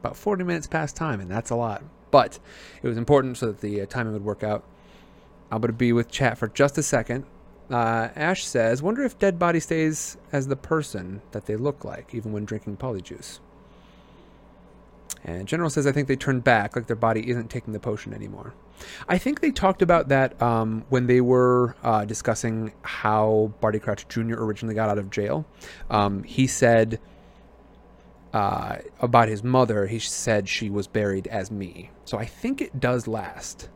[0.00, 1.84] about 40 minutes past time, and that's a lot.
[2.10, 2.40] But
[2.82, 4.64] it was important so that the uh, timing would work out.
[5.52, 7.24] I'm gonna be with chat for just a second.
[7.70, 12.12] Uh, Ash says, "Wonder if dead body stays as the person that they look like,
[12.12, 13.38] even when drinking polyjuice."
[15.24, 18.14] And General says, "I think they turned back, like their body isn't taking the potion
[18.14, 18.54] anymore."
[19.08, 24.06] I think they talked about that um, when they were uh, discussing how Barty Crouch
[24.08, 24.34] Jr.
[24.34, 25.46] originally got out of jail.
[25.90, 27.00] Um, he said
[28.32, 31.90] uh, about his mother, he said she was buried as me.
[32.04, 33.68] So I think it does last.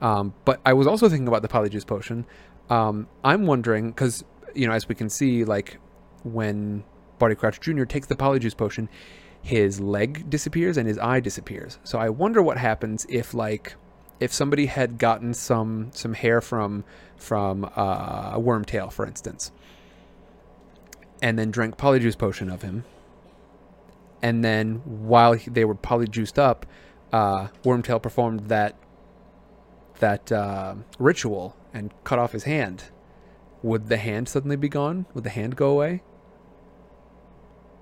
[0.00, 2.26] Um, but I was also thinking about the Polyjuice potion.
[2.68, 5.78] Um, I'm wondering, because, you know, as we can see, like
[6.24, 6.84] when
[7.18, 7.84] Barty Crouch Jr.
[7.84, 8.88] takes the Polyjuice potion,
[9.46, 11.78] his leg disappears and his eye disappears.
[11.84, 13.76] So I wonder what happens if, like,
[14.18, 16.82] if somebody had gotten some some hair from
[17.16, 19.52] from uh, a wormtail, for instance,
[21.22, 22.84] and then drank polyjuice potion of him,
[24.20, 26.66] and then while they were polyjuiced up,
[27.12, 28.74] uh, Wormtail performed that
[30.00, 32.84] that uh, ritual and cut off his hand.
[33.62, 35.06] Would the hand suddenly be gone?
[35.14, 36.02] Would the hand go away?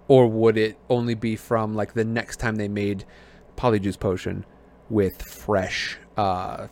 [0.07, 3.05] Or would it only be from like the next time they made
[3.57, 4.45] polyjuice potion
[4.91, 6.69] with fresh uh,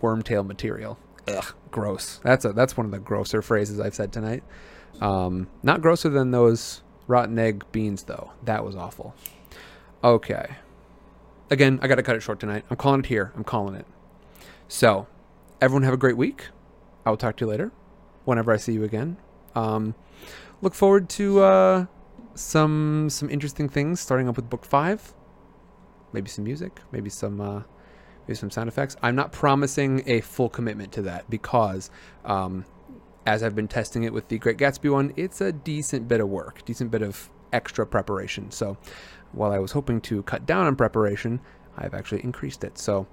[0.00, 0.98] wormtail material.
[1.28, 2.20] Ugh, gross.
[2.22, 4.42] That's a that's one of the grosser phrases I've said tonight.
[5.00, 8.32] Um, not grosser than those rotten egg beans though.
[8.44, 9.14] That was awful.
[10.02, 10.56] Okay.
[11.50, 12.64] Again, I got to cut it short tonight.
[12.70, 13.32] I'm calling it here.
[13.34, 13.84] I'm calling it.
[14.68, 15.08] So,
[15.60, 16.46] everyone have a great week.
[17.04, 17.72] I will talk to you later,
[18.24, 19.16] whenever I see you again.
[19.56, 19.96] Um,
[20.62, 21.86] look forward to uh,
[22.34, 24.00] some some interesting things.
[24.00, 25.14] Starting up with book five.
[26.12, 26.80] Maybe some music.
[26.92, 27.40] Maybe some.
[27.40, 27.62] Uh,
[28.26, 28.96] maybe some sound effects.
[29.02, 31.90] I'm not promising a full commitment to that because,
[32.24, 32.64] um,
[33.26, 36.28] as I've been testing it with the Great Gatsby one, it's a decent bit of
[36.28, 38.50] work, decent bit of extra preparation.
[38.50, 38.76] So,
[39.32, 41.40] while I was hoping to cut down on preparation,
[41.76, 42.78] I've actually increased it.
[42.78, 43.06] So,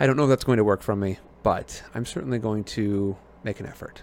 [0.00, 3.16] I don't know if that's going to work for me, but I'm certainly going to
[3.44, 4.02] make an effort.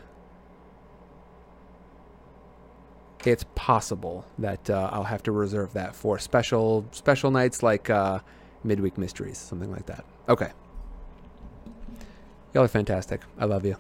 [3.26, 8.20] It's possible that uh, I'll have to reserve that for special special nights like uh,
[8.64, 10.06] midweek mysteries, something like that.
[10.28, 10.52] Okay.
[12.54, 13.22] Y'all are fantastic.
[13.38, 13.78] I love you.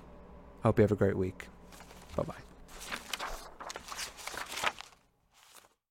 [0.64, 1.48] Hope you have a great week.